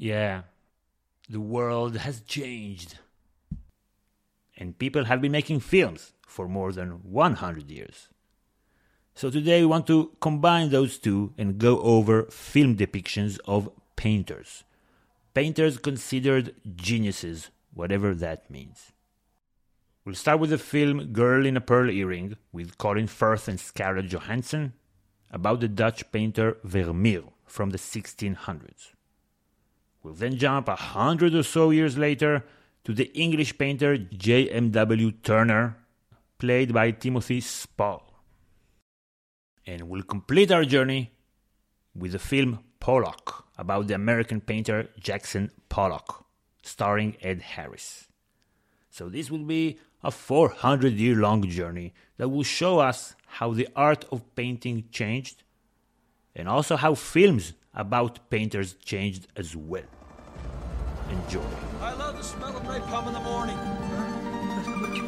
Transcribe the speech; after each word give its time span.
Yeah, 0.00 0.44
the 1.28 1.40
world 1.40 1.94
has 1.98 2.22
changed. 2.22 2.96
And 4.56 4.78
people 4.78 5.04
have 5.04 5.20
been 5.20 5.32
making 5.32 5.60
films 5.60 6.14
for 6.26 6.48
more 6.48 6.72
than 6.72 7.02
100 7.02 7.70
years. 7.70 8.08
So 9.14 9.28
today 9.28 9.60
we 9.60 9.66
want 9.66 9.86
to 9.88 10.16
combine 10.22 10.70
those 10.70 10.96
two 10.96 11.34
and 11.36 11.58
go 11.58 11.82
over 11.82 12.22
film 12.30 12.78
depictions 12.78 13.38
of 13.44 13.68
painters. 13.96 14.64
Painters 15.34 15.76
considered 15.76 16.54
geniuses, 16.76 17.50
whatever 17.74 18.14
that 18.14 18.50
means. 18.50 18.92
We'll 20.06 20.14
start 20.14 20.40
with 20.40 20.48
the 20.48 20.56
film 20.56 21.12
Girl 21.12 21.44
in 21.44 21.58
a 21.58 21.60
Pearl 21.60 21.90
Earring 21.90 22.38
with 22.52 22.78
Colin 22.78 23.06
Firth 23.06 23.48
and 23.48 23.60
Scarlett 23.60 24.08
Johansson 24.08 24.72
about 25.30 25.60
the 25.60 25.68
Dutch 25.68 26.10
painter 26.10 26.56
Vermeer 26.64 27.24
from 27.44 27.68
the 27.68 27.78
1600s. 27.78 28.92
We'll 30.02 30.14
then 30.14 30.36
jump 30.36 30.68
a 30.68 30.76
hundred 30.76 31.34
or 31.34 31.42
so 31.42 31.70
years 31.70 31.98
later 31.98 32.44
to 32.84 32.94
the 32.94 33.12
English 33.12 33.58
painter 33.58 33.98
J.M.W. 33.98 35.12
Turner, 35.22 35.76
played 36.38 36.72
by 36.72 36.90
Timothy 36.90 37.40
Spall. 37.40 38.02
And 39.66 39.88
we'll 39.88 40.02
complete 40.02 40.50
our 40.50 40.64
journey 40.64 41.12
with 41.94 42.12
the 42.12 42.18
film 42.18 42.60
Pollock 42.80 43.44
about 43.58 43.88
the 43.88 43.94
American 43.94 44.40
painter 44.40 44.88
Jackson 44.98 45.50
Pollock, 45.68 46.24
starring 46.62 47.16
Ed 47.20 47.42
Harris. 47.42 48.08
So 48.90 49.08
this 49.08 49.30
will 49.30 49.44
be 49.44 49.78
a 50.02 50.10
400 50.10 50.94
year 50.94 51.14
long 51.14 51.46
journey 51.48 51.92
that 52.16 52.30
will 52.30 52.42
show 52.42 52.78
us 52.78 53.14
how 53.26 53.52
the 53.52 53.68
art 53.76 54.06
of 54.10 54.34
painting 54.34 54.84
changed 54.90 55.42
and 56.34 56.48
also 56.48 56.76
how 56.76 56.94
films 56.94 57.52
about 57.74 58.30
painters 58.30 58.74
changed 58.74 59.28
as 59.36 59.54
well. 59.56 59.84
Enjoy. 61.10 61.42
I 61.80 61.94
love 61.94 62.16
the 62.16 62.22
smell 62.22 62.56
of 62.56 62.62
napalm 62.64 63.06
in 63.08 63.14
the 63.14 63.20
morning. 63.20 63.56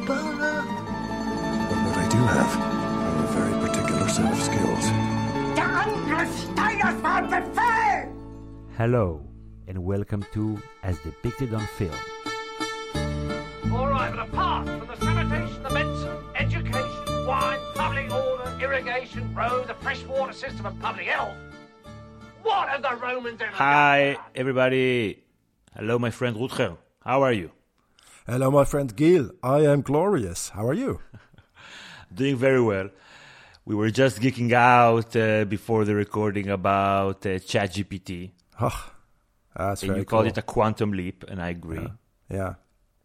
But 0.07 1.77
what 1.85 1.97
I 1.97 2.07
do 2.09 2.17
have 2.17 2.57
are 2.57 3.23
a 3.23 3.27
very 3.27 3.53
particular 3.67 4.07
set 4.07 4.31
of 4.31 4.41
skills. 4.41 4.91
Hello, 8.77 9.21
and 9.67 9.83
welcome 9.83 10.25
to 10.33 10.57
As 10.81 10.97
Depicted 10.99 11.53
on 11.53 11.65
Film. 11.77 11.95
All 13.71 13.87
right, 13.87 14.11
but 14.11 14.27
apart 14.27 14.67
from 14.67 14.87
the 14.87 14.95
sanitation, 14.97 15.63
the 15.63 15.69
medicine, 15.69 16.17
education, 16.35 17.25
wine, 17.25 17.59
public 17.75 18.11
order, 18.11 18.57
irrigation, 18.59 19.33
roads, 19.33 19.69
a 19.69 19.73
freshwater 19.75 20.33
system, 20.33 20.65
and 20.65 20.81
public 20.81 21.05
health, 21.05 21.37
what 22.43 22.69
have 22.69 22.81
the 22.81 22.95
Romans 22.95 23.41
ever 23.41 23.51
Hi, 23.55 24.13
done? 24.13 24.23
everybody. 24.35 25.23
Hello, 25.75 25.97
my 25.99 26.11
friend 26.11 26.35
Rutger. 26.37 26.77
How 27.03 27.21
are 27.23 27.33
you? 27.33 27.51
Hello, 28.27 28.51
my 28.51 28.63
friend 28.65 28.95
Gil. 28.95 29.31
I 29.41 29.59
am 29.61 29.81
glorious. 29.81 30.49
How 30.49 30.67
are 30.67 30.73
you? 30.73 30.99
Doing 32.13 32.35
very 32.37 32.61
well. 32.61 32.89
We 33.65 33.75
were 33.75 33.89
just 33.91 34.19
geeking 34.19 34.51
out 34.53 35.15
uh, 35.15 35.45
before 35.45 35.85
the 35.85 35.95
recording 35.95 36.49
about 36.49 37.25
uh, 37.25 37.39
ChatGPT. 37.39 38.31
Oh, 38.61 38.91
that's 39.55 39.81
And 39.83 39.89
very 39.91 39.99
you 40.01 40.05
called 40.05 40.27
it 40.27 40.37
a 40.37 40.41
quantum 40.41 40.91
leap, 40.91 41.23
and 41.27 41.41
I 41.41 41.49
agree. 41.49 41.87
yeah, 42.29 42.55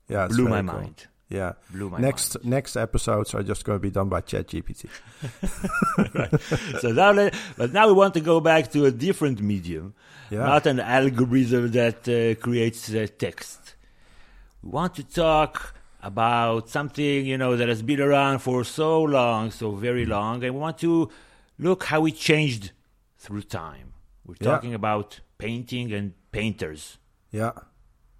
yeah. 0.08 0.25
it's 0.27 0.34
Blew 0.36 0.48
very 0.48 0.62
my 0.62 0.73
cool. 0.73 0.80
mind. 0.80 1.06
Yeah. 1.30 1.52
Blew 1.70 1.90
my 1.90 1.98
next 1.98 2.42
next 2.44 2.76
episodes 2.76 3.34
are 3.34 3.42
just 3.42 3.64
going 3.64 3.78
to 3.78 3.82
be 3.82 3.90
done 3.90 4.08
by 4.08 4.22
ChatGPT. 4.22 4.88
so 6.80 6.92
now, 6.92 7.10
let, 7.12 7.34
but 7.56 7.72
now 7.72 7.86
we 7.86 7.92
want 7.92 8.14
to 8.14 8.20
go 8.20 8.40
back 8.40 8.70
to 8.72 8.86
a 8.86 8.90
different 8.90 9.40
medium, 9.42 9.94
Yeah. 10.30 10.46
not 10.46 10.66
an 10.66 10.80
algorithm 10.80 11.70
that 11.72 12.08
uh, 12.08 12.40
creates 12.42 12.92
uh, 12.94 13.06
text. 13.18 13.76
We 14.62 14.70
want 14.70 14.94
to 14.96 15.04
talk 15.04 15.74
about 16.02 16.68
something 16.70 17.26
you 17.26 17.36
know 17.36 17.56
that 17.56 17.68
has 17.68 17.82
been 17.82 18.00
around 18.00 18.38
for 18.38 18.64
so 18.64 19.02
long, 19.02 19.50
so 19.50 19.72
very 19.72 20.06
Mm. 20.06 20.08
long, 20.08 20.44
and 20.44 20.55
we 20.55 20.61
want 20.61 20.78
to 20.78 21.11
look 21.58 21.84
how 21.84 22.06
it 22.06 22.17
changed 22.17 22.70
through 23.18 23.42
time. 23.42 23.92
We're 24.24 24.36
Yeah. 24.40 24.52
talking 24.52 24.74
about 24.74 25.20
painting 25.38 25.92
and 25.92 26.12
painters. 26.33 26.98
Yeah. 27.33 27.52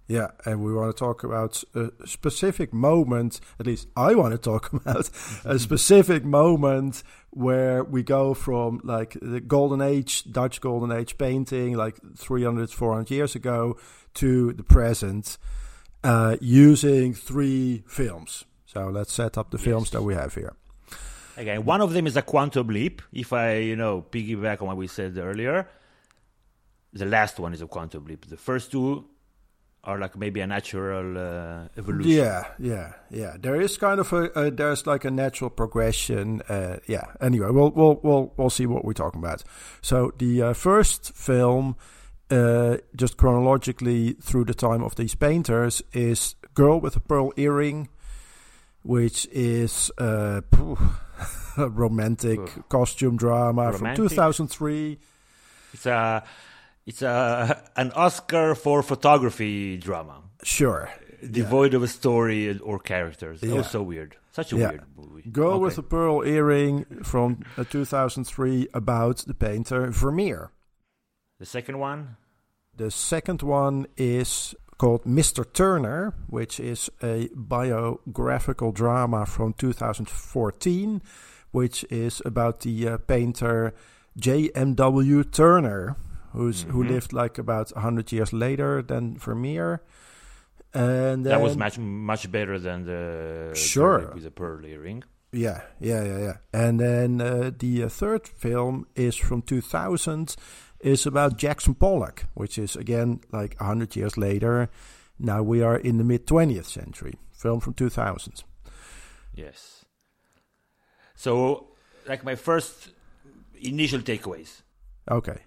Yeah, 0.09 0.29
and 0.43 0.63
we 0.63 0.73
want 0.73 0.93
to 0.93 0.99
talk 0.99 1.23
about 1.23 1.63
a 1.75 1.91
specific 2.07 2.73
moment. 2.73 3.39
At 3.59 3.67
least 3.67 3.87
I 3.95 4.15
want 4.15 4.31
to 4.31 4.39
talk 4.39 4.73
about 4.73 5.07
a 5.45 5.59
specific 5.59 6.25
moment 6.25 7.03
where 7.29 7.83
we 7.83 8.01
go 8.01 8.33
from 8.33 8.81
like 8.83 9.15
the 9.21 9.39
golden 9.39 9.81
age, 9.81 10.23
Dutch 10.31 10.61
golden 10.61 10.91
age 10.91 11.19
painting, 11.19 11.77
like 11.77 11.99
300, 12.17 12.71
400 12.71 13.11
years 13.11 13.35
ago, 13.35 13.77
to 14.15 14.51
the 14.53 14.63
present, 14.63 15.37
uh, 16.03 16.37
using 16.41 17.13
three 17.13 17.83
films. 17.85 18.45
So 18.65 18.87
let's 18.87 19.13
set 19.13 19.37
up 19.37 19.51
the 19.51 19.59
films 19.59 19.91
that 19.91 20.01
we 20.01 20.15
have 20.15 20.33
here. 20.33 20.53
Again, 21.37 21.65
one 21.65 21.81
of 21.81 21.93
them 21.93 22.07
is 22.07 22.17
a 22.17 22.23
quantum 22.23 22.65
leap. 22.67 23.03
If 23.13 23.31
I, 23.31 23.57
you 23.57 23.75
know, 23.75 24.03
piggyback 24.09 24.59
on 24.61 24.69
what 24.69 24.77
we 24.77 24.87
said 24.87 25.19
earlier, 25.19 25.69
the 26.93 27.05
last 27.05 27.39
one 27.39 27.53
is 27.53 27.61
a 27.61 27.67
quantum 27.67 28.05
leap. 28.05 28.25
The 28.25 28.37
first 28.37 28.71
two 28.71 29.05
are 29.83 29.97
like 29.97 30.17
maybe 30.17 30.41
a 30.41 30.47
natural 30.47 31.17
uh, 31.17 31.67
evolution. 31.77 32.11
Yeah, 32.11 32.45
yeah, 32.59 32.93
yeah. 33.09 33.37
There 33.39 33.59
is 33.59 33.77
kind 33.77 33.99
of 33.99 34.11
a, 34.11 34.25
a 34.35 34.51
there's 34.51 34.85
like 34.85 35.05
a 35.05 35.11
natural 35.11 35.49
progression. 35.49 36.41
Uh, 36.49 36.77
yeah. 36.87 37.05
Anyway, 37.21 37.49
we'll 37.51 37.71
we'll 37.71 37.99
we'll 38.03 38.33
we'll 38.37 38.49
see 38.49 38.65
what 38.65 38.83
we're 38.83 38.93
talking 38.93 39.19
about. 39.19 39.43
So 39.81 40.11
the 40.17 40.41
uh, 40.41 40.53
first 40.53 41.15
film, 41.15 41.77
uh, 42.29 42.77
just 42.95 43.17
chronologically 43.17 44.13
through 44.13 44.45
the 44.45 44.53
time 44.53 44.83
of 44.83 44.95
these 44.95 45.15
painters, 45.15 45.81
is 45.93 46.35
"Girl 46.53 46.79
with 46.79 46.95
a 46.95 46.99
Pearl 46.99 47.31
Earring," 47.37 47.87
which 48.83 49.27
is 49.31 49.91
uh, 49.97 50.41
a 51.57 51.69
romantic 51.69 52.39
costume 52.69 53.17
drama 53.17 53.73
from 53.73 53.95
2003. 53.95 54.99
It's 55.73 55.85
a 55.85 56.23
it's 56.89 57.01
a 57.01 57.15
an 57.81 57.91
Oscar 58.05 58.55
for 58.55 58.81
photography 58.83 59.77
drama, 59.77 60.15
Sure. 60.43 60.89
devoid 61.39 61.73
of 61.73 61.81
a 61.83 61.87
story 61.87 62.57
or 62.69 62.79
characters. 62.79 63.37
Yeah. 63.43 63.59
Oh, 63.59 63.61
so 63.63 63.81
weird. 63.83 64.15
Such 64.31 64.53
a 64.53 64.57
Yeah. 64.57 64.69
weird 64.69 64.83
movie. 64.97 65.29
Girl 65.29 65.53
Okay. 65.53 65.63
with 65.65 65.77
a 65.77 65.83
Pearl 65.83 66.23
Earring 66.25 66.85
from 67.03 67.29
uh, 67.57 67.63
2003 67.69 68.67
about 68.73 69.17
the 69.27 69.33
painter 69.33 69.91
Vermeer. 69.91 70.51
the 71.39 71.45
second 71.45 71.77
one. 71.79 72.15
The 72.75 72.91
second 72.91 73.41
one 73.43 73.87
is 73.97 74.55
called 74.77 75.03
Mr. 75.03 75.43
Turner, 75.43 76.13
which 76.27 76.59
is 76.59 76.89
a 77.03 77.29
biographical 77.35 78.71
drama 78.71 79.25
from 79.25 79.53
2014, 79.53 81.01
which 81.51 81.83
is 81.89 82.21
about 82.25 82.61
the 82.61 82.87
uh, 82.87 82.97
painter 82.97 83.73
J.M.W. 84.17 85.23
Turner, 85.25 85.95
who's 86.33 86.63
who 86.63 86.83
Mhm. 86.83 86.89
lived 86.89 87.13
like 87.13 87.37
about 87.37 87.71
100 87.75 88.11
years 88.11 88.31
later 88.33 88.81
than 88.81 89.17
Vermeer. 89.17 89.81
And 90.73 91.25
that 91.25 91.41
was 91.41 91.57
much 91.57 91.77
much 91.79 92.31
better 92.31 92.59
than 92.59 92.85
the 92.85 93.51
Sure. 93.55 94.11
With 94.13 94.25
a 94.25 94.31
pearl 94.31 94.63
earring. 94.65 95.03
Yeah, 95.31 95.61
yeah, 95.79 96.03
yeah, 96.03 96.17
yeah. 96.19 96.37
And 96.53 96.79
then 96.79 97.21
uh, 97.21 97.51
the 97.57 97.83
uh, 97.83 97.89
third 97.89 98.27
film 98.27 98.85
is 98.95 99.15
from 99.15 99.41
2000, 99.41 100.35
is 100.79 101.05
about 101.05 101.37
Jackson 101.37 101.75
Pollock, 101.75 102.25
which 102.35 102.57
is 102.57 102.75
again 102.75 103.19
like 103.31 103.55
100 103.59 103.95
years 103.95 104.17
later. 104.17 104.69
Now 105.19 105.43
we 105.43 105.61
are 105.63 105.77
in 105.77 105.97
the 105.97 106.03
mid 106.03 106.25
20th 106.25 106.65
century. 106.67 107.13
Film 107.31 107.59
from 107.59 107.73
2000. 107.73 108.43
Yes. 109.33 109.85
So, 111.15 111.67
like 112.07 112.23
my 112.23 112.35
first 112.35 112.89
initial 113.61 113.99
takeaways, 114.01 114.61
Okay. 115.11 115.39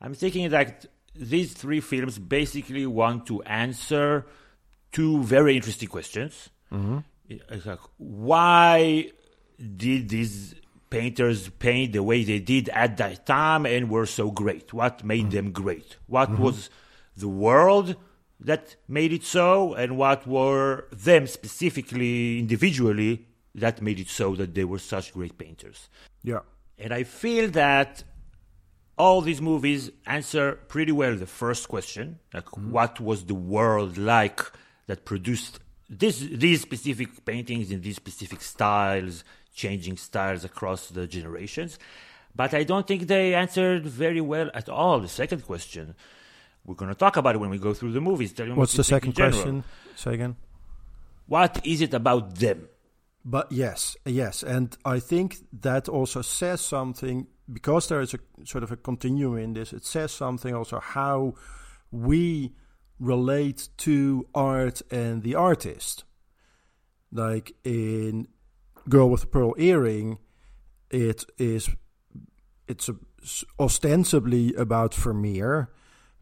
I'm 0.00 0.14
thinking 0.14 0.48
that 0.50 0.86
these 1.14 1.52
three 1.52 1.80
films 1.80 2.18
basically 2.18 2.86
want 2.86 3.26
to 3.26 3.42
answer 3.42 4.26
two 4.92 5.22
very 5.22 5.56
interesting 5.56 5.88
questions. 5.88 6.50
Mm-hmm. 6.72 6.98
It's 7.28 7.66
like, 7.66 7.80
why 7.98 9.10
did 9.76 10.08
these 10.08 10.54
painters 10.90 11.48
paint 11.58 11.92
the 11.92 12.02
way 12.02 12.24
they 12.24 12.38
did 12.38 12.68
at 12.70 12.96
that 12.96 13.26
time 13.26 13.66
and 13.66 13.90
were 13.90 14.06
so 14.06 14.30
great? 14.30 14.72
What 14.72 15.04
made 15.04 15.26
mm-hmm. 15.26 15.30
them 15.30 15.52
great? 15.52 15.96
What 16.06 16.30
mm-hmm. 16.30 16.42
was 16.42 16.70
the 17.16 17.28
world 17.28 17.96
that 18.40 18.76
made 18.86 19.12
it 19.12 19.24
so, 19.24 19.74
and 19.74 19.98
what 19.98 20.26
were 20.26 20.86
them 20.92 21.26
specifically, 21.26 22.38
individually, 22.38 23.26
that 23.54 23.82
made 23.82 23.98
it 23.98 24.08
so 24.08 24.36
that 24.36 24.54
they 24.54 24.64
were 24.64 24.78
such 24.78 25.12
great 25.12 25.36
painters? 25.36 25.88
Yeah. 26.22 26.40
And 26.78 26.94
I 26.94 27.02
feel 27.02 27.50
that 27.50 28.04
all 28.98 29.20
these 29.20 29.40
movies 29.40 29.90
answer 30.06 30.52
pretty 30.68 30.92
well 30.92 31.16
the 31.16 31.26
first 31.26 31.68
question, 31.68 32.18
like 32.34 32.46
mm-hmm. 32.46 32.70
what 32.70 33.00
was 33.00 33.24
the 33.24 33.34
world 33.34 33.96
like 33.96 34.40
that 34.86 35.04
produced 35.04 35.60
this, 35.88 36.18
these 36.18 36.60
specific 36.60 37.24
paintings 37.24 37.70
in 37.70 37.80
these 37.80 37.96
specific 37.96 38.40
styles, 38.42 39.24
changing 39.54 39.96
styles 39.96 40.44
across 40.44 40.88
the 40.88 41.06
generations. 41.06 41.78
But 42.34 42.54
I 42.54 42.64
don't 42.64 42.86
think 42.86 43.06
they 43.06 43.34
answered 43.34 43.86
very 43.86 44.20
well 44.20 44.50
at 44.54 44.68
all 44.68 45.00
the 45.00 45.08
second 45.08 45.44
question. 45.44 45.94
We're 46.64 46.74
going 46.74 46.90
to 46.90 46.94
talk 46.94 47.16
about 47.16 47.34
it 47.34 47.38
when 47.38 47.50
we 47.50 47.58
go 47.58 47.72
through 47.72 47.92
the 47.92 48.00
movies. 48.00 48.32
Tell 48.32 48.46
you 48.46 48.52
what 48.52 48.58
What's 48.58 48.76
the 48.76 48.84
second 48.84 49.14
question? 49.14 49.64
Say 49.96 50.14
again. 50.14 50.36
What 51.26 51.64
is 51.64 51.80
it 51.80 51.94
about 51.94 52.36
them? 52.36 52.68
But 53.30 53.52
yes, 53.52 53.94
yes, 54.06 54.42
and 54.42 54.74
I 54.86 55.00
think 55.00 55.36
that 55.60 55.86
also 55.86 56.22
says 56.22 56.62
something 56.62 57.26
because 57.52 57.86
there 57.88 58.00
is 58.00 58.14
a 58.14 58.18
sort 58.46 58.64
of 58.64 58.72
a 58.72 58.76
continuum 58.78 59.36
in 59.36 59.52
this. 59.52 59.74
It 59.74 59.84
says 59.84 60.12
something 60.12 60.54
also 60.54 60.80
how 60.80 61.34
we 61.90 62.54
relate 62.98 63.68
to 63.78 64.26
art 64.34 64.80
and 64.90 65.22
the 65.22 65.34
artist. 65.34 66.04
Like 67.12 67.54
in 67.64 68.28
Girl 68.88 69.10
with 69.10 69.20
the 69.20 69.26
Pearl 69.26 69.54
Earring, 69.58 70.16
it 70.90 71.26
is 71.36 71.68
it's 72.66 72.88
a, 72.88 72.96
ostensibly 73.60 74.54
about 74.54 74.94
Vermeer, 74.94 75.70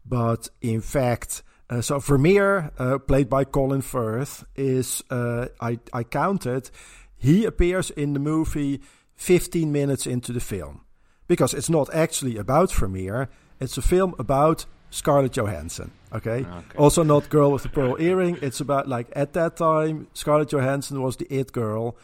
but 0.05 0.49
in 0.59 0.81
fact, 0.81 1.41
uh, 1.69 1.81
so 1.81 1.99
Vermeer, 1.99 2.71
uh, 2.79 2.97
played 2.97 3.29
by 3.29 3.43
Colin 3.43 3.81
Firth, 3.81 4.45
is 4.55 5.03
uh, 5.09 5.47
I 5.59 5.79
I 5.93 6.03
counted. 6.03 6.69
He 7.17 7.45
appears 7.45 7.89
in 7.89 8.13
the 8.13 8.19
movie 8.19 8.79
15 9.15 9.71
minutes 9.71 10.05
into 10.05 10.31
the 10.31 10.39
film 10.39 10.81
because 11.27 11.53
it's 11.53 11.69
not 11.69 11.89
actually 11.93 12.37
about 12.37 12.71
Vermeer. 12.71 13.27
It's 13.59 13.77
a 13.77 13.81
film 13.81 14.13
about 14.19 14.65
Scarlett 14.91 15.33
Johansson. 15.33 15.91
Okay? 16.13 16.45
Also 16.77 17.03
not 17.03 17.29
Girl 17.29 17.51
with 17.51 17.63
the 17.63 17.69
Pearl 17.69 17.97
Earring. 17.99 18.37
It's 18.41 18.61
about 18.61 18.87
like 18.87 19.07
at 19.15 19.33
that 19.33 19.57
time 19.57 20.07
Scarlett 20.13 20.49
Johansson 20.49 21.01
was 21.01 21.17
the 21.17 21.25
it 21.33 21.51
girl. 21.51 21.97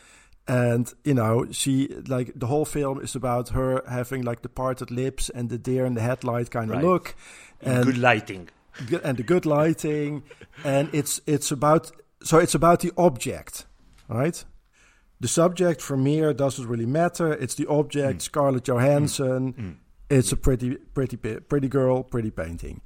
And 0.48 0.92
you 1.06 1.14
know, 1.14 1.46
she 1.52 1.88
like 2.08 2.34
the 2.36 2.48
whole 2.48 2.66
film 2.66 3.00
is 3.00 3.16
about 3.16 3.50
her 3.50 3.82
having 3.88 4.24
like 4.24 4.42
the 4.42 4.50
parted 4.50 4.92
lips 4.92 5.30
and 5.30 5.50
the 5.50 5.58
deer 5.58 5.86
in 5.86 5.94
the 5.94 6.02
headlight 6.02 6.50
kind 6.52 6.70
of 6.72 6.78
Right. 6.78 6.84
look, 6.86 7.16
and 7.62 7.86
Good 7.86 7.98
lighting. 7.98 8.50
And 9.04 9.18
the 9.18 9.24
good 9.24 9.46
lighting, 9.46 10.24
and 10.64 10.90
it's 10.94 11.22
it's 11.26 11.52
about 11.52 11.92
so 12.24 12.40
it's 12.40 12.56
about 12.56 12.80
the 12.80 12.92
object, 12.98 13.66
right? 14.08 14.44
The 15.20 15.28
subject 15.28 15.82
for 15.82 15.96
me 15.96 16.34
doesn't 16.34 16.68
really 16.68 16.86
matter. 16.86 17.32
It's 17.32 17.56
the 17.56 17.68
object, 17.68 18.20
mm. 18.20 18.22
Scarlett 18.22 18.66
Johansson. 18.66 19.54
Mm. 19.54 19.58
Mm. 19.58 19.76
It's 20.10 20.32
a 20.32 20.38
pretty, 20.38 20.76
pretty, 20.94 21.16
pretty 21.16 21.70
girl, 21.70 22.04
pretty 22.04 22.30
painting. 22.30 22.82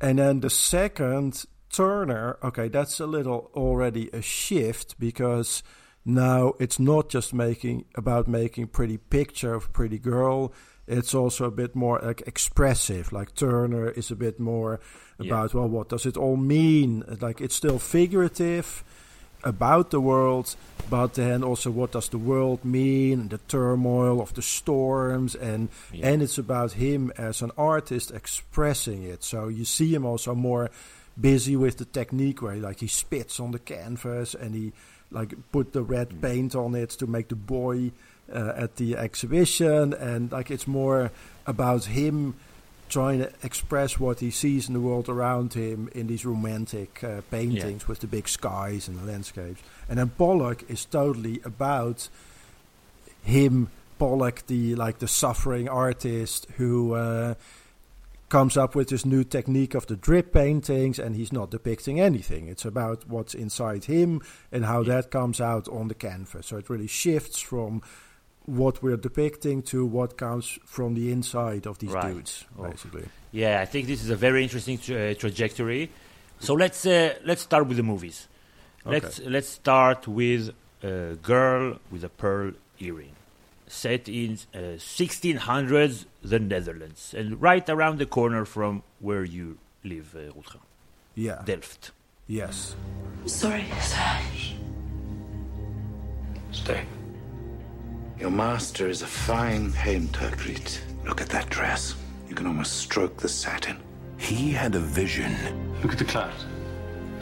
And 0.00 0.18
then 0.18 0.40
the 0.40 0.50
second 0.50 1.44
Turner, 1.70 2.38
okay, 2.42 2.68
that's 2.68 3.00
a 3.00 3.06
little 3.06 3.50
already 3.54 4.08
a 4.12 4.22
shift 4.22 4.98
because 4.98 5.62
now 6.04 6.54
it's 6.58 6.78
not 6.78 7.08
just 7.08 7.34
making 7.34 7.84
about 7.96 8.28
making 8.28 8.68
pretty 8.68 8.96
picture 8.96 9.54
of 9.54 9.72
pretty 9.72 9.98
girl. 9.98 10.52
It's 10.86 11.14
also 11.14 11.46
a 11.46 11.50
bit 11.50 11.74
more 11.74 11.98
like 12.02 12.22
expressive. 12.26 13.12
Like 13.12 13.34
Turner 13.34 13.88
is 13.88 14.10
a 14.10 14.16
bit 14.16 14.38
more 14.38 14.80
about 15.18 15.54
well, 15.54 15.68
what 15.68 15.88
does 15.88 16.06
it 16.06 16.16
all 16.16 16.36
mean? 16.36 17.04
Like 17.20 17.40
it's 17.40 17.54
still 17.54 17.78
figurative 17.78 18.84
about 19.44 19.90
the 19.90 20.00
world, 20.00 20.56
but 20.90 21.14
then 21.14 21.44
also 21.44 21.70
what 21.70 21.92
does 21.92 22.08
the 22.08 22.18
world 22.18 22.64
mean? 22.64 23.28
The 23.28 23.38
turmoil 23.38 24.20
of 24.20 24.34
the 24.34 24.42
storms, 24.42 25.34
and 25.34 25.68
Yeah. 25.92 26.08
and 26.08 26.22
it's 26.22 26.38
about 26.38 26.72
him 26.72 27.12
as 27.16 27.42
an 27.42 27.50
artist 27.56 28.10
expressing 28.10 29.04
it. 29.04 29.22
So 29.22 29.48
you 29.48 29.64
see 29.64 29.94
him 29.94 30.04
also 30.04 30.34
more 30.34 30.70
busy 31.20 31.56
with 31.56 31.76
the 31.76 31.84
technique, 31.84 32.42
where 32.42 32.56
like 32.56 32.80
he 32.80 32.88
spits 32.88 33.38
on 33.38 33.52
the 33.52 33.58
canvas 33.58 34.34
and 34.34 34.54
he 34.54 34.72
like 35.10 35.34
put 35.52 35.72
the 35.72 35.82
red 35.82 36.08
mm. 36.08 36.20
paint 36.20 36.54
on 36.54 36.74
it 36.74 36.90
to 36.90 37.06
make 37.06 37.28
the 37.28 37.36
boy 37.36 37.92
uh, 38.32 38.52
at 38.56 38.76
the 38.76 38.96
exhibition, 38.96 39.92
and 39.94 40.32
like 40.32 40.50
it's 40.50 40.66
more 40.66 41.10
about 41.46 41.84
him 41.86 42.34
trying 42.88 43.18
to 43.18 43.32
express 43.42 43.98
what 43.98 44.20
he 44.20 44.30
sees 44.30 44.68
in 44.68 44.74
the 44.74 44.80
world 44.80 45.08
around 45.08 45.54
him 45.54 45.88
in 45.94 46.06
these 46.06 46.24
romantic 46.24 47.02
uh, 47.02 47.22
paintings 47.30 47.88
with 47.88 48.00
the 48.00 48.06
big 48.06 48.28
skies 48.28 48.88
and 48.88 48.98
the 48.98 49.04
landscapes. 49.04 49.62
And 49.88 49.98
then 49.98 50.10
Pollock 50.10 50.68
is 50.70 50.84
totally 50.84 51.40
about 51.44 52.08
him, 53.22 53.68
Pollock, 53.98 54.46
the 54.46 54.74
like 54.74 54.98
the 54.98 55.08
suffering 55.08 55.68
artist 55.68 56.46
who 56.56 56.94
uh, 56.94 57.34
comes 58.28 58.56
up 58.56 58.74
with 58.74 58.88
this 58.88 59.04
new 59.04 59.24
technique 59.24 59.74
of 59.74 59.86
the 59.86 59.96
drip 59.96 60.32
paintings, 60.32 60.98
and 60.98 61.16
he's 61.16 61.32
not 61.32 61.50
depicting 61.50 62.00
anything. 62.00 62.48
It's 62.48 62.64
about 62.64 63.08
what's 63.08 63.34
inside 63.34 63.84
him 63.84 64.20
and 64.52 64.64
how 64.64 64.82
that 64.84 65.10
comes 65.10 65.40
out 65.40 65.68
on 65.68 65.88
the 65.88 65.94
canvas. 65.94 66.46
So 66.46 66.56
it 66.56 66.68
really 66.68 66.86
shifts 66.86 67.40
from 67.40 67.82
what 68.46 68.82
we're 68.82 68.96
depicting 68.98 69.62
to 69.62 69.86
what 69.86 70.16
comes 70.16 70.58
from 70.66 70.94
the 70.94 71.10
inside 71.10 71.66
of 71.66 71.78
these 71.78 71.90
Right. 71.92 72.12
dudes, 72.14 72.44
basically. 72.60 73.06
Yeah, 73.32 73.60
I 73.60 73.64
think 73.66 73.86
this 73.86 74.02
is 74.02 74.10
a 74.10 74.16
very 74.16 74.42
interesting 74.42 74.78
tra- 74.78 75.14
trajectory. 75.14 75.90
So 76.40 76.54
let's 76.54 76.84
uh, 76.86 77.14
let's 77.24 77.42
start 77.42 77.66
with 77.66 77.76
the 77.78 77.82
movies. 77.82 78.28
Let's 78.84 79.18
let's 79.20 79.48
start 79.48 80.06
with 80.06 80.50
a 80.82 81.16
girl 81.22 81.78
with 81.90 82.04
a 82.04 82.08
pearl 82.10 82.52
earring, 82.80 83.14
set 83.66 84.08
in 84.08 84.38
uh, 84.54 84.76
1600s, 84.78 86.04
the 86.22 86.38
Netherlands, 86.38 87.14
and 87.16 87.40
right 87.40 87.66
around 87.70 87.98
the 87.98 88.06
corner 88.06 88.44
from 88.44 88.82
where 89.00 89.24
you 89.24 89.56
live, 89.84 90.14
uh, 90.14 90.32
Routrin, 90.34 90.60
Yeah. 91.14 91.40
Delft. 91.46 91.92
yes. 92.26 92.76
Sorry, 93.26 93.64
sir. 93.80 94.18
Stay. 96.52 96.84
Your 98.18 98.30
master 98.30 98.88
is 98.88 99.02
a 99.02 99.06
fine 99.06 99.72
painter, 99.72 100.30
Griet. 100.36 100.80
Look 101.04 101.20
at 101.20 101.28
that 101.30 101.50
dress. 101.50 101.94
You 102.28 102.34
can 102.34 102.46
almost 102.46 102.76
stroke 102.78 103.16
the 103.18 103.28
satin. 103.28 103.76
He 104.18 104.50
had 104.52 104.74
a 104.74 104.78
vision 104.80 105.34
Look 105.82 105.92
at 105.92 105.98
the 105.98 106.04
clouds. 106.04 106.46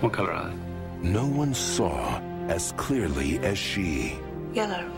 What 0.00 0.12
color 0.12 0.32
are 0.32 0.48
they? 0.48 1.08
no 1.08 1.26
one 1.26 1.52
saw 1.52 2.20
as 2.48 2.72
clearly 2.76 3.38
as 3.40 3.58
she. 3.58 4.16
Yellow, 4.52 4.88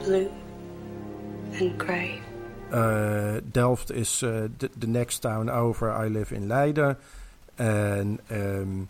blue, 0.00 0.30
and 1.54 1.78
grey. 1.78 2.20
Uh, 2.70 3.40
Delft 3.50 3.90
is 3.90 4.22
uh, 4.22 4.48
the, 4.58 4.68
the 4.76 4.86
next 4.86 5.20
town 5.20 5.48
over. 5.48 5.90
I 5.90 6.08
live 6.08 6.30
in 6.30 6.46
Leiden, 6.46 6.96
and 7.58 8.20
um, 8.30 8.88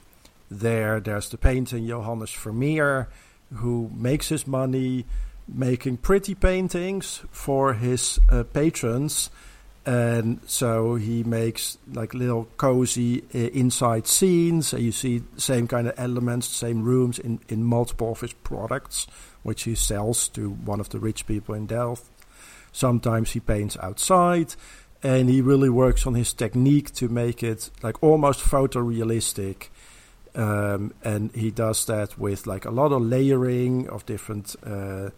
there 0.51 0.99
there's 0.99 1.29
the 1.29 1.39
painting 1.39 1.87
Johannes 1.87 2.33
Vermeer, 2.33 3.09
who 3.55 3.91
makes 3.95 4.29
his 4.29 4.47
money 4.47 5.07
making 5.47 5.97
pretty 5.97 6.35
paintings 6.35 7.23
for 7.31 7.75
his 7.75 8.19
uh, 8.29 8.45
patrons. 8.45 9.31
And 9.87 10.41
so 10.47 10.97
he 10.97 11.25
makes 11.25 11.79
like 11.91 12.13
little 12.13 12.45
cozy 12.59 13.23
uh, 13.35 13.39
inside 13.39 14.07
scenes. 14.07 14.75
You 14.75 14.93
see 14.93 15.23
same 15.39 15.67
kind 15.67 15.89
of 15.89 15.95
elements, 15.97 16.47
same 16.49 16.83
rooms 16.83 17.19
in, 17.19 17.41
in 17.49 17.65
multiple 17.65 18.13
of 18.13 18.21
his 18.21 18.35
products, 18.35 19.07
which 19.43 19.63
he 19.63 19.75
sells 19.75 20.29
to 20.31 20.51
one 20.51 20.81
of 20.81 20.91
the 20.91 20.99
rich 20.99 21.27
people 21.27 21.55
in 21.55 21.67
Delft. 21.67 22.05
Sometimes 22.71 23.31
he 23.31 23.41
paints 23.41 23.79
outside, 23.81 24.55
and 25.03 25.31
he 25.31 25.41
really 25.41 25.71
works 25.71 26.07
on 26.07 26.15
his 26.15 26.35
technique 26.35 26.93
to 26.95 27.09
make 27.09 27.43
it 27.43 27.71
like 27.83 28.03
almost 28.03 28.41
photorealistic. 28.41 29.69
Um, 30.39 30.95
and 31.03 31.33
he 31.35 31.51
does 31.51 31.85
that 31.87 32.17
with 32.17 32.47
like 32.47 32.65
a 32.65 32.71
lot 32.71 32.93
of 32.93 33.03
layering 33.03 33.89
of 33.89 34.07
different, 34.07 34.55
uh, 34.65 35.11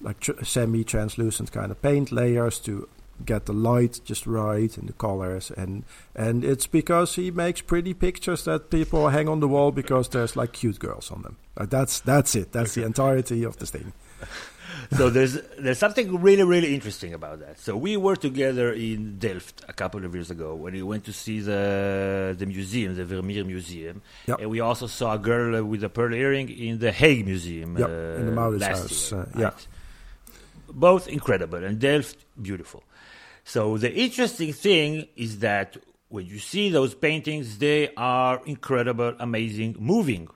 like 0.00 0.20
tr- 0.20 0.44
semi-translucent 0.44 1.50
kind 1.50 1.72
of 1.72 1.82
paint 1.82 2.12
layers 2.12 2.60
to 2.60 2.88
get 3.24 3.46
the 3.46 3.52
light 3.52 4.00
just 4.04 4.24
right 4.24 4.78
and 4.78 4.88
the 4.88 4.92
colors. 4.92 5.50
And 5.50 5.84
and 6.14 6.44
it's 6.44 6.68
because 6.68 7.16
he 7.16 7.32
makes 7.32 7.60
pretty 7.60 7.92
pictures 7.92 8.44
that 8.44 8.70
people 8.70 9.08
hang 9.08 9.28
on 9.28 9.40
the 9.40 9.48
wall 9.48 9.72
because 9.72 10.08
there's 10.10 10.36
like 10.36 10.52
cute 10.52 10.78
girls 10.78 11.10
on 11.10 11.22
them. 11.22 11.36
Like 11.58 11.70
that's 11.70 11.98
that's 11.98 12.36
it. 12.36 12.52
That's 12.52 12.74
the 12.74 12.84
entirety 12.84 13.42
of 13.42 13.56
the 13.56 13.66
thing. 13.66 13.92
so 14.96 15.10
there's 15.10 15.38
there's 15.58 15.78
something 15.78 16.20
really 16.20 16.42
really 16.44 16.74
interesting 16.74 17.12
about 17.14 17.40
that. 17.40 17.58
So 17.58 17.76
we 17.76 17.96
were 17.96 18.16
together 18.16 18.72
in 18.72 19.18
Delft 19.18 19.62
a 19.68 19.72
couple 19.72 20.04
of 20.04 20.14
years 20.14 20.30
ago 20.30 20.54
when 20.54 20.72
we 20.74 20.82
went 20.82 21.04
to 21.04 21.12
see 21.12 21.40
the 21.40 22.34
the 22.38 22.46
museum, 22.46 22.94
the 22.96 23.04
Vermeer 23.04 23.44
Museum, 23.44 24.02
Yep. 24.26 24.40
and 24.40 24.50
we 24.50 24.60
also 24.60 24.86
saw 24.86 25.14
a 25.14 25.18
girl 25.18 25.62
with 25.64 25.84
a 25.84 25.88
pearl 25.88 26.14
earring 26.14 26.48
in 26.48 26.78
the 26.78 26.92
Hague 26.92 27.26
Museum. 27.26 27.76
Yep, 27.76 27.88
uh, 27.88 27.92
in 28.20 28.26
the 28.26 28.32
Maurits 28.32 28.60
last 28.62 28.80
House, 28.80 29.12
year, 29.12 29.20
uh, 29.20 29.26
yeah. 29.38 29.44
right? 29.44 29.66
Both 30.70 31.08
incredible 31.08 31.62
and 31.64 31.78
Delft 31.78 32.18
beautiful. 32.40 32.82
So 33.44 33.78
the 33.78 33.92
interesting 33.92 34.52
thing 34.52 35.08
is 35.16 35.38
that 35.38 35.76
when 36.10 36.26
you 36.26 36.38
see 36.38 36.68
those 36.70 36.94
paintings, 36.94 37.58
they 37.58 37.88
are 37.96 38.40
incredible, 38.46 39.14
amazing, 39.18 39.76
moving. 39.78 40.28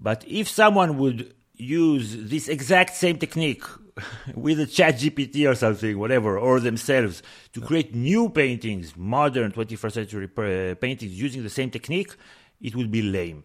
But 0.00 0.24
if 0.26 0.48
someone 0.48 0.96
would 0.98 1.34
use 1.62 2.16
this 2.28 2.48
exact 2.48 2.94
same 2.94 3.18
technique 3.18 3.64
with 4.34 4.58
a 4.60 4.66
chat 4.66 4.96
GPT 4.96 5.48
or 5.50 5.54
something, 5.54 5.98
whatever, 5.98 6.38
or 6.38 6.60
themselves 6.60 7.22
to 7.52 7.60
create 7.60 7.94
new 7.94 8.28
paintings, 8.28 8.96
modern 8.96 9.52
21st 9.52 9.92
century 9.92 10.28
paintings 10.76 11.12
using 11.12 11.42
the 11.42 11.50
same 11.50 11.70
technique, 11.70 12.14
it 12.60 12.74
would 12.76 12.90
be 12.90 13.02
lame. 13.02 13.44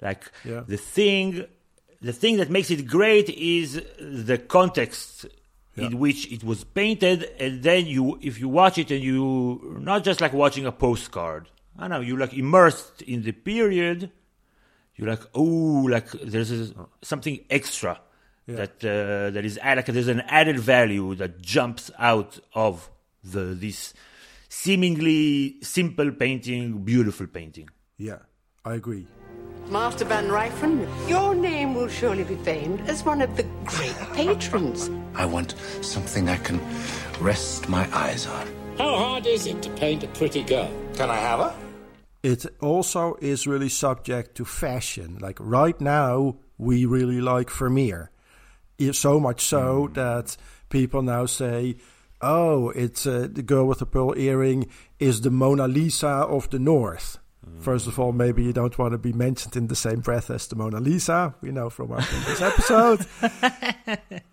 Like 0.00 0.30
Yeah. 0.44 0.62
the 0.66 0.76
thing, 0.76 1.44
the 2.00 2.12
thing 2.12 2.36
that 2.38 2.50
makes 2.50 2.70
it 2.70 2.86
great 2.86 3.28
is 3.30 3.80
the 4.00 4.38
context 4.38 5.26
in 5.76 5.98
which 5.98 6.30
it 6.30 6.44
was 6.44 6.62
painted, 6.62 7.24
and 7.40 7.62
then 7.64 7.86
you, 7.86 8.16
if 8.22 8.38
you 8.38 8.48
watch 8.48 8.78
it 8.78 8.92
and 8.92 9.02
you, 9.02 9.76
not 9.80 10.04
just 10.04 10.20
like 10.20 10.32
watching 10.32 10.66
a 10.66 10.72
postcard, 10.72 11.48
I 11.76 11.88
know, 11.88 11.98
you're 12.00 12.18
like 12.20 12.32
immersed 12.34 13.02
in 13.02 13.22
the 13.22 13.32
period, 13.32 14.12
you're 14.96 15.08
like, 15.08 15.22
oh, 15.34 15.86
like 15.90 16.10
there's 16.12 16.50
a, 16.50 16.72
something 17.02 17.40
extra 17.50 18.00
that 18.46 18.84
uh, 18.84 19.30
that 19.30 19.44
is 19.44 19.58
add, 19.62 19.78
like 19.78 19.86
there's 19.86 20.08
an 20.08 20.20
added 20.22 20.58
value 20.58 21.14
that 21.16 21.40
jumps 21.40 21.90
out 21.98 22.38
of 22.54 22.90
the 23.22 23.40
this 23.54 23.94
seemingly 24.48 25.56
simple 25.62 26.12
painting, 26.12 26.84
beautiful 26.84 27.26
painting. 27.26 27.68
Yeah, 27.98 28.18
I 28.64 28.74
agree. 28.74 29.06
Master 29.68 30.04
Van 30.04 30.28
Ruijven, 30.28 30.86
your 31.08 31.34
name 31.34 31.74
will 31.74 31.88
surely 31.88 32.24
be 32.24 32.36
famed 32.36 32.82
as 32.82 33.02
one 33.02 33.22
of 33.22 33.34
the 33.36 33.44
great 33.64 33.96
patrons. 34.12 34.90
I 35.14 35.24
want 35.24 35.54
something 35.80 36.28
I 36.28 36.36
can 36.36 36.60
rest 37.18 37.68
my 37.68 37.88
eyes 37.96 38.26
on. 38.26 38.46
How 38.76 38.96
hard 38.96 39.26
is 39.26 39.46
it 39.46 39.62
to 39.62 39.70
paint 39.70 40.04
a 40.04 40.08
pretty 40.08 40.42
girl? 40.42 40.70
Can 40.94 41.08
I 41.08 41.16
have 41.16 41.40
her? 41.40 41.63
It 42.24 42.46
also 42.62 43.16
is 43.20 43.46
really 43.46 43.68
subject 43.68 44.34
to 44.36 44.46
fashion. 44.46 45.18
Like 45.20 45.36
right 45.38 45.78
now, 45.78 46.36
we 46.56 46.86
really 46.86 47.20
like 47.20 47.50
Vermeer. 47.50 48.10
So 48.92 49.20
much 49.20 49.42
so 49.42 49.90
that 49.92 50.38
people 50.70 51.02
now 51.02 51.26
say, 51.26 51.76
oh, 52.22 52.70
it's 52.70 53.06
uh, 53.06 53.28
the 53.30 53.42
girl 53.42 53.66
with 53.66 53.80
the 53.80 53.86
pearl 53.86 54.16
earring 54.16 54.70
is 54.98 55.20
the 55.20 55.30
Mona 55.30 55.68
Lisa 55.68 56.08
of 56.08 56.48
the 56.48 56.58
North. 56.58 57.18
First 57.60 57.86
of 57.86 57.98
all, 57.98 58.12
maybe 58.12 58.42
you 58.42 58.54
don't 58.54 58.78
want 58.78 58.92
to 58.92 58.98
be 58.98 59.12
mentioned 59.12 59.54
in 59.54 59.66
the 59.66 59.76
same 59.76 60.00
breath 60.00 60.30
as 60.30 60.46
the 60.46 60.56
Mona 60.56 60.80
Lisa, 60.80 61.34
we 61.42 61.52
know 61.52 61.68
from 61.68 61.92
our 61.92 62.00
previous 62.00 62.40
episode. 62.50 63.06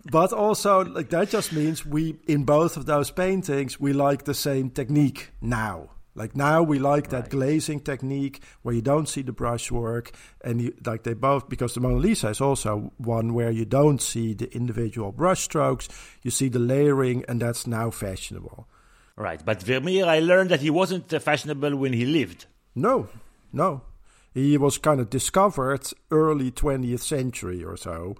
but 0.05 0.31
also, 0.31 0.85
like 0.85 1.09
that 1.09 1.29
just 1.29 1.51
means 1.51 1.85
we, 1.85 2.15
in 2.25 2.45
both 2.45 2.77
of 2.77 2.85
those 2.85 3.11
paintings, 3.11 3.81
we 3.81 3.91
like 3.91 4.23
the 4.23 4.33
same 4.33 4.69
technique 4.69 5.31
now. 5.41 5.89
Like 6.13 6.35
now, 6.35 6.61
we 6.61 6.77
like 6.77 7.09
that 7.09 7.29
glazing 7.29 7.79
technique 7.79 8.41
where 8.63 8.75
you 8.75 8.81
don't 8.81 9.07
see 9.07 9.21
the 9.21 9.31
brushwork, 9.31 10.11
and 10.43 10.61
you, 10.61 10.73
like 10.85 11.03
they 11.03 11.13
both 11.13 11.47
because 11.47 11.73
the 11.73 11.79
Mona 11.79 11.97
Lisa 11.97 12.29
is 12.29 12.41
also 12.41 12.91
one 12.97 13.33
where 13.33 13.51
you 13.51 13.63
don't 13.63 14.01
see 14.01 14.33
the 14.33 14.53
individual 14.53 15.13
brushstrokes, 15.13 15.87
you 16.21 16.29
see 16.29 16.49
the 16.49 16.59
layering, 16.59 17.23
and 17.29 17.41
that's 17.41 17.65
now 17.65 17.89
fashionable. 17.91 18.67
Right, 19.15 19.43
but 19.43 19.63
Vermeer, 19.63 20.05
I 20.05 20.19
learned 20.19 20.49
that 20.49 20.61
he 20.61 20.69
wasn't 20.69 21.13
uh, 21.13 21.19
fashionable 21.19 21.75
when 21.77 21.93
he 21.93 22.05
lived. 22.05 22.45
No, 22.75 23.07
no. 23.53 23.83
He 24.33 24.57
was 24.57 24.77
kind 24.77 24.99
of 24.99 25.09
discovered 25.09 25.87
early 26.09 26.51
20th 26.51 27.01
century 27.01 27.63
or 27.63 27.75
so. 27.75 28.15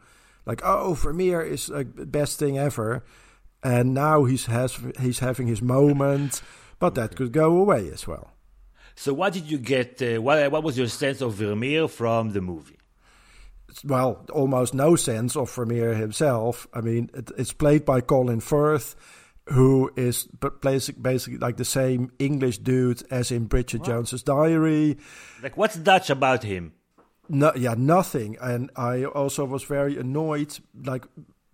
Like, 0.46 0.62
oh, 0.64 0.94
Vermeer 0.94 1.42
is 1.42 1.70
like 1.70 1.96
the 1.96 2.06
best 2.06 2.40
thing 2.40 2.58
ever. 2.58 3.04
And 3.64 3.94
now 3.94 4.26
he's 4.26 4.48
has 4.48 4.78
he's 5.00 5.20
having 5.20 5.48
his 5.48 5.62
moment, 5.62 6.42
but 6.82 6.96
that 6.96 7.16
could 7.16 7.32
go 7.32 7.58
away 7.58 7.90
as 7.92 8.08
well. 8.08 8.32
So, 8.96 9.14
what 9.14 9.32
did 9.32 9.50
you 9.50 9.58
get? 9.58 10.02
Uh, 10.02 10.20
what, 10.22 10.52
what 10.52 10.64
was 10.64 10.78
your 10.78 10.88
sense 10.88 11.22
of 11.22 11.36
Vermeer 11.36 11.88
from 11.88 12.32
the 12.32 12.42
movie? 12.42 12.80
Well, 13.86 14.26
almost 14.34 14.74
no 14.74 14.98
sense 14.98 15.38
of 15.38 15.50
Vermeer 15.54 15.94
himself. 15.94 16.68
I 16.74 16.82
mean, 16.82 17.10
it, 17.14 17.32
it's 17.38 17.54
played 17.54 17.86
by 17.86 18.02
Colin 18.02 18.42
Firth, 18.42 18.96
who 19.46 19.92
is 19.96 20.28
plays 20.62 20.90
basically 20.90 21.38
like 21.38 21.58
the 21.58 21.66
same 21.66 22.12
English 22.20 22.58
dude 22.58 23.04
as 23.12 23.32
in 23.32 23.46
Bridget 23.46 23.84
Jones's 23.84 24.24
Diary. 24.24 24.98
Like, 25.42 25.56
what's 25.56 25.76
Dutch 25.76 26.10
about 26.10 26.44
him? 26.44 26.74
No, 27.30 27.54
yeah, 27.56 27.76
nothing. 27.78 28.38
And 28.42 28.72
I 28.76 29.06
also 29.06 29.46
was 29.46 29.64
very 29.64 29.98
annoyed. 29.98 30.58
Like 30.84 31.06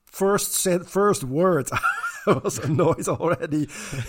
first 0.05 0.53
said 0.53 0.87
first 0.87 1.23
word, 1.23 1.69
I 2.33 2.33
was 2.33 2.59
a 2.59 2.67
noise 2.67 3.07
already 3.07 3.67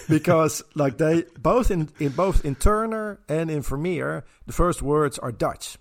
because 0.08 0.62
like 0.74 0.98
they 0.98 1.24
both 1.38 1.70
in, 1.70 1.88
in 1.98 2.10
both 2.10 2.44
in 2.44 2.54
Turner 2.54 3.20
and 3.28 3.50
in 3.50 3.62
Vermeer, 3.62 4.24
the 4.46 4.52
first 4.52 4.82
words 4.82 5.18
are 5.18 5.32
Dutch. 5.32 5.78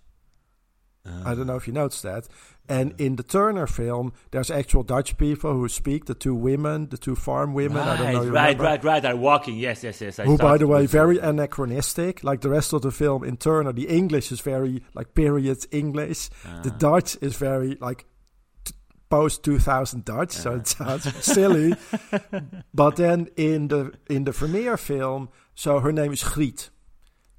I 1.26 1.36
don't 1.36 1.48
know 1.48 1.56
if 1.56 1.68
you 1.68 1.74
noticed 1.74 2.04
that. 2.04 2.28
And 2.68 2.94
in 3.00 3.16
the 3.16 3.24
Turner 3.24 3.66
film, 3.66 4.12
there's 4.32 4.52
actual 4.52 4.84
Dutch 4.84 5.18
people 5.18 5.54
who 5.54 5.70
speak. 5.70 6.04
The 6.06 6.14
two 6.14 6.36
women, 6.36 6.90
the 6.90 6.98
two 6.98 7.16
farm 7.16 7.54
women. 7.54 7.78
I 7.78 7.96
don't 7.96 8.14
know. 8.14 8.20
Right, 8.26 8.32
right, 8.32 8.48
remember? 8.58 8.64
right, 8.64 8.84
right. 8.84 9.06
Are 9.06 9.16
walking. 9.16 9.56
Yes, 9.56 9.84
yes, 9.84 10.02
yes. 10.02 10.20
I 10.20 10.26
who, 10.26 10.38
by 10.38 10.58
the 10.58 10.68
way, 10.68 10.86
very 10.86 11.18
anachronistic. 11.18 12.26
Like 12.26 12.42
the 12.42 12.50
rest 12.50 12.74
of 12.74 12.82
the 12.82 12.92
film 12.92 13.24
in 13.24 13.38
Turner, 13.38 13.72
the 13.72 13.88
English 13.88 14.34
is 14.34 14.42
very 14.42 14.84
like 14.94 15.14
period 15.14 15.66
English. 15.72 16.28
The 16.64 16.72
Ah. 16.74 16.78
Dutch 16.78 17.18
is 17.22 17.38
very 17.38 17.78
like 17.80 18.06
post 19.10 19.44
two 19.44 19.60
thousand 19.60 20.06
Dutch, 20.06 20.32
so 20.32 20.56
it 20.56 20.68
sounds 20.68 21.04
silly. 21.26 21.74
But 22.74 22.96
then 22.98 23.28
in 23.36 23.68
the 23.70 23.94
in 24.10 24.26
the 24.26 24.32
Vermeer 24.32 24.78
film, 24.78 25.30
so 25.56 25.80
her 25.80 25.92
name 25.92 26.14
is 26.14 26.24
Griet, 26.24 26.70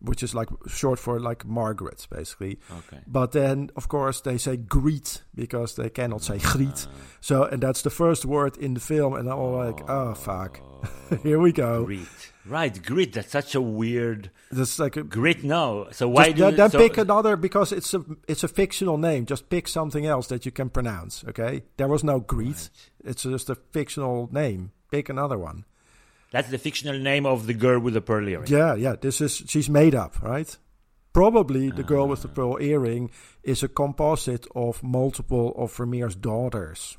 which 0.00 0.22
is 0.22 0.34
like 0.34 0.48
short 0.66 0.98
for 0.98 1.18
like 1.18 1.44
Margaret, 1.44 2.06
basically. 2.10 2.58
Okay. 2.70 3.02
But 3.06 3.32
then, 3.32 3.70
of 3.76 3.88
course, 3.88 4.20
they 4.20 4.38
say 4.38 4.56
greet 4.56 5.22
because 5.34 5.76
they 5.76 5.90
cannot 5.90 6.22
say. 6.22 6.38
Ah. 6.44 6.74
So, 7.20 7.44
and 7.44 7.62
that's 7.62 7.82
the 7.82 7.90
first 7.90 8.24
word 8.24 8.56
in 8.56 8.74
the 8.74 8.80
film, 8.80 9.14
and 9.14 9.28
I'm 9.28 9.38
all 9.38 9.56
like, 9.56 9.88
oh 9.88 10.14
fuck, 10.14 10.60
here 11.22 11.38
we 11.38 11.52
go. 11.52 11.84
Greet. 11.84 12.32
Right, 12.46 12.82
grit. 12.82 13.12
That's 13.12 13.30
such 13.30 13.54
a 13.54 13.60
weird 13.60 14.30
That's 14.50 14.78
like 14.78 14.96
a 14.96 15.02
grit. 15.02 15.44
No. 15.44 15.88
So 15.92 16.08
why 16.08 16.32
Just, 16.32 16.36
do 16.36 16.42
then, 16.44 16.56
then 16.56 16.70
so, 16.70 16.78
pick 16.78 16.96
another 16.96 17.36
because 17.36 17.72
it's 17.72 17.92
a 17.92 18.04
it's 18.26 18.42
a 18.42 18.48
fictional 18.48 18.96
name. 18.96 19.26
Just 19.26 19.50
pick 19.50 19.68
something 19.68 20.06
else 20.06 20.28
that 20.28 20.46
you 20.46 20.52
can 20.52 20.70
pronounce. 20.70 21.24
Okay, 21.28 21.64
there 21.76 21.88
was 21.88 22.02
no 22.02 22.20
Greet. 22.20 22.70
It's 23.04 23.24
just 23.24 23.50
a 23.50 23.54
fictional 23.54 24.28
name. 24.32 24.72
Pick 24.90 25.08
another 25.08 25.38
one. 25.38 25.64
That's 26.30 26.50
the 26.50 26.58
fictional 26.58 26.98
name 26.98 27.24
of 27.26 27.46
the 27.46 27.54
girl 27.54 27.80
with 27.80 27.94
the 27.94 28.00
pearl 28.02 28.28
earring. 28.28 28.48
Yeah, 28.48 28.74
yeah. 28.74 28.96
This 29.00 29.20
is 29.20 29.42
she's 29.46 29.68
made 29.70 29.94
up, 29.94 30.22
right? 30.22 30.56
Probably 31.14 31.70
the 31.70 31.82
girl 31.82 32.06
with 32.06 32.20
the 32.22 32.28
Ah. 32.28 32.34
pearl 32.34 32.58
earring 32.60 33.10
is 33.42 33.62
a 33.62 33.68
composite 33.68 34.46
of 34.54 34.82
multiple 34.82 35.54
of 35.56 35.72
Vermeer's 35.74 36.14
daughters. 36.14 36.98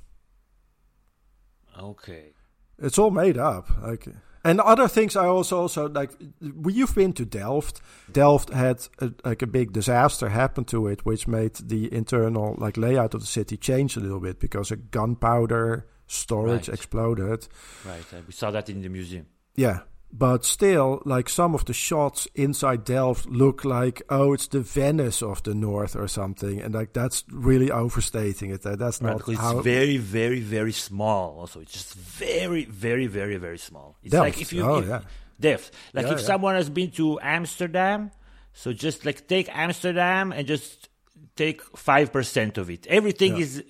Okay. 1.79 2.33
It's 2.79 2.97
all 2.97 3.11
made 3.11 3.37
up. 3.37 3.69
Like 3.81 4.07
and 4.43 4.59
other 4.61 4.87
things 4.87 5.15
I 5.15 5.25
also 5.27 5.59
also 5.61 5.89
like 5.89 6.11
we- 6.41 6.73
you've 6.73 6.95
been 6.95 7.13
to 7.13 7.25
Delft. 7.25 7.81
Delft 8.11 8.49
had 8.51 8.87
a, 8.99 9.11
like 9.23 9.41
a 9.41 9.47
big 9.47 9.73
disaster 9.73 10.29
happen 10.29 10.63
to 10.65 10.87
it 10.87 11.05
which 11.05 11.27
made 11.27 11.55
the 11.55 11.93
internal 11.93 12.55
like 12.57 12.77
layout 12.77 13.13
of 13.13 13.21
the 13.21 13.27
city 13.27 13.57
change 13.57 13.95
a 13.95 13.99
little 13.99 14.19
bit 14.19 14.39
because 14.39 14.71
a 14.71 14.75
gunpowder 14.77 15.85
storage 16.09 16.67
Right. 16.67 16.77
exploded. 16.77 17.47
Right. 17.85 18.03
uh, 18.13 18.17
We 18.27 18.33
saw 18.33 18.51
that 18.51 18.69
in 18.69 18.81
the 18.81 18.89
museum. 18.89 19.25
Yeah. 19.55 19.79
But 20.11 20.43
still, 20.43 21.03
like 21.05 21.29
some 21.29 21.53
of 21.53 21.65
the 21.65 21.73
shots 21.73 22.27
inside 22.33 22.83
Delft 22.83 23.27
look 23.27 23.63
like, 23.63 24.01
oh, 24.09 24.33
it's 24.33 24.47
the 24.47 24.59
Venice 24.61 25.21
of 25.21 25.43
the 25.43 25.53
North 25.53 25.95
or 25.95 26.07
something, 26.07 26.59
and 26.63 26.73
like 26.73 26.93
that's 26.93 27.23
really 27.31 27.69
overstating 27.69 28.49
it. 28.49 28.63
That- 28.63 28.79
That's 28.79 29.01
not 29.01 29.21
how. 29.21 29.57
it's 29.59 29.63
very, 29.63 29.97
very, 29.97 30.39
very 30.39 30.71
small. 30.71 31.37
Also, 31.39 31.59
it's 31.61 31.73
just 31.73 31.93
very, 31.93 32.65
very, 32.65 33.05
very, 33.05 33.37
very 33.37 33.59
small. 33.59 33.97
It's 34.01 34.11
Delft. 34.13 34.25
like 34.25 34.41
if 34.41 34.51
you, 34.51 34.63
Oh, 34.63 34.79
if, 34.79 34.87
yeah. 34.87 35.01
Delft. 35.39 35.71
Like 35.93 36.07
Yeah, 36.07 36.13
if 36.13 36.19
yeah. 36.21 36.25
someone 36.25 36.55
has 36.55 36.71
been 36.71 36.89
to 36.91 37.19
Amsterdam, 37.19 38.09
so 38.53 38.73
just 38.73 39.05
like 39.05 39.27
take 39.27 39.47
Amsterdam 39.55 40.31
and 40.31 40.47
just 40.47 40.89
take 41.35 41.61
five 41.77 42.11
percent 42.11 42.57
of 42.57 42.71
it. 42.71 42.87
Everything 42.87 43.37
is 43.37 43.63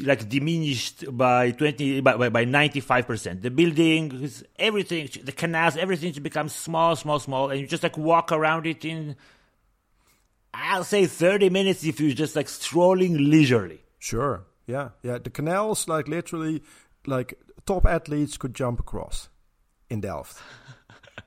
like 0.00 0.28
diminished 0.28 1.04
by 1.16 1.50
twenty 1.50 2.00
by 2.00 2.28
by 2.30 2.44
ninety 2.44 2.80
five 2.80 3.06
percent. 3.06 3.42
The 3.42 3.50
buildings, 3.50 4.42
everything, 4.58 5.08
the 5.22 5.32
canals, 5.32 5.76
everything 5.76 6.12
becomes 6.22 6.54
small, 6.54 6.96
small, 6.96 7.18
small, 7.18 7.50
and 7.50 7.60
you 7.60 7.66
just 7.66 7.82
like 7.82 7.98
walk 7.98 8.32
around 8.32 8.66
it 8.66 8.84
in. 8.84 9.16
I'll 10.54 10.84
say 10.84 11.06
thirty 11.06 11.50
minutes 11.50 11.84
if 11.84 12.00
you're 12.00 12.14
just 12.14 12.34
like 12.36 12.48
strolling 12.48 13.18
leisurely. 13.30 13.80
Sure. 13.98 14.44
Yeah. 14.66 14.90
Yeah. 15.02 15.18
The 15.18 15.30
canals, 15.30 15.86
like 15.88 16.08
literally, 16.08 16.62
like 17.06 17.34
top 17.66 17.84
athletes 17.86 18.36
could 18.38 18.54
jump 18.54 18.80
across 18.80 19.28
in 19.90 20.00
Delft. 20.00 20.40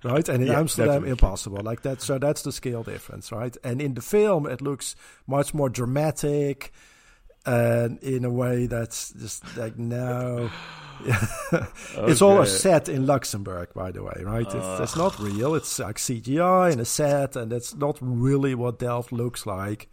Right, 0.03 0.29
and 0.29 0.43
in 0.43 0.47
Yeah, 0.47 0.59
Amsterdam, 0.59 0.87
definitely. 0.87 1.09
impossible. 1.11 1.61
Like 1.61 1.81
that, 1.81 2.01
so 2.01 2.17
that's 2.19 2.43
the 2.43 2.53
scale 2.53 2.83
difference, 2.83 3.33
right? 3.33 3.57
And 3.65 3.81
in 3.81 3.95
the 3.95 4.01
film, 4.01 4.45
it 4.45 4.61
looks 4.61 4.95
much 5.27 5.53
more 5.53 5.67
dramatic, 5.67 6.71
and 7.49 7.97
in 8.03 8.25
a 8.25 8.29
way 8.29 8.67
that's 8.67 9.11
just 9.13 9.57
like 9.57 9.77
no. 9.77 10.49
it's 11.97 12.21
all 12.21 12.41
a 12.41 12.45
set 12.45 12.89
in 12.89 13.05
Luxembourg, 13.05 13.69
by 13.73 13.89
the 13.89 14.03
way, 14.03 14.21
right? 14.21 14.45
It's, 14.45 14.79
it's 14.81 14.95
not 14.97 15.17
real. 15.17 15.55
It's 15.55 15.79
like 15.79 15.95
CGI 15.95 16.73
and 16.73 16.81
a 16.81 16.85
set, 16.85 17.37
and 17.37 17.53
it's 17.53 17.73
not 17.73 17.97
really 18.01 18.53
what 18.53 18.79
Delft 18.79 19.11
looks 19.11 19.45
like. 19.45 19.89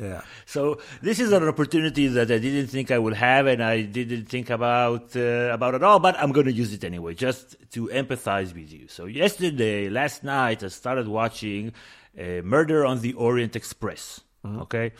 Yeah. 0.00 0.22
So 0.44 0.78
this 1.02 1.18
is 1.18 1.32
an 1.32 1.42
opportunity 1.46 2.06
that 2.06 2.30
I 2.30 2.38
didn't 2.38 2.68
think 2.68 2.90
I 2.90 2.98
would 2.98 3.14
have, 3.14 3.46
and 3.46 3.62
I 3.62 3.82
didn't 3.82 4.26
think 4.26 4.50
about 4.50 5.16
uh, 5.16 5.50
about 5.52 5.74
at 5.74 5.82
all. 5.82 5.98
But 5.98 6.18
I'm 6.18 6.32
going 6.32 6.46
to 6.46 6.52
use 6.52 6.72
it 6.72 6.84
anyway, 6.84 7.14
just 7.14 7.56
to 7.72 7.88
empathize 7.88 8.54
with 8.54 8.72
you. 8.72 8.88
So 8.88 9.06
yesterday, 9.06 9.88
last 9.88 10.22
night, 10.22 10.62
I 10.62 10.68
started 10.68 11.08
watching 11.08 11.72
uh, 12.18 12.42
Murder 12.42 12.86
on 12.86 13.00
the 13.00 13.14
Orient 13.14 13.56
Express. 13.56 14.20
Okay, 14.44 14.92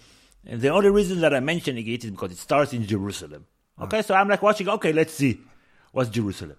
and 0.46 0.60
the 0.60 0.68
only 0.68 0.90
reason 0.90 1.20
that 1.20 1.34
I'm 1.34 1.44
mentioning 1.44 1.86
it 1.86 2.04
is 2.04 2.10
because 2.10 2.32
it 2.32 2.38
starts 2.38 2.72
in 2.72 2.86
Jerusalem. 2.86 3.46
Ah. 3.78 3.84
Okay, 3.84 4.02
so 4.02 4.14
I'm 4.14 4.28
like 4.28 4.42
watching. 4.42 4.68
Okay, 4.68 4.92
let's 4.92 5.14
see 5.14 5.40
what's 5.92 6.10
Jerusalem, 6.10 6.56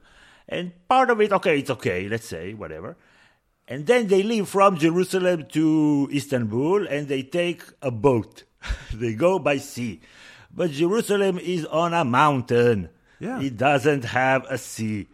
and 0.47 0.71
part 0.87 1.09
of 1.09 1.21
it, 1.21 1.31
okay, 1.31 1.59
it's 1.59 1.69
okay. 1.69 2.07
Let's 2.07 2.27
say 2.27 2.53
whatever, 2.53 2.97
and 3.67 3.85
then 3.85 4.07
they 4.07 4.23
leave 4.23 4.47
from 4.47 4.77
Jerusalem 4.77 5.45
to 5.53 6.09
Istanbul, 6.13 6.87
and 6.87 7.07
they 7.07 7.23
take 7.23 7.63
a 7.81 7.91
boat. 7.91 8.43
they 8.93 9.13
go 9.13 9.39
by 9.39 9.57
sea, 9.57 10.01
but 10.53 10.71
Jerusalem 10.71 11.39
is 11.39 11.65
on 11.65 11.93
a 11.93 12.03
mountain. 12.03 12.89
Yeah. 13.19 13.41
It 13.41 13.57
doesn't 13.57 14.03
have 14.05 14.45
a 14.47 14.57
sea. 14.57 15.07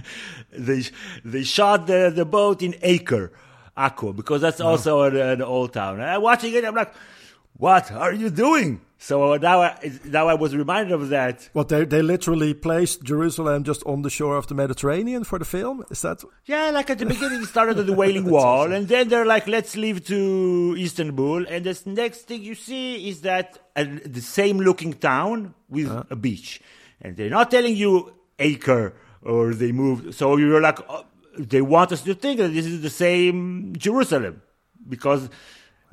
they 0.52 0.84
they 1.24 1.42
shot 1.42 1.86
the, 1.86 2.10
the 2.14 2.24
boat 2.24 2.62
in 2.62 2.74
Acre, 2.82 3.32
Akko, 3.76 4.16
because 4.16 4.40
that's 4.40 4.60
also 4.60 5.02
an, 5.02 5.16
an 5.16 5.42
old 5.42 5.72
town. 5.72 6.00
And 6.00 6.08
I'm 6.08 6.22
watching 6.22 6.54
it, 6.54 6.64
I'm 6.64 6.74
like, 6.74 6.94
what 7.56 7.90
are 7.92 8.12
you 8.12 8.30
doing? 8.30 8.80
So 8.98 9.32
uh, 9.32 9.38
now 9.38 9.62
I, 9.62 9.90
now 10.04 10.28
I 10.28 10.34
was 10.34 10.54
reminded 10.54 10.92
of 10.92 11.08
that. 11.08 11.48
What 11.54 11.68
they 11.68 11.84
they 11.84 12.02
literally 12.02 12.54
placed 12.54 13.02
Jerusalem 13.02 13.64
just 13.64 13.82
on 13.84 14.02
the 14.02 14.10
shore 14.10 14.36
of 14.36 14.46
the 14.46 14.54
Mediterranean 14.54 15.24
for 15.24 15.40
the 15.40 15.44
film? 15.44 15.84
Is 15.90 16.02
that 16.02 16.22
Yeah, 16.46 16.70
like 16.70 16.88
at 16.88 16.98
the 16.98 17.06
beginning, 17.06 17.42
it 17.42 17.46
started 17.46 17.78
at 17.78 17.86
the 17.86 17.92
Wailing 18.02 18.30
Wall, 18.30 18.70
and 18.70 18.86
then 18.86 19.08
they're 19.08 19.26
like, 19.26 19.48
let's 19.48 19.76
leave 19.76 20.06
to 20.06 20.76
Istanbul. 20.78 21.46
And 21.48 21.64
the 21.64 21.76
next 21.86 22.28
thing 22.28 22.42
you 22.42 22.54
see 22.54 23.08
is 23.08 23.22
that 23.22 23.58
uh, 23.74 23.86
the 24.04 24.20
same 24.20 24.58
looking 24.58 24.92
town 24.92 25.54
with 25.68 25.88
uh-huh. 25.88 26.04
a 26.10 26.16
beach. 26.16 26.60
And 27.00 27.16
they're 27.16 27.30
not 27.30 27.50
telling 27.50 27.74
you 27.74 28.14
Acre 28.38 28.94
or 29.22 29.54
they 29.54 29.72
moved. 29.72 30.14
So 30.14 30.36
you're 30.36 30.60
like, 30.60 30.78
oh, 30.88 31.04
they 31.36 31.62
want 31.62 31.90
us 31.90 32.02
to 32.02 32.14
think 32.14 32.38
that 32.38 32.48
this 32.54 32.66
is 32.66 32.82
the 32.82 32.90
same 32.90 33.74
Jerusalem 33.76 34.42
because 34.88 35.28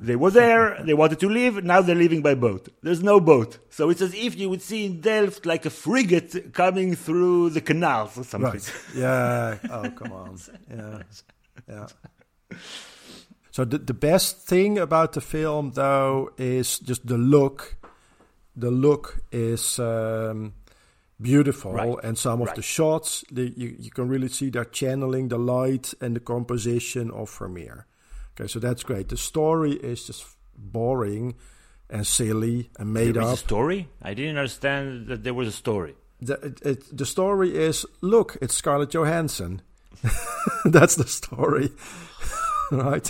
they 0.01 0.15
were 0.15 0.31
there, 0.31 0.81
they 0.83 0.93
wanted 0.93 1.19
to 1.19 1.27
leave, 1.29 1.63
now 1.63 1.81
they're 1.81 1.95
leaving 2.03 2.21
by 2.21 2.33
boat. 2.35 2.69
There's 2.81 3.03
no 3.03 3.19
boat. 3.19 3.59
So 3.69 3.89
it's 3.89 4.01
as 4.01 4.13
if 4.13 4.37
you 4.39 4.49
would 4.49 4.61
see 4.61 4.85
in 4.85 5.01
Delft 5.01 5.45
like 5.45 5.65
a 5.65 5.69
frigate 5.69 6.53
coming 6.53 6.95
through 6.95 7.49
the 7.51 7.61
canals 7.61 8.17
or 8.17 8.23
something. 8.23 8.51
right? 8.51 8.73
Yeah. 8.95 9.57
Oh, 9.69 9.89
come 9.91 10.11
on. 10.13 10.37
Yeah. 10.69 11.03
Yeah. 11.67 11.87
So 13.51 13.65
the 13.65 13.77
the 13.79 13.93
best 13.93 14.47
thing 14.47 14.77
about 14.77 15.13
the 15.13 15.21
film 15.21 15.71
though 15.73 16.31
is 16.37 16.79
just 16.79 17.05
the 17.07 17.17
look. 17.17 17.75
The 18.55 18.71
look 18.71 19.21
is 19.31 19.79
um, 19.79 20.53
beautiful, 21.21 21.71
Right. 21.73 22.03
and 22.03 22.17
some 22.17 22.41
of 22.41 22.47
Right. 22.47 22.55
the 22.55 22.61
shots 22.61 23.23
the, 23.31 23.53
you 23.57 23.75
you 23.79 23.89
can 23.91 24.07
really 24.09 24.27
see 24.29 24.49
they're 24.49 24.65
channeling 24.71 25.29
the 25.29 25.37
light 25.39 25.93
and 26.01 26.15
the 26.15 26.19
composition 26.21 27.11
of 27.11 27.29
Vermeer. 27.39 27.85
Okay, 28.39 28.47
so 28.47 28.59
that's 28.59 28.83
great. 28.83 29.09
The 29.09 29.17
story 29.17 29.73
is 29.73 30.05
just 30.05 30.25
boring 30.55 31.35
and 31.89 32.05
silly 32.07 32.69
and 32.77 32.93
made 32.93 33.15
There 33.15 33.23
up. 33.23 33.33
a 33.33 33.37
story? 33.37 33.87
I 34.01 34.13
didn't 34.13 34.37
understand 34.37 35.07
that 35.07 35.23
there 35.23 35.33
was 35.33 35.47
a 35.47 35.51
story. 35.51 35.95
the, 36.21 36.33
it, 36.33 36.61
it, 36.65 36.97
the 36.97 37.05
story 37.05 37.55
is 37.55 37.85
look 38.01 38.35
it's 38.41 38.53
scarlett 38.53 38.93
johansson 38.93 39.61
that's 40.65 40.95
the 40.97 41.07
story 41.07 41.69
right 42.71 43.09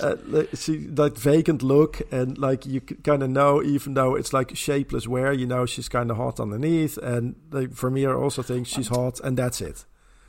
uh, 0.00 0.16
she 0.54 0.88
like 0.88 1.16
vacant 1.16 1.62
look 1.62 2.02
and 2.12 2.36
like 2.36 2.66
you 2.66 2.80
kind 2.80 3.22
of 3.22 3.30
know 3.30 3.62
even 3.62 3.94
though 3.94 4.16
it's 4.16 4.32
like 4.32 4.56
shapeless 4.56 5.06
wear 5.06 5.32
you 5.32 5.46
know 5.46 5.64
she's 5.64 5.88
kind 5.88 6.10
of 6.10 6.16
hot 6.16 6.40
underneath 6.40 6.96
and 6.98 7.36
like, 7.52 7.68
Vermeer 7.70 8.16
also 8.16 8.42
thinks 8.42 8.68
she's 8.68 8.88
hot 8.88 9.20
and 9.20 9.36
that's 9.38 9.60
it 9.60 9.84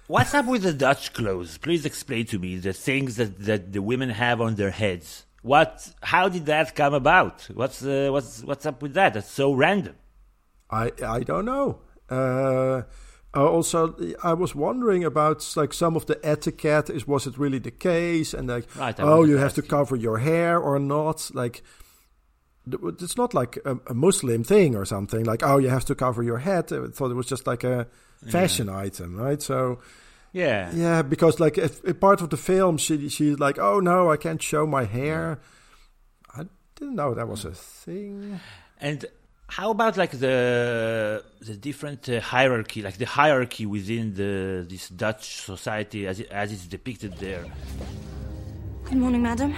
What's 0.08 0.36
up 0.36 0.46
with 0.46 0.62
the 0.62 0.74
Dutch 0.74 1.14
clothes? 1.14 1.58
Please 1.58 1.84
explain 1.84 2.28
to 2.28 2.38
me 2.38 2.58
the 2.58 2.74
things 2.74 3.16
that, 3.16 3.40
that 3.40 3.74
the 3.74 3.82
women 3.82 4.12
have 4.12 4.40
on 4.40 4.54
their 4.54 4.70
heads. 4.70 5.26
What? 5.42 5.96
How 6.04 6.30
did 6.30 6.46
that 6.46 6.76
come 6.76 6.94
about? 6.94 7.48
What's 7.52 7.84
uh, 7.84 8.10
what's 8.12 8.44
what's 8.44 8.68
up 8.68 8.84
with 8.84 8.94
that? 8.94 9.16
That's 9.16 9.30
so 9.30 9.54
random. 9.54 9.96
I 10.70 10.92
I 11.04 11.22
don't 11.22 11.46
know. 11.46 11.80
Uh, 12.08 12.84
uh, 13.36 13.50
also, 13.50 13.96
I 14.24 14.34
was 14.34 14.54
wondering 14.54 15.04
about 15.04 15.52
like 15.56 15.74
some 15.74 15.96
of 15.96 16.06
the 16.06 16.20
etiquette. 16.24 16.92
Is 16.92 17.08
was 17.08 17.26
it 17.26 17.40
really 17.40 17.60
the 17.60 17.72
case? 17.72 18.36
And 18.36 18.48
like, 18.48 18.76
Right, 18.76 18.96
oh, 19.00 19.24
you 19.24 19.38
have 19.38 19.56
to 19.56 19.64
cover 19.64 19.96
your 19.96 20.20
hair 20.20 20.60
or 20.60 20.78
not? 20.78 21.32
Like, 21.34 21.64
it's 22.72 23.18
not 23.18 23.34
like 23.34 23.58
a, 23.66 23.80
a 23.88 23.96
Muslim 23.96 24.44
thing 24.44 24.76
or 24.76 24.86
something. 24.86 25.26
Like, 25.26 25.42
oh, 25.42 25.58
you 25.58 25.70
have 25.70 25.86
to 25.86 25.96
cover 25.96 26.22
your 26.22 26.40
head. 26.40 26.72
I 26.72 26.88
thought 26.88 27.10
it 27.10 27.16
was 27.16 27.28
just 27.28 27.48
like 27.48 27.64
a 27.64 27.88
fashion 28.32 28.70
item, 28.70 29.16
right? 29.16 29.42
So. 29.42 29.80
Yeah. 30.32 30.70
Yeah, 30.74 31.02
because 31.02 31.40
like 31.40 31.58
if, 31.58 31.82
if 31.86 31.98
part 32.02 32.20
of 32.20 32.30
the 32.30 32.36
film, 32.36 32.78
she 32.78 33.08
she's 33.08 33.40
like, 33.40 33.58
"Oh 33.58 33.80
no, 33.80 34.12
I 34.12 34.18
can't 34.18 34.44
show 34.44 34.68
my 34.68 34.84
hair." 34.84 35.40
I 36.36 36.44
didn't 36.76 36.96
know 36.96 37.14
that 37.14 37.30
was 37.30 37.46
a 37.46 37.52
thing. 37.52 38.42
And 38.82 39.06
how 39.48 39.72
about 39.72 39.96
like 39.96 40.12
the 40.12 41.24
the 41.40 41.56
different 41.56 42.10
uh, 42.10 42.20
hierarchy, 42.20 42.82
like 42.82 42.98
the 42.98 43.06
hierarchy 43.06 43.66
within 43.66 44.14
the 44.16 44.66
this 44.68 44.90
Dutch 44.90 45.42
society 45.42 46.06
as 46.08 46.20
it, 46.20 46.30
as 46.32 46.52
it's 46.52 46.68
depicted 46.68 47.14
there? 47.18 47.46
Good 48.84 48.98
morning, 48.98 49.22
madam. 49.22 49.54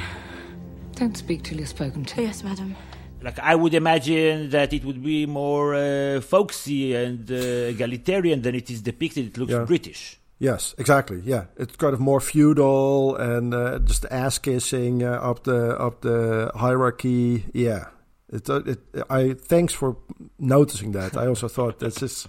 Don't 0.93 1.17
speak 1.17 1.43
till 1.43 1.57
you're 1.57 1.67
spoken 1.67 2.05
to. 2.05 2.21
Yes, 2.21 2.43
madam. 2.43 2.75
Like 3.21 3.39
I 3.39 3.55
would 3.55 3.73
imagine 3.73 4.49
that 4.51 4.73
it 4.73 4.85
would 4.85 5.03
be 5.03 5.25
more 5.25 5.75
uh, 5.75 6.21
folksy 6.21 6.95
and 6.95 7.29
uh, 7.31 7.35
egalitarian 7.73 8.41
than 8.41 8.55
it 8.55 8.69
is 8.69 8.81
depicted. 8.81 9.25
It 9.27 9.37
looks 9.37 9.51
Yeah. 9.51 9.65
British. 9.65 10.19
Yes, 10.39 10.75
exactly. 10.77 11.21
Yeah, 11.25 11.45
it's 11.57 11.75
kind 11.75 11.93
of 11.95 11.99
more 11.99 12.19
feudal 12.21 13.15
and 13.15 13.53
uh, 13.55 13.79
just 13.79 14.05
ass 14.11 14.37
kissing 14.37 15.01
uh, 15.03 15.13
up 15.13 15.43
the 15.45 15.75
up 15.79 16.01
the 16.01 16.51
hierarchy. 16.55 17.45
Yeah, 17.53 17.85
it, 18.31 18.47
uh, 18.47 18.61
it. 18.65 18.79
I 19.09 19.33
thanks 19.33 19.73
for 19.73 19.97
noticing 20.37 20.91
that. 20.91 21.17
I 21.17 21.25
also 21.25 21.47
thought 21.47 21.79
this 21.79 22.03
is 22.03 22.27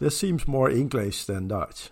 this 0.00 0.18
seems 0.18 0.46
more 0.46 0.70
English 0.70 1.24
than 1.24 1.48
Dutch. 1.48 1.90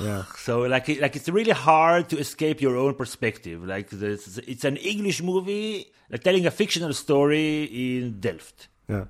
Yeah, 0.00 0.22
So 0.36 0.60
like 0.62 0.86
like 1.00 1.16
it's 1.16 1.28
really 1.28 1.52
hard 1.52 2.08
to 2.10 2.18
escape 2.18 2.60
your 2.60 2.76
own 2.76 2.94
perspective. 2.94 3.64
Like 3.64 3.90
this, 3.90 4.38
it's 4.46 4.64
an 4.64 4.76
English 4.76 5.20
movie, 5.22 5.86
like 6.10 6.22
telling 6.22 6.46
a 6.46 6.50
fictional 6.50 6.92
story 6.92 7.64
in 7.64 8.20
Delft. 8.20 8.68
yeah. 8.88 9.04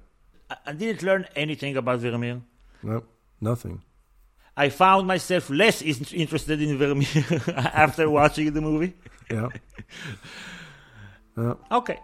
I, 0.51 0.57
I 0.71 0.73
didn't 0.73 1.03
learn 1.03 1.27
anything 1.37 1.77
about 1.77 2.01
Vermeer. 2.01 2.41
No, 2.83 3.03
nothing. 3.41 3.83
I 4.57 4.69
found 4.71 5.07
myself 5.07 5.51
less 5.51 5.83
in- 5.83 6.07
interested 6.21 6.61
in 6.63 6.79
Vermeer 6.79 7.41
after 7.87 8.09
watching 8.09 8.53
the 8.55 8.61
movie. 8.61 8.93
Yeah. 9.31 9.49
Yeah. 11.37 11.55
Okay, 11.71 11.99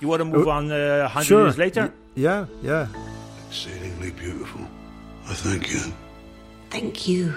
you 0.00 0.06
want 0.08 0.20
to 0.20 0.24
move 0.24 0.46
on 0.48 0.70
uh, 0.70 1.08
hundred 1.08 1.26
Sure. 1.26 1.42
years 1.44 1.58
later? 1.58 1.82
Y- 1.86 2.22
yeah, 2.22 2.46
yeah. 2.62 2.86
Exceedingly 3.48 4.12
beautiful. 4.12 4.60
I 5.28 5.34
thank 5.34 5.72
you. 5.72 5.80
Thank 6.70 7.08
you, 7.08 7.34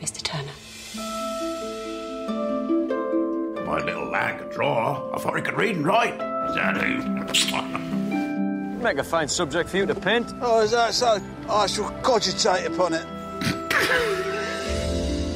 Mr. 0.00 0.22
Turner. 0.22 0.52
My 3.64 3.80
little 3.84 4.08
lad 4.10 4.38
could 4.38 4.50
draw. 4.50 5.10
I 5.14 5.18
thought 5.18 5.36
he 5.36 5.42
could 5.42 5.56
read 5.56 5.76
and 5.76 5.84
write. 5.86 6.14
Is 6.14 6.54
that 6.54 6.76
who? 6.76 7.02
Make 8.82 8.98
a 8.98 9.04
fine 9.04 9.28
subject 9.28 9.68
for 9.70 9.76
you 9.76 9.86
to 9.86 9.94
paint. 9.94 10.32
Oh, 10.40 10.60
is 10.60 10.70
that 10.70 10.94
so? 10.94 11.20
I 11.48 11.66
shall 11.66 11.90
cogitate 12.02 12.66
upon 12.66 12.94
it. 12.94 13.04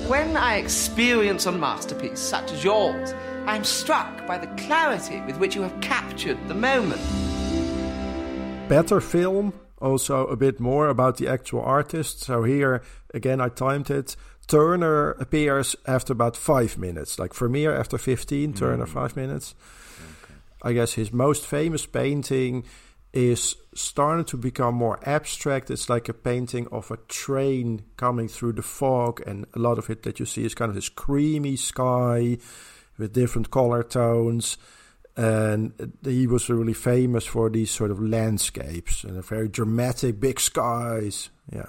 When 0.09 0.37
I 0.37 0.57
experience 0.57 1.47
a 1.47 1.53
masterpiece 1.53 2.21
such 2.21 2.53
as 2.53 2.63
yours, 2.63 3.15
I'm 3.47 3.65
struck 3.65 4.27
by 4.27 4.37
the 4.37 4.47
clarity 4.63 5.23
with 5.23 5.39
which 5.39 5.55
you 5.55 5.63
have 5.63 5.81
captured 5.81 6.37
the 6.49 6.55
moment. 6.55 7.01
better 8.69 9.01
film. 9.01 9.55
Also, 9.81 10.27
a 10.27 10.37
bit 10.37 10.61
more 10.61 10.89
about 10.89 11.17
the 11.17 11.29
actual 11.29 11.63
artist. 11.63 12.21
So 12.21 12.43
here 12.45 12.83
again, 13.15 13.41
I 13.41 13.49
timed 13.49 13.91
it. 13.91 14.15
Turner 14.47 15.13
appears 15.13 15.77
after 15.87 16.13
about 16.13 16.37
five 16.37 16.77
minutes. 16.79 17.19
Like 17.19 17.35
Vermeer 17.35 17.75
after 17.75 17.99
fifteen, 17.99 18.53
mm. 18.53 18.59
Turner 18.59 18.87
five 18.87 19.17
minutes. 19.17 19.55
I 20.63 20.73
guess 20.73 20.95
his 20.95 21.13
most 21.13 21.47
famous 21.47 21.87
painting 21.87 22.65
is 23.13 23.57
starting 23.75 24.25
to 24.25 24.37
become 24.37 24.75
more 24.75 24.99
abstract. 25.05 25.71
It's 25.71 25.89
like 25.89 26.09
a 26.09 26.15
painting 26.15 26.67
of 26.73 26.91
a 26.91 26.97
train 27.09 27.83
coming 27.97 28.29
through 28.29 28.55
the 28.55 28.63
fog, 28.63 29.23
and 29.27 29.47
a 29.55 29.59
lot 29.59 29.79
of 29.79 29.91
it 29.91 30.03
that 30.05 30.21
you 30.21 30.27
see 30.27 30.45
is 30.45 30.55
kind 30.55 30.69
of 30.69 30.75
this 30.75 30.89
creamy 30.89 31.57
sky 31.57 32.39
with 32.99 33.13
different 33.13 33.51
color 33.51 33.83
tones. 33.83 34.57
And 35.15 35.93
he 36.03 36.27
was 36.27 36.49
really 36.49 36.73
famous 36.73 37.27
for 37.27 37.51
these 37.51 37.71
sort 37.71 37.91
of 37.91 38.01
landscapes 38.01 39.05
and 39.05 39.23
very 39.23 39.49
dramatic, 39.49 40.19
big 40.19 40.41
skies. 40.41 41.29
Yeah. 41.53 41.67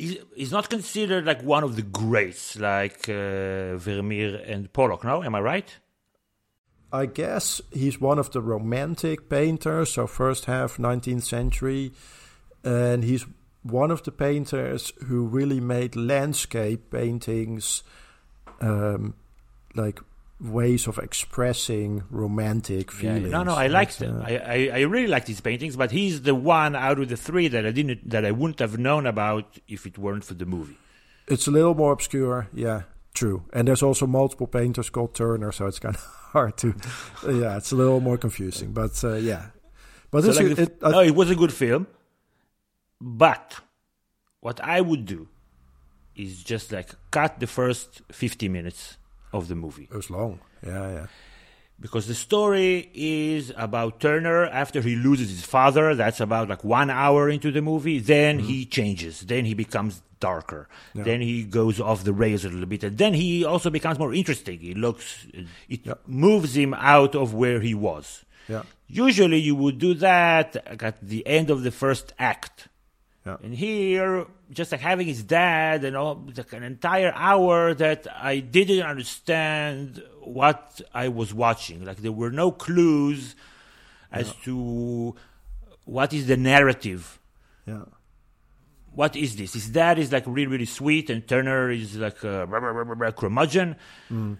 He's, 0.00 0.16
he's 0.34 0.50
not 0.50 0.70
considered 0.70 1.26
like 1.26 1.42
one 1.42 1.62
of 1.62 1.76
the 1.76 1.82
greats 1.82 2.58
like 2.58 3.06
uh, 3.06 3.76
Vermeer 3.76 4.42
and 4.46 4.72
Pollock. 4.72 5.04
No, 5.04 5.22
am 5.22 5.34
I 5.34 5.40
right? 5.40 5.76
I 6.90 7.04
guess 7.04 7.60
he's 7.70 8.00
one 8.00 8.18
of 8.18 8.30
the 8.32 8.40
romantic 8.40 9.28
painters, 9.28 9.92
so 9.92 10.06
first 10.06 10.46
half 10.46 10.78
19th 10.78 11.24
century, 11.24 11.92
and 12.64 13.04
he's 13.04 13.26
one 13.62 13.90
of 13.90 14.02
the 14.04 14.10
painters 14.10 14.90
who 15.06 15.26
really 15.26 15.60
made 15.60 15.94
landscape 15.94 16.90
paintings 16.90 17.82
um, 18.62 19.12
like 19.74 20.00
ways 20.40 20.86
of 20.86 20.98
expressing 20.98 22.02
romantic 22.10 22.90
Yeah, 22.94 23.14
feelings. 23.14 23.30
no, 23.30 23.42
no, 23.42 23.54
I 23.54 23.66
liked 23.66 23.98
But, 23.98 24.06
them. 24.08 24.20
uh, 24.20 24.24
I, 24.24 24.36
I, 24.36 24.70
I 24.74 24.80
really 24.82 25.06
like 25.08 25.26
these 25.26 25.40
paintings, 25.40 25.76
but 25.76 25.90
he's 25.90 26.22
the 26.22 26.34
one 26.34 26.74
out 26.74 26.98
of 26.98 27.08
the 27.08 27.16
three 27.16 27.48
that 27.48 27.66
I 27.66 27.70
didn't 27.72 28.08
that 28.08 28.24
I 28.24 28.30
wouldn't 28.30 28.58
have 28.60 28.78
known 28.78 29.06
about 29.06 29.58
if 29.68 29.86
it 29.86 29.98
weren't 29.98 30.24
for 30.24 30.34
the 30.34 30.46
movie. 30.46 30.76
It's 31.28 31.46
a 31.46 31.50
little 31.50 31.74
more 31.74 31.92
obscure, 31.92 32.48
yeah, 32.54 32.82
true. 33.14 33.44
And 33.52 33.68
there's 33.68 33.82
also 33.82 34.06
multiple 34.06 34.46
painters 34.46 34.88
called 34.90 35.14
Turner, 35.14 35.52
so 35.52 35.66
it's 35.66 35.78
kind 35.78 35.94
of 35.94 36.02
hard 36.32 36.56
to, 36.58 36.74
yeah, 37.28 37.56
it's 37.58 37.72
a 37.72 37.76
little 37.76 38.00
more 38.00 38.16
confusing. 38.18 38.72
But 38.72 39.02
uh, 39.04 39.14
yeah, 39.16 39.46
but 40.10 40.24
So 40.24 40.30
like 40.42 40.58
it, 40.58 40.82
no, 40.82 41.00
it 41.00 41.14
was 41.14 41.30
a 41.30 41.36
good 41.36 41.52
film, 41.52 41.86
but 43.00 43.56
what 44.40 44.60
I 44.62 44.80
would 44.80 45.04
do 45.06 45.28
is 46.16 46.42
just 46.42 46.72
like 46.72 46.90
cut 47.10 47.40
the 47.40 47.46
first 47.46 48.00
fifty 48.10 48.48
minutes 48.48 48.96
of 49.32 49.48
the 49.48 49.54
movie. 49.54 49.88
It 49.90 49.96
was 49.96 50.10
long, 50.10 50.40
yeah, 50.64 50.92
yeah. 50.92 51.06
because 51.80 52.06
the 52.06 52.14
story 52.14 52.90
is 52.94 53.52
about 53.56 54.00
Turner 54.00 54.46
after 54.46 54.80
he 54.80 54.96
loses 54.96 55.30
his 55.30 55.44
father. 55.44 55.94
That's 55.94 56.20
about 56.20 56.48
like 56.48 56.62
one 56.62 56.90
hour 56.90 57.28
into 57.28 57.50
the 57.50 57.62
movie. 57.62 57.98
Then 57.98 58.38
he 58.38 58.62
mm-hmm. 58.62 58.70
changes. 58.70 59.20
Then 59.20 59.44
he 59.46 59.54
becomes 59.54 60.02
darker. 60.20 60.68
Yeah. 60.94 61.04
Then 61.04 61.20
he 61.22 61.44
goes 61.44 61.80
off 61.80 62.04
the 62.04 62.12
rails 62.12 62.44
a 62.44 62.50
little 62.50 62.66
bit. 62.66 62.84
And 62.84 62.98
then 62.98 63.14
he 63.14 63.44
also 63.44 63.70
becomes 63.70 63.98
more 63.98 64.12
interesting. 64.12 64.60
He 64.60 64.74
looks, 64.74 65.26
it 65.68 65.88
moves 66.06 66.54
him 66.54 66.74
out 66.74 67.14
of 67.14 67.32
where 67.32 67.60
he 67.60 67.74
was. 67.74 68.24
Yeah. 68.46 68.62
Usually 68.86 69.38
you 69.38 69.54
would 69.54 69.78
do 69.78 69.94
that 69.94 70.56
at 70.82 71.00
the 71.00 71.26
end 71.26 71.50
of 71.50 71.62
the 71.62 71.70
first 71.70 72.12
act. 72.18 72.68
Yeah. 73.24 73.38
And 73.42 73.54
here, 73.54 74.26
just 74.50 74.72
like 74.72 74.80
having 74.80 75.06
his 75.06 75.22
dad 75.22 75.84
and 75.84 75.96
all, 75.96 76.22
like 76.36 76.52
an 76.52 76.62
entire 76.62 77.12
hour 77.14 77.72
that 77.74 78.06
I 78.14 78.40
didn't 78.40 78.82
understand 78.82 80.02
what 80.22 80.80
I 80.92 81.08
was 81.08 81.32
watching. 81.32 81.84
Like 81.84 81.98
there 81.98 82.12
were 82.12 82.30
no 82.30 82.50
clues 82.50 83.36
as 84.12 84.32
to 84.44 85.14
what 85.84 86.12
is 86.12 86.26
the 86.26 86.36
narrative. 86.36 87.18
Yeah. 87.66 87.84
What 88.92 89.14
is 89.14 89.36
this? 89.36 89.54
His 89.54 89.68
dad 89.68 89.98
is 90.00 90.10
like 90.10 90.24
really, 90.26 90.48
really 90.48 90.64
sweet, 90.66 91.10
and 91.10 91.26
Turner 91.26 91.70
is 91.70 91.96
like 91.96 92.22
a 92.24 92.44
rah, 92.46 92.58
rah, 92.58 92.70
rah, 92.70 92.82
rah, 92.82 92.94
rah, 92.98 93.10
curmudgeon. 93.12 93.76
Mm. 94.10 94.36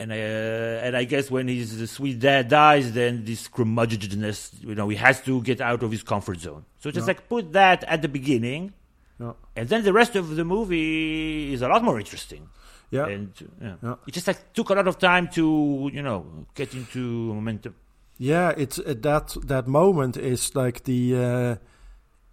And 0.00 0.12
uh, 0.12 0.14
and 0.14 0.96
I 0.96 1.04
guess 1.04 1.30
when 1.30 1.48
his 1.48 1.90
sweet 1.90 2.18
dad 2.20 2.48
dies, 2.48 2.92
then 2.92 3.24
this 3.24 3.46
curmudgeonness, 3.48 4.62
you 4.62 4.74
know, 4.74 4.88
he 4.88 4.96
has 4.96 5.20
to 5.22 5.42
get 5.42 5.60
out 5.60 5.82
of 5.82 5.90
his 5.90 6.02
comfort 6.02 6.38
zone. 6.40 6.64
So 6.78 6.90
just 6.90 7.04
Yeah. 7.04 7.08
like 7.12 7.28
put 7.28 7.52
that 7.52 7.84
at 7.84 8.00
the 8.00 8.08
beginning, 8.08 8.72
Yeah. 9.20 9.32
and 9.56 9.68
then 9.68 9.82
the 9.82 9.92
rest 9.92 10.14
of 10.16 10.36
the 10.36 10.44
movie 10.44 11.52
is 11.52 11.62
a 11.62 11.68
lot 11.68 11.82
more 11.82 11.98
interesting. 11.98 12.48
Yeah. 12.90 13.06
and 13.06 13.32
yeah. 13.60 13.74
Yeah. 13.82 13.94
it 14.06 14.12
just 14.12 14.26
like 14.26 14.52
took 14.54 14.70
a 14.70 14.74
lot 14.74 14.88
of 14.88 14.98
time 14.98 15.28
to 15.32 15.90
you 15.92 16.02
know 16.02 16.46
get 16.54 16.72
into 16.74 17.34
momentum. 17.34 17.74
Yeah, 18.16 18.52
it's 18.56 18.78
uh, 18.78 18.94
that 19.02 19.36
that 19.44 19.68
moment 19.68 20.16
is 20.16 20.54
like 20.56 20.84
the 20.84 21.16
uh, 21.16 21.56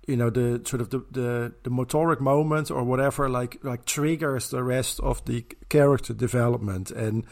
you 0.07 0.15
know 0.15 0.29
the 0.29 0.61
sort 0.65 0.81
of 0.81 0.89
the, 0.89 1.03
the 1.11 1.53
the 1.63 1.69
motoric 1.69 2.19
moment 2.19 2.71
or 2.71 2.83
whatever 2.83 3.29
like 3.29 3.63
like 3.63 3.85
triggers 3.85 4.49
the 4.49 4.63
rest 4.63 4.99
of 4.99 5.23
the 5.25 5.45
character 5.69 6.13
development 6.13 6.91
and 6.91 7.23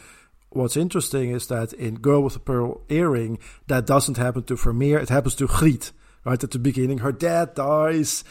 what's 0.50 0.78
interesting 0.78 1.32
is 1.32 1.48
that 1.48 1.74
in 1.74 1.96
Girl 1.96 2.22
with 2.22 2.34
the 2.34 2.40
Pearl 2.40 2.82
Earring 2.90 3.40
that 3.68 3.86
doesn't 3.86 4.18
happen 4.18 4.44
to 4.44 4.56
Vermeer 4.56 5.00
it 5.00 5.10
happens 5.10 5.36
to 5.36 5.48
Griet 5.48 5.92
right 6.26 6.44
at 6.44 6.52
the 6.52 6.60
beginning 6.60 7.00
her 7.00 7.12
dad 7.12 7.54
dies 7.54 8.24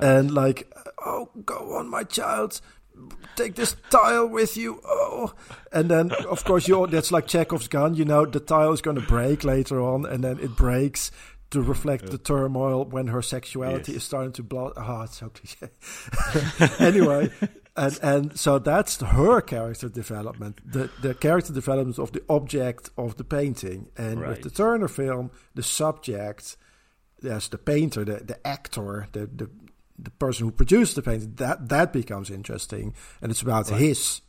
and 0.00 0.32
like 0.34 0.72
oh 1.04 1.28
go 1.44 1.74
on 1.76 1.88
my 1.88 2.02
child 2.04 2.60
take 3.36 3.56
this 3.56 3.74
tile 3.90 4.28
with 4.28 4.56
you. 4.56 4.80
Oh, 4.84 5.34
and 5.72 5.90
then 5.90 6.12
of 6.30 6.44
course 6.44 6.68
you 6.68 6.86
that's 6.86 7.10
like 7.10 7.26
Chekhov's 7.26 7.68
gun. 7.68 7.94
You 7.94 8.04
know 8.04 8.24
the 8.24 8.38
tile 8.40 8.72
is 8.72 8.80
going 8.80 8.96
to 9.00 9.06
break 9.06 9.42
later 9.44 9.80
on, 9.80 10.06
and 10.06 10.22
then 10.22 10.38
it 10.38 10.54
breaks 10.56 11.10
to 11.50 11.60
reflect 11.60 12.06
the 12.10 12.18
turmoil 12.18 12.84
when 12.84 13.08
her 13.08 13.20
sexuality 13.22 13.92
Yes. 13.92 14.02
is 14.02 14.04
starting 14.04 14.32
to 14.32 14.42
blow. 14.42 14.72
Ah, 14.76 15.04
it's 15.04 15.18
so 15.18 15.28
cliche. 15.28 15.70
anyway. 16.78 17.30
And 17.76 17.98
and 18.02 18.38
so 18.38 18.60
that's 18.60 19.00
her 19.00 19.40
character 19.40 19.88
development, 19.88 20.60
the 20.64 20.88
the 21.02 21.14
character 21.14 21.52
development 21.52 21.98
of 21.98 22.12
the 22.12 22.22
object 22.28 22.90
of 22.96 23.16
the 23.16 23.24
painting, 23.24 23.88
and 23.96 24.20
with 24.20 24.42
the 24.42 24.50
Turner 24.50 24.86
film, 24.88 25.32
the 25.56 25.62
subject, 25.64 26.56
there's 27.20 27.48
the 27.48 27.58
painter, 27.58 28.04
the 28.04 28.22
the 28.24 28.46
actor, 28.46 29.08
the 29.10 29.26
the 29.26 29.50
the 29.98 30.10
person 30.10 30.46
who 30.46 30.50
produced 30.52 30.96
the 30.96 31.02
painting. 31.02 31.34
That 31.36 31.68
that 31.68 31.92
becomes 31.92 32.30
interesting, 32.30 32.94
and 33.22 33.30
it's 33.30 33.42
about 33.42 33.70
Right. 33.70 33.80
his 33.80 34.20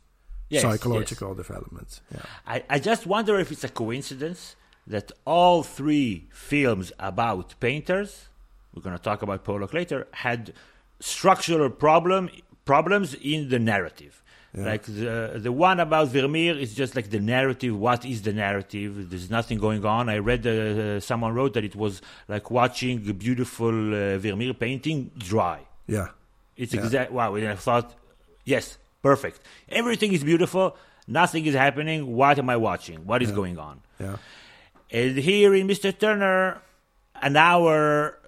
Yes, 0.48 0.62
psychological 0.62 1.34
development. 1.34 2.00
Yeah. 2.12 2.20
I, 2.46 2.62
I 2.70 2.78
just 2.78 3.04
wonder 3.06 3.38
if 3.40 3.50
it's 3.50 3.64
a 3.64 3.68
coincidence 3.68 4.54
that 4.86 5.10
all 5.24 5.64
three 5.64 6.28
films 6.32 6.92
about 7.00 7.58
painters, 7.58 8.28
we're 8.72 8.82
going 8.82 8.96
to 8.96 9.02
talk 9.02 9.22
about 9.22 9.42
Pollock 9.42 9.74
later, 9.74 10.06
had 10.12 10.52
structural 11.00 11.68
problem 11.70 12.30
problems 12.64 13.14
in 13.14 13.48
the 13.48 13.58
narrative. 13.58 14.22
Yeah. 14.56 14.64
Like 14.64 14.84
the 14.84 15.32
the 15.46 15.52
one 15.52 15.80
about 15.80 16.08
Vermeer 16.08 16.56
is 16.58 16.74
just 16.74 16.96
like 16.96 17.10
the 17.10 17.20
narrative. 17.20 17.78
What 17.78 18.04
is 18.06 18.22
the 18.22 18.32
narrative? 18.32 19.10
There's 19.10 19.28
nothing 19.30 19.58
going 19.58 19.84
on. 19.84 20.08
I 20.08 20.18
read 20.18 20.46
uh, 20.46 20.98
someone 21.00 21.34
wrote 21.34 21.52
that 21.54 21.64
it 21.64 21.76
was 21.76 22.00
like 22.26 22.50
watching 22.50 22.96
a 23.08 23.12
beautiful 23.12 23.74
uh, 23.94 24.16
Vermeer 24.18 24.54
painting 24.54 25.10
dry. 25.18 25.60
Yeah. 25.86 26.08
It's 26.56 26.72
Yeah. 26.72 26.80
exact. 26.84 27.12
Wow. 27.12 27.34
And 27.34 27.46
I 27.48 27.54
thought, 27.56 27.94
yes, 28.44 28.78
perfect. 29.02 29.40
Everything 29.68 30.12
is 30.14 30.24
beautiful. 30.24 30.74
Nothing 31.06 31.44
is 31.46 31.54
happening. 31.54 32.16
What 32.16 32.38
am 32.38 32.48
I 32.48 32.56
watching? 32.56 32.98
What 33.06 33.20
is 33.22 33.28
Yeah. 33.28 33.34
going 33.40 33.58
on? 33.58 33.80
Yeah. 34.00 34.16
And 34.90 35.18
here 35.18 35.54
in 35.54 35.66
Mr. 35.68 35.92
Turner, 35.96 36.62
an 37.20 37.36
hour 37.36 38.18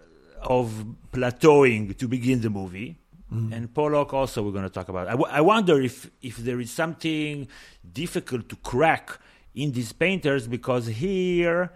of 0.43 0.85
plateauing 1.12 1.97
to 1.97 2.07
begin 2.07 2.41
the 2.43 2.51
movie. 2.51 2.97
Mm. 3.33 3.53
And 3.53 3.75
Pollock 3.75 4.14
also 4.14 4.43
we're 4.43 4.53
going 4.53 4.64
to 4.64 4.71
talk 4.71 4.88
about. 4.88 5.07
I, 5.09 5.12
w- 5.12 5.31
I 5.31 5.41
wonder 5.41 5.81
if 5.81 6.11
if 6.23 6.37
there 6.38 6.61
is 6.61 6.71
something 6.71 7.47
difficult 7.93 8.49
to 8.49 8.57
crack 8.57 9.19
in 9.55 9.73
these 9.73 9.93
painters 9.93 10.47
because 10.47 10.87
here 10.87 11.73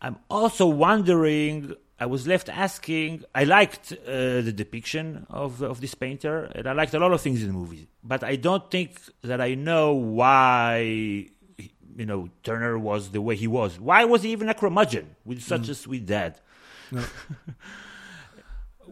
I'm 0.00 0.16
also 0.30 0.66
wondering. 0.66 1.74
I 1.98 2.06
was 2.06 2.26
left 2.26 2.48
asking. 2.48 3.24
I 3.34 3.44
liked 3.44 3.92
uh, 3.92 4.40
the 4.40 4.52
depiction 4.52 5.26
of 5.30 5.62
of 5.62 5.80
this 5.80 5.94
painter, 5.94 6.50
and 6.54 6.66
I 6.66 6.72
liked 6.72 6.92
a 6.94 6.98
lot 6.98 7.12
of 7.12 7.20
things 7.20 7.40
in 7.40 7.48
the 7.48 7.54
movie. 7.54 7.88
But 8.02 8.24
I 8.24 8.36
don't 8.36 8.68
think 8.70 9.00
that 9.22 9.40
I 9.40 9.54
know 9.54 9.92
why 9.92 11.28
you 11.96 12.06
know 12.06 12.28
Turner 12.42 12.78
was 12.78 13.10
the 13.10 13.22
way 13.22 13.36
he 13.36 13.46
was. 13.46 13.78
Why 13.78 14.04
was 14.04 14.22
he 14.22 14.32
even 14.32 14.48
a 14.48 14.54
curmudgeon 14.54 15.14
with 15.24 15.42
such 15.42 15.68
a 15.68 15.74
sweet 15.74 16.06
dad? 16.06 16.40
No. 16.90 17.04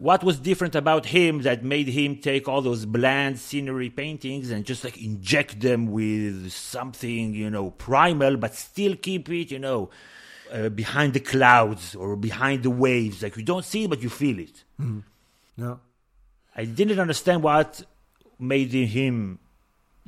what 0.07 0.21
was 0.27 0.37
different 0.49 0.75
about 0.83 1.03
him 1.17 1.33
that 1.47 1.59
made 1.75 1.87
him 1.99 2.11
take 2.29 2.43
all 2.49 2.61
those 2.69 2.83
bland 2.97 3.33
scenery 3.45 3.89
paintings 4.01 4.45
and 4.53 4.59
just 4.71 4.81
like 4.87 4.97
inject 5.09 5.51
them 5.67 5.81
with 5.97 6.35
something 6.51 7.23
you 7.43 7.49
know 7.55 7.65
primal 7.87 8.33
but 8.43 8.51
still 8.69 8.95
keep 9.07 9.23
it 9.39 9.47
you 9.55 9.59
know 9.67 9.79
uh, 10.51 10.69
behind 10.81 11.09
the 11.17 11.23
clouds 11.33 11.83
or 12.01 12.09
behind 12.29 12.57
the 12.67 12.73
waves 12.85 13.17
like 13.23 13.35
you 13.39 13.43
don't 13.51 13.65
see 13.71 13.81
it 13.85 13.89
but 13.93 14.01
you 14.05 14.09
feel 14.21 14.39
it 14.47 14.57
Mm. 14.79 15.03
No. 15.63 15.71
i 16.61 16.63
didn't 16.79 16.99
understand 17.05 17.39
what 17.49 17.69
made 18.53 18.71
him 18.97 19.15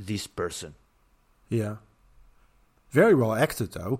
this 0.10 0.26
person 0.42 0.72
Yeah. 1.62 1.76
Very 3.00 3.16
well 3.22 3.34
acted 3.46 3.70
though. 3.78 3.96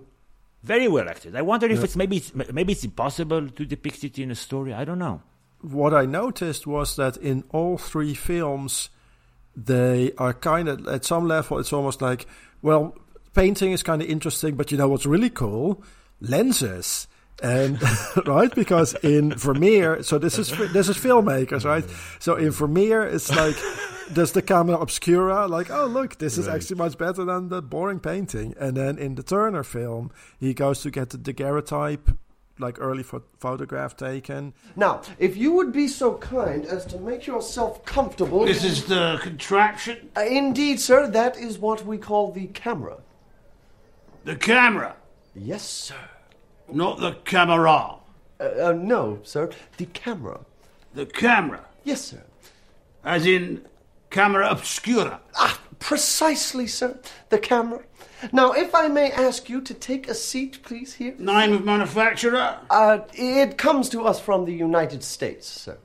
very 0.72 0.88
well 0.94 1.08
acted 1.14 1.32
i 1.40 1.42
wonder 1.50 1.66
if 1.74 1.78
Yeah. 1.78 1.84
it's 1.86 1.96
maybe 2.02 2.16
it's, 2.20 2.30
maybe 2.58 2.70
it's 2.76 2.84
impossible 2.92 3.42
to 3.58 3.62
depict 3.74 4.00
it 4.08 4.14
in 4.24 4.28
a 4.36 4.38
story 4.46 4.72
i 4.82 4.84
don't 4.88 5.02
know 5.06 5.18
What 5.68 5.92
I 5.94 6.06
noticed 6.06 6.66
was 6.66 6.96
that 6.96 7.16
in 7.16 7.44
all 7.50 7.76
three 7.78 8.14
films, 8.14 8.88
they 9.56 10.12
are 10.18 10.32
kind 10.34 10.68
of 10.68 10.86
at 10.86 11.04
some 11.04 11.26
level. 11.26 11.58
It's 11.58 11.72
almost 11.72 12.00
like, 12.00 12.26
well, 12.62 12.94
painting 13.34 13.72
is 13.72 13.82
kind 13.82 14.00
of 14.02 14.08
interesting, 14.08 14.54
but 14.54 14.70
you 14.70 14.78
know 14.78 14.88
what's 14.88 15.06
really 15.06 15.30
cool? 15.30 15.82
Lenses. 16.20 17.08
And 17.42 17.78
right 18.26 18.54
because 18.54 18.94
in 19.02 19.34
Vermeer, 19.34 20.02
so 20.02 20.18
this 20.18 20.38
is 20.38 20.48
this 20.72 20.88
is 20.88 20.96
filmmakers, 20.96 21.64
right? 21.66 21.84
So 22.18 22.36
in 22.36 22.50
Vermeer, 22.50 23.02
it's 23.02 23.30
like 23.34 23.56
there's 24.10 24.32
the 24.32 24.40
camera 24.40 24.78
obscura, 24.78 25.46
like 25.46 25.70
oh 25.70 25.84
look, 25.86 26.16
this 26.16 26.38
is 26.38 26.46
Right. 26.46 26.56
actually 26.56 26.76
much 26.76 26.96
better 26.96 27.24
than 27.26 27.48
the 27.50 27.60
boring 27.60 28.00
painting. 28.00 28.54
And 28.58 28.74
then 28.76 28.96
in 28.98 29.16
the 29.16 29.22
Turner 29.22 29.64
film, 29.64 30.10
he 30.38 30.54
goes 30.54 30.80
to 30.82 30.90
get 30.90 31.10
the 31.10 31.18
daguerreotype, 31.18 32.08
like 32.58 32.80
early 32.80 33.02
pho- 33.02 33.22
photograph 33.38 33.96
taken. 33.96 34.54
Now, 34.74 35.02
if 35.18 35.36
you 35.36 35.52
would 35.52 35.72
be 35.72 35.88
so 35.88 36.14
kind 36.14 36.64
as 36.64 36.84
to 36.86 36.98
make 36.98 37.26
yourself 37.26 37.84
comfortable. 37.84 38.44
This 38.46 38.64
is 38.64 38.84
the 38.86 39.18
contraption? 39.22 40.10
Uh, 40.16 40.22
indeed, 40.22 40.80
sir. 40.80 41.06
That 41.08 41.36
is 41.36 41.58
what 41.58 41.84
we 41.84 41.98
call 41.98 42.32
the 42.32 42.46
camera. 42.48 42.98
The 44.24 44.36
camera? 44.36 44.96
Yes, 45.34 45.68
sir. 45.68 46.08
Not 46.72 46.98
the 46.98 47.12
camera. 47.24 47.96
Uh, 48.40 48.42
uh, 48.42 48.72
no, 48.72 49.20
sir. 49.22 49.50
The 49.76 49.86
camera. 49.86 50.40
The 50.94 51.06
camera? 51.06 51.64
Yes, 51.84 52.04
sir. 52.04 52.22
As 53.04 53.26
in 53.26 53.64
camera 54.10 54.48
obscura? 54.50 55.20
Ah, 55.36 55.60
Precisely, 55.78 56.66
sir. 56.66 56.98
The 57.28 57.38
camera. 57.38 57.82
Now, 58.32 58.52
if 58.52 58.74
I 58.74 58.88
may 58.88 59.10
ask 59.12 59.48
you 59.48 59.60
to 59.60 59.74
take 59.74 60.08
a 60.08 60.14
seat, 60.14 60.62
please, 60.62 60.94
here. 60.94 61.14
Name 61.18 61.52
of 61.52 61.64
manufacturer? 61.64 62.58
Uh, 62.70 63.00
it 63.12 63.58
comes 63.58 63.88
to 63.90 64.04
us 64.04 64.20
from 64.20 64.44
the 64.44 64.52
United 64.52 65.02
States, 65.02 65.46
sir. 65.46 65.78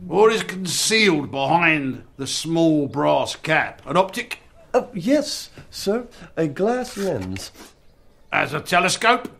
What 0.00 0.32
is 0.32 0.42
concealed 0.42 1.30
behind 1.30 2.04
the 2.16 2.26
small 2.26 2.88
brass 2.88 3.36
cap? 3.36 3.82
An 3.86 3.96
optic? 3.96 4.40
Uh, 4.74 4.86
yes, 4.92 5.50
sir. 5.70 6.06
A 6.36 6.48
glass 6.48 6.96
lens. 6.96 7.52
As 8.32 8.52
a 8.52 8.60
telescope? 8.60 9.30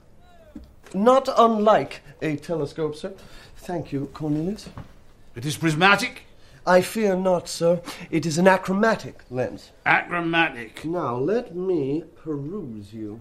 Not 0.94 1.28
unlike 1.36 2.00
a 2.22 2.36
telescope, 2.36 2.96
sir. 2.96 3.12
Thank 3.56 3.92
you, 3.92 4.06
Cornelius. 4.14 4.68
It 5.34 5.44
is 5.44 5.56
prismatic? 5.56 6.22
I 6.68 6.82
fear 6.82 7.16
not, 7.16 7.48
sir. 7.48 7.80
It 8.10 8.26
is 8.26 8.36
an 8.36 8.46
achromatic 8.46 9.22
lens. 9.30 9.72
Achromatic. 9.86 10.84
Now, 10.84 11.16
let 11.16 11.56
me 11.56 12.04
peruse 12.22 12.92
you. 12.92 13.20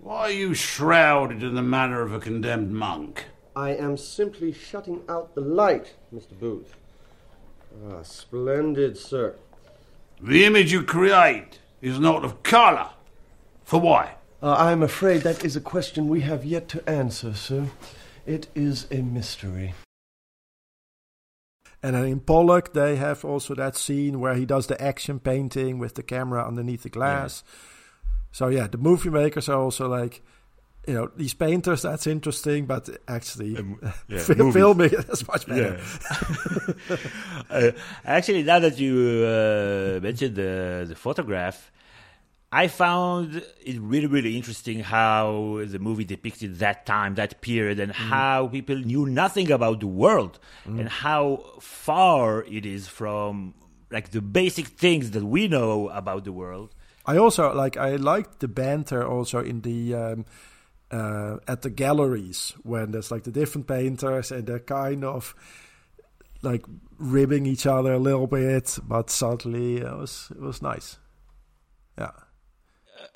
Why 0.00 0.20
are 0.22 0.30
you 0.30 0.54
shrouded 0.54 1.42
in 1.42 1.54
the 1.54 1.62
manner 1.62 2.00
of 2.00 2.14
a 2.14 2.18
condemned 2.18 2.72
monk? 2.72 3.26
I 3.54 3.74
am 3.74 3.98
simply 3.98 4.52
shutting 4.52 5.02
out 5.06 5.34
the 5.34 5.42
light, 5.42 5.92
Mr. 6.14 6.38
Booth. 6.38 6.76
Ah, 7.86 8.02
splendid, 8.02 8.96
sir. 8.96 9.34
The 10.22 10.46
image 10.46 10.72
you 10.72 10.82
create 10.82 11.58
is 11.82 12.00
not 12.00 12.24
of 12.24 12.42
colour. 12.42 12.88
For 13.64 13.80
why? 13.80 14.14
Uh, 14.42 14.54
I'm 14.54 14.82
afraid 14.82 15.22
that 15.22 15.44
is 15.44 15.56
a 15.56 15.60
question 15.60 16.08
we 16.08 16.22
have 16.22 16.42
yet 16.42 16.68
to 16.68 16.88
answer, 16.88 17.34
sir. 17.34 17.66
It 18.24 18.48
is 18.54 18.86
a 18.90 19.02
mystery. 19.02 19.74
And 21.84 21.94
then 21.94 22.06
in 22.06 22.20
Pollock, 22.20 22.72
they 22.72 22.96
have 22.96 23.26
also 23.26 23.54
that 23.56 23.76
scene 23.76 24.18
where 24.18 24.32
he 24.34 24.46
does 24.46 24.68
the 24.68 24.80
action 24.80 25.20
painting 25.20 25.78
with 25.78 25.96
the 25.96 26.02
camera 26.02 26.42
underneath 26.42 26.82
the 26.82 26.88
glass. 26.88 27.44
Yeah. 27.44 28.08
So 28.32 28.48
yeah, 28.48 28.66
the 28.68 28.78
movie 28.78 29.10
makers 29.10 29.50
are 29.50 29.60
also 29.60 29.86
like, 29.86 30.22
you 30.88 30.94
know, 30.94 31.10
these 31.14 31.34
painters. 31.34 31.82
That's 31.82 32.06
interesting, 32.06 32.64
but 32.64 32.88
actually, 33.06 33.58
um, 33.58 33.78
yeah, 34.08 34.18
filming 34.18 34.94
is 34.94 35.28
much 35.28 35.46
better. 35.46 35.78
Yeah. 35.78 36.96
uh, 37.50 37.70
actually, 38.02 38.44
now 38.44 38.60
that 38.60 38.78
you 38.78 39.26
uh, 39.26 40.00
mentioned 40.00 40.36
the 40.36 40.86
the 40.88 40.94
photograph, 40.94 41.70
I 42.54 42.68
found 42.68 43.42
it 43.66 43.80
really, 43.80 44.06
really 44.06 44.36
interesting 44.36 44.78
how 44.78 45.60
the 45.66 45.80
movie 45.80 46.04
depicted 46.04 46.60
that 46.60 46.86
time, 46.86 47.16
that 47.16 47.40
period, 47.40 47.80
and 47.80 47.90
mm. 47.90 47.96
how 47.96 48.46
people 48.46 48.76
knew 48.76 49.06
nothing 49.06 49.50
about 49.50 49.80
the 49.80 49.88
world 49.88 50.38
mm. 50.64 50.78
and 50.78 50.88
how 50.88 51.42
far 51.58 52.44
it 52.44 52.64
is 52.64 52.86
from 52.86 53.54
like 53.90 54.12
the 54.12 54.22
basic 54.22 54.68
things 54.68 55.10
that 55.10 55.24
we 55.24 55.48
know 55.48 55.88
about 55.88 56.22
the 56.22 56.30
world. 56.30 56.72
I 57.04 57.16
also 57.16 57.52
like 57.52 57.76
I 57.76 57.96
liked 57.96 58.38
the 58.38 58.46
banter 58.46 59.04
also 59.04 59.40
in 59.40 59.62
the 59.62 59.94
um, 59.96 60.24
uh, 60.92 61.38
at 61.48 61.62
the 61.62 61.70
galleries 61.70 62.54
when 62.62 62.92
there's 62.92 63.10
like 63.10 63.24
the 63.24 63.32
different 63.32 63.66
painters 63.66 64.30
and 64.30 64.46
they're 64.46 64.60
kind 64.60 65.02
of 65.02 65.34
like 66.42 66.64
ribbing 66.98 67.46
each 67.46 67.66
other 67.66 67.94
a 67.94 67.98
little 67.98 68.28
bit, 68.28 68.78
but 68.86 69.10
subtly. 69.10 69.78
It 69.78 69.96
was 69.96 70.30
it 70.30 70.40
was 70.40 70.62
nice. 70.62 70.98
Yeah 71.98 72.12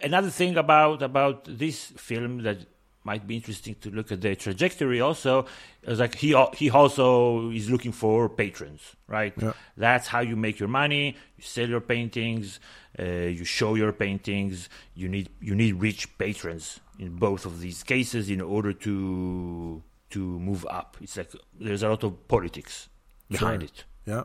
another 0.02 0.30
thing 0.30 0.56
about 0.56 1.02
about 1.02 1.44
this 1.48 1.86
film 1.96 2.42
that 2.42 2.58
might 3.04 3.26
be 3.26 3.36
interesting 3.36 3.74
to 3.80 3.90
look 3.90 4.12
at 4.12 4.20
the 4.20 4.36
trajectory 4.36 5.00
also 5.00 5.46
is 5.82 5.98
like 5.98 6.14
he 6.16 6.36
he 6.54 6.68
also 6.70 7.50
is 7.50 7.70
looking 7.70 7.92
for 7.92 8.28
patrons 8.28 8.96
right? 9.06 9.32
Yeah. 9.40 9.52
that's 9.76 10.08
how 10.08 10.20
you 10.20 10.36
make 10.36 10.58
your 10.58 10.68
money. 10.68 11.16
You 11.36 11.42
sell 11.42 11.68
your 11.68 11.80
paintings 11.80 12.60
uh, 12.98 13.04
you 13.04 13.44
show 13.44 13.74
your 13.74 13.92
paintings. 13.92 14.68
You 14.94 15.08
need 15.08 15.28
you 15.40 15.54
need 15.54 15.74
rich 15.80 16.18
patrons 16.18 16.80
in 16.98 17.16
both 17.16 17.46
of 17.46 17.60
these 17.60 17.82
cases 17.82 18.28
in 18.28 18.40
order 18.40 18.72
to 18.72 19.82
to 20.10 20.18
move 20.18 20.66
up. 20.68 20.96
It's 21.00 21.16
like 21.16 21.30
there's 21.60 21.82
a 21.82 21.88
lot 21.88 22.02
of 22.02 22.26
politics 22.26 22.88
behind 23.30 23.62
sure. 23.62 23.68
it. 23.68 23.84
Yeah. 24.04 24.24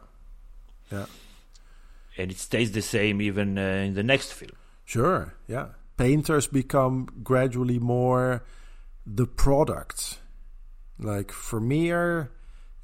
Yeah. 0.92 1.06
And 2.18 2.32
it 2.32 2.38
stays 2.38 2.72
the 2.72 2.82
same 2.82 3.22
even 3.22 3.58
uh, 3.58 3.62
in 3.62 3.94
the 3.94 4.04
next 4.04 4.34
film 4.34 4.58
Sure, 4.86 5.36
yeah. 5.48 5.68
Painters 5.98 6.48
become 6.48 7.08
gradually 7.24 7.80
more 7.80 8.44
the 9.06 9.28
product. 9.28 10.20
Like 11.00 11.32
Vermeer, 11.32 12.32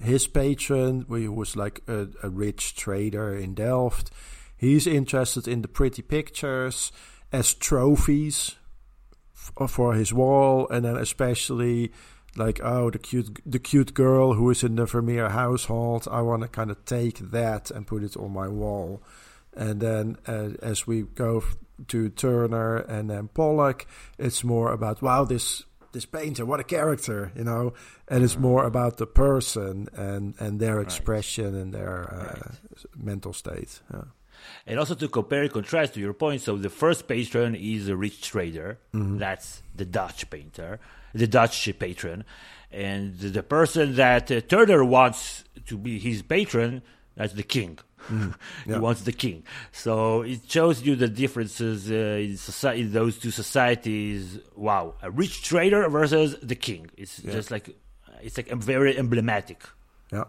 his 0.02 0.28
patron, 0.28 1.06
who 1.08 1.32
was 1.32 1.56
like 1.56 1.82
a, 1.88 2.08
a 2.24 2.30
rich 2.30 2.76
trader 2.76 3.36
in 3.36 3.54
Delft, 3.54 4.12
he's 4.58 4.88
interested 4.88 5.48
in 5.48 5.62
the 5.62 5.68
pretty 5.68 6.02
pictures 6.02 6.92
as 7.32 7.54
trophies 7.54 8.56
f- 9.36 9.52
uh, 9.58 9.68
for 9.68 9.94
his 9.94 10.14
wall, 10.14 10.68
and 10.70 10.86
then 10.86 10.98
especially 10.98 11.92
like 12.36 12.60
oh 12.64 12.90
the 12.90 13.00
cute 13.00 13.40
the 13.46 13.60
cute 13.60 13.94
girl 13.94 14.34
who 14.34 14.50
is 14.50 14.64
in 14.64 14.76
the 14.76 14.86
Vermeer 14.86 15.30
household. 15.30 16.08
I 16.12 16.22
want 16.22 16.42
to 16.44 16.48
kind 16.48 16.72
of 16.72 16.84
take 16.86 17.20
that 17.32 17.72
and 17.72 17.88
put 17.88 18.04
it 18.04 18.18
on 18.18 18.32
my 18.32 18.48
wall. 18.48 19.02
And 19.60 19.82
then 19.82 20.16
uh, 20.26 20.52
as 20.62 20.88
we 20.88 21.02
go 21.02 21.44
to 21.90 22.10
Turner 22.10 22.78
and 22.78 23.10
then 23.10 23.28
Pollock, 23.28 23.86
it's 24.18 24.42
more 24.44 24.72
about 24.72 25.02
wow 25.02 25.26
this 25.26 25.64
this 25.92 26.06
painter, 26.06 26.46
what 26.46 26.60
a 26.60 26.64
character, 26.64 27.32
you 27.36 27.44
know, 27.44 27.74
and 28.08 28.24
it's 28.24 28.38
more 28.38 28.64
about 28.64 28.98
the 28.98 29.06
person 29.06 29.90
and 29.94 30.34
and 30.40 30.60
their 30.60 30.80
expression 30.80 31.54
right. 31.54 31.62
and 31.62 31.74
their 31.74 32.10
uh, 32.10 32.24
right. 32.24 32.86
mental 32.96 33.34
state. 33.34 33.82
Yeah. 33.94 34.04
And 34.66 34.80
also 34.80 34.96
to 34.96 35.10
compare 35.10 35.44
and 35.44 35.52
contrast 35.52 35.96
to 35.96 36.00
your 36.00 36.14
point, 36.14 36.42
so 36.42 36.56
the 36.56 36.70
first 36.70 37.10
patron 37.10 37.54
is 37.54 37.90
a 37.90 37.98
rich 37.98 38.22
trader. 38.22 38.80
Mm-hmm. 38.94 39.18
That's 39.18 39.62
the 39.76 39.84
Dutch 39.84 40.30
painter, 40.30 40.80
the 41.14 41.28
Dutch 41.28 41.68
patron, 41.78 42.24
and 42.72 43.20
the 43.20 43.44
person 43.44 43.96
that 43.96 44.32
uh, 44.32 44.40
Turner 44.40 44.86
wants 44.86 45.44
to 45.66 45.78
be 45.78 46.00
his 46.00 46.22
patron, 46.22 46.82
that's 47.18 47.34
the 47.34 47.44
king. 47.44 47.80
Mm, 48.10 48.34
yeah. 48.66 48.76
he 48.76 48.80
wants 48.80 49.02
the 49.02 49.12
king. 49.12 49.44
So 49.72 50.24
it 50.24 50.42
shows 50.48 50.82
you 50.82 50.96
the 50.96 51.08
differences 51.08 51.92
uh, 51.92 51.94
in, 51.94 52.38
society, 52.38 52.82
in 52.82 52.92
those 52.92 53.20
two 53.20 53.30
societies. 53.30 54.40
Wow, 54.56 54.96
a 55.04 55.12
rich 55.12 55.44
trader 55.44 55.88
versus 55.90 56.36
the 56.42 56.56
king. 56.56 56.90
It's 56.98 57.20
yeah. 57.20 57.34
just 57.34 57.52
like 57.52 57.70
it's 58.22 58.38
like 58.38 58.50
very 58.50 58.98
emblematic. 58.98 59.62
Yeah, 60.12 60.24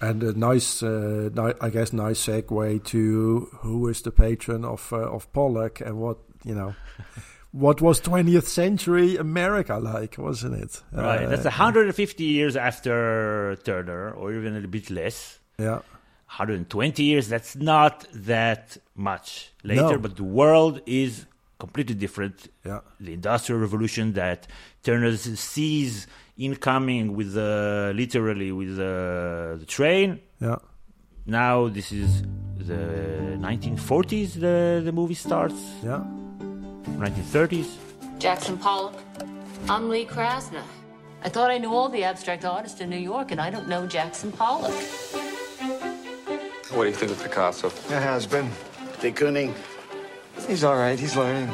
and 0.00 0.22
a 0.22 0.32
nice, 0.32 0.82
uh, 0.82 1.28
ni- 1.34 1.54
I 1.60 1.68
guess, 1.68 1.92
nice 1.92 2.26
segue 2.26 2.84
to 2.84 3.48
who 3.60 3.88
is 3.88 4.02
the 4.02 4.10
patron 4.10 4.64
of 4.64 4.90
uh, 4.92 5.10
of 5.10 5.30
Pollock 5.32 5.80
and 5.80 5.98
what 5.98 6.18
you 6.44 6.54
know. 6.54 6.74
what 7.52 7.80
was 7.80 8.00
20th 8.00 8.46
century 8.46 9.16
America 9.16 9.76
like, 9.76 10.16
wasn't 10.18 10.54
it? 10.62 10.82
Right, 10.92 11.28
that's 11.28 11.44
150 11.44 12.24
years 12.24 12.56
after 12.56 13.56
Turner, 13.64 14.12
or 14.12 14.32
even 14.32 14.56
a 14.56 14.68
bit 14.68 14.90
less. 14.90 15.38
Yeah. 15.58 15.80
120 16.30 17.02
years, 17.02 17.28
that's 17.28 17.56
not 17.56 18.06
that 18.14 18.78
much 18.94 19.52
later, 19.64 19.82
no. 19.82 19.98
but 19.98 20.14
the 20.14 20.22
world 20.22 20.80
is 20.86 21.26
completely 21.58 21.96
different. 21.96 22.48
Yeah. 22.64 22.80
The 23.00 23.12
Industrial 23.12 23.60
Revolution 23.60 24.12
that 24.12 24.46
Turner 24.84 25.16
sees 25.16 26.06
incoming 26.38 27.16
with 27.16 27.34
the, 27.34 27.92
literally 27.96 28.52
with 28.52 28.76
the, 28.76 29.56
the 29.58 29.66
train. 29.66 30.20
Yeah. 30.40 30.56
Now 31.26 31.66
this 31.66 31.90
is 31.90 32.22
the 32.58 33.36
1940s, 33.38 34.34
the, 34.34 34.82
the 34.84 34.92
movie 34.92 35.14
starts. 35.14 35.60
Yeah. 35.82 36.04
1930s. 36.96 37.74
Jackson 38.20 38.56
Pollock. 38.56 38.94
I'm 39.68 39.88
Lee 39.88 40.06
Krasner. 40.06 40.62
I 41.24 41.28
thought 41.28 41.50
I 41.50 41.58
knew 41.58 41.74
all 41.74 41.88
the 41.88 42.04
abstract 42.04 42.44
artists 42.44 42.80
in 42.80 42.88
New 42.88 42.96
York, 42.98 43.32
and 43.32 43.40
I 43.40 43.50
don't 43.50 43.68
know 43.68 43.86
Jackson 43.86 44.30
Pollock. 44.30 44.74
What 46.72 46.84
do 46.84 46.90
you 46.90 46.94
think 46.94 47.10
of 47.10 47.20
Picasso? 47.20 47.66
It 47.66 48.00
has 48.00 48.28
been. 48.28 48.48
De 49.00 49.10
Kooning. 49.10 49.52
He's 50.46 50.62
all 50.62 50.76
right. 50.76 50.96
He's 50.98 51.16
learning. 51.16 51.48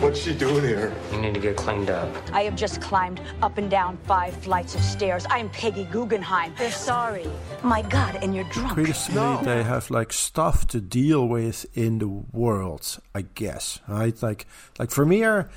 What's 0.00 0.18
she 0.18 0.34
doing 0.34 0.64
here? 0.64 0.92
You 1.12 1.20
need 1.20 1.34
to 1.34 1.40
get 1.40 1.56
cleaned 1.56 1.90
up. 1.90 2.12
I 2.32 2.42
have 2.42 2.56
just 2.56 2.80
climbed 2.80 3.20
up 3.40 3.56
and 3.56 3.70
down 3.70 3.98
five 3.98 4.34
flights 4.34 4.74
of 4.74 4.80
stairs. 4.80 5.24
I'm 5.30 5.48
Peggy 5.50 5.84
Guggenheim. 5.84 6.52
They're 6.58 6.72
sorry. 6.72 7.28
My 7.62 7.82
God, 7.82 8.16
and 8.16 8.34
you're 8.34 8.50
drunk. 8.50 8.72
Previously, 8.72 9.14
no. 9.14 9.40
they 9.44 9.62
have 9.62 9.88
like 9.88 10.12
stuff 10.12 10.66
to 10.68 10.80
deal 10.80 11.28
with 11.28 11.66
in 11.72 12.00
the 12.00 12.08
world, 12.08 12.98
I 13.14 13.22
guess. 13.22 13.78
Right? 13.86 14.20
Like, 14.20 14.46
like 14.76 14.90
Vermeer, 14.90 15.50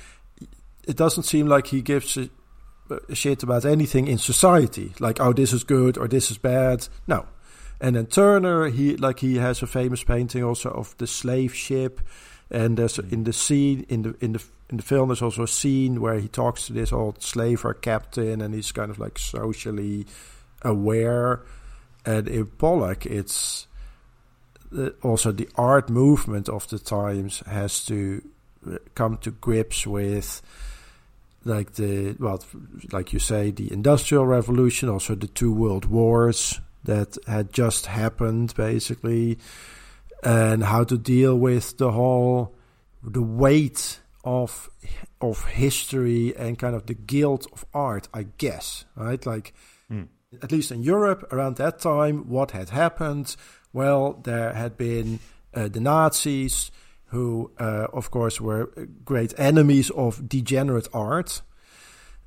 it 0.86 0.96
doesn't 0.96 1.24
seem 1.24 1.48
like 1.48 1.66
he 1.66 1.82
gives 1.82 2.16
a 2.16 2.30
shit 3.12 3.42
about 3.42 3.64
anything 3.64 4.08
in 4.08 4.18
society, 4.18 4.92
like 4.98 5.20
oh 5.20 5.32
this 5.32 5.52
is 5.52 5.64
good 5.64 5.98
or 5.98 6.08
this 6.08 6.30
is 6.30 6.38
bad. 6.38 6.88
No, 7.06 7.26
and 7.80 7.96
then 7.96 8.06
Turner, 8.06 8.68
he 8.68 8.96
like 8.96 9.20
he 9.20 9.36
has 9.36 9.62
a 9.62 9.66
famous 9.66 10.02
painting 10.04 10.42
also 10.42 10.70
of 10.70 10.96
the 10.98 11.06
slave 11.06 11.54
ship, 11.54 12.00
and 12.50 12.76
there's 12.76 12.98
in 12.98 13.24
the 13.24 13.32
scene 13.32 13.84
in 13.88 14.02
the 14.02 14.16
in 14.20 14.32
the 14.32 14.44
in 14.70 14.78
the 14.78 14.82
film 14.82 15.08
there's 15.08 15.22
also 15.22 15.42
a 15.42 15.48
scene 15.48 16.00
where 16.00 16.18
he 16.18 16.28
talks 16.28 16.66
to 16.66 16.72
this 16.72 16.92
old 16.92 17.22
slaver 17.22 17.74
captain, 17.74 18.40
and 18.40 18.54
he's 18.54 18.72
kind 18.72 18.90
of 18.90 18.98
like 18.98 19.18
socially 19.18 20.06
aware, 20.62 21.42
and 22.04 22.28
in 22.28 22.46
Pollock, 22.46 23.06
it's 23.06 23.66
also 25.02 25.32
the 25.32 25.48
art 25.56 25.88
movement 25.88 26.48
of 26.48 26.68
the 26.68 26.78
times 26.78 27.42
has 27.46 27.84
to 27.86 28.22
uh, 28.70 28.78
come 28.94 29.16
to 29.18 29.30
grips 29.30 29.86
with 29.86 30.42
like 31.46 31.72
the 31.74 32.16
well 32.18 32.42
like 32.92 33.12
you 33.12 33.18
say 33.20 33.50
the 33.50 33.72
industrial 33.72 34.26
revolution 34.26 34.88
also 34.88 35.14
the 35.14 35.26
two 35.28 35.52
world 35.52 35.84
wars 35.86 36.60
that 36.84 37.16
had 37.26 37.52
just 37.52 37.86
happened 37.86 38.52
basically 38.56 39.38
and 40.22 40.64
how 40.64 40.82
to 40.84 40.96
deal 40.98 41.36
with 41.38 41.76
the 41.78 41.92
whole 41.92 42.54
the 43.02 43.22
weight 43.22 44.00
of 44.24 44.68
of 45.20 45.44
history 45.44 46.34
and 46.36 46.58
kind 46.58 46.74
of 46.74 46.86
the 46.86 46.94
guilt 46.94 47.46
of 47.52 47.64
art 47.72 48.08
i 48.12 48.24
guess 48.38 48.84
right 48.96 49.24
like 49.26 49.54
Mm. 49.88 50.08
at 50.42 50.50
least 50.50 50.72
in 50.72 50.82
europe 50.82 51.22
around 51.32 51.56
that 51.58 51.78
time 51.78 52.28
what 52.28 52.50
had 52.50 52.70
happened 52.70 53.36
well 53.72 54.18
there 54.24 54.52
had 54.52 54.76
been 54.76 55.20
uh, 55.54 55.68
the 55.68 55.78
nazis 55.80 56.72
who 57.06 57.50
uh, 57.58 57.86
of 57.92 58.10
course 58.10 58.40
were 58.40 58.70
great 59.04 59.32
enemies 59.38 59.90
of 59.90 60.28
degenerate 60.28 60.88
art 60.92 61.42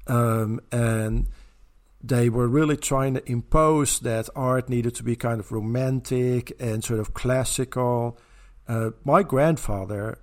um, 0.08 0.60
and 0.72 1.28
they 2.02 2.30
were 2.30 2.48
really 2.48 2.78
trying 2.78 3.13
to 3.13 3.32
impose 3.32 4.00
that 4.00 4.30
art 4.36 4.70
needed 4.70 4.96
to 4.96 5.04
be 5.04 5.15
kind 5.15 5.39
of 5.39 5.52
romantic 5.52 6.54
and 6.60 6.84
sort 6.84 7.00
of 7.00 7.13
classical. 7.13 8.18
Uh, 8.68 8.92
my 9.04 9.22
grandfather 9.22 10.18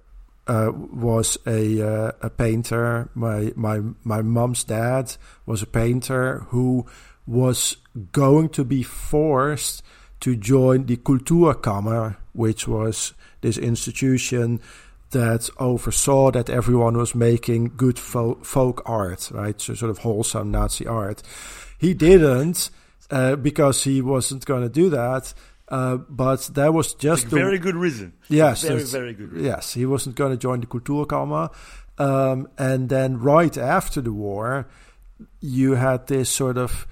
uh, 0.46 0.70
was 0.74 1.36
a 1.46 1.82
uh, 1.82 2.12
a 2.22 2.30
painter. 2.30 3.10
My 3.14 3.52
my 3.56 3.80
my 4.04 4.22
mom's 4.22 4.64
dad 4.64 5.16
was 5.44 5.62
a 5.62 5.66
painter 5.66 6.46
who 6.48 6.86
was 7.26 7.76
going 8.12 8.48
to 8.50 8.64
be 8.64 8.82
forced 8.82 9.82
to 10.20 10.34
join 10.34 10.86
the 10.86 10.96
Kulturkammer, 10.96 12.16
which 12.32 12.66
was 12.66 13.12
this 13.40 13.58
institution 13.58 14.60
that 15.10 15.48
oversaw 15.58 16.30
that 16.32 16.50
everyone 16.50 16.96
was 16.96 17.14
making 17.14 17.72
good 17.76 17.98
folk, 17.98 18.44
folk 18.44 18.82
art, 18.86 19.30
right? 19.32 19.60
So 19.60 19.74
sort 19.74 19.90
of 19.90 19.98
wholesome 19.98 20.50
Nazi 20.50 20.86
art. 20.86 21.22
He 21.78 21.94
didn't 21.94 22.70
uh, 23.10 23.36
because 23.36 23.84
he 23.84 24.02
wasn't 24.02 24.44
going 24.44 24.62
to 24.62 24.68
do 24.68 24.90
that. 24.90 25.32
Uh, 25.68 25.96
but 25.96 26.42
that 26.54 26.72
was 26.72 26.94
just 26.94 27.26
a 27.26 27.28
very 27.28 27.58
good 27.58 27.74
reason. 27.74 28.12
Yes, 28.28 28.62
very 28.62 28.84
very 28.84 29.14
good. 29.14 29.32
Reason. 29.32 29.46
Yes, 29.46 29.74
he 29.74 29.84
wasn't 29.84 30.14
going 30.14 30.30
to 30.30 30.36
join 30.36 30.60
the 30.60 30.66
Kulturkammer. 30.66 31.52
Um, 31.98 32.48
and 32.56 32.88
then 32.88 33.18
right 33.18 33.56
after 33.56 34.00
the 34.00 34.12
war, 34.12 34.68
you 35.40 35.74
had 35.74 36.06
this 36.06 36.30
sort 36.30 36.56
of 36.56 36.86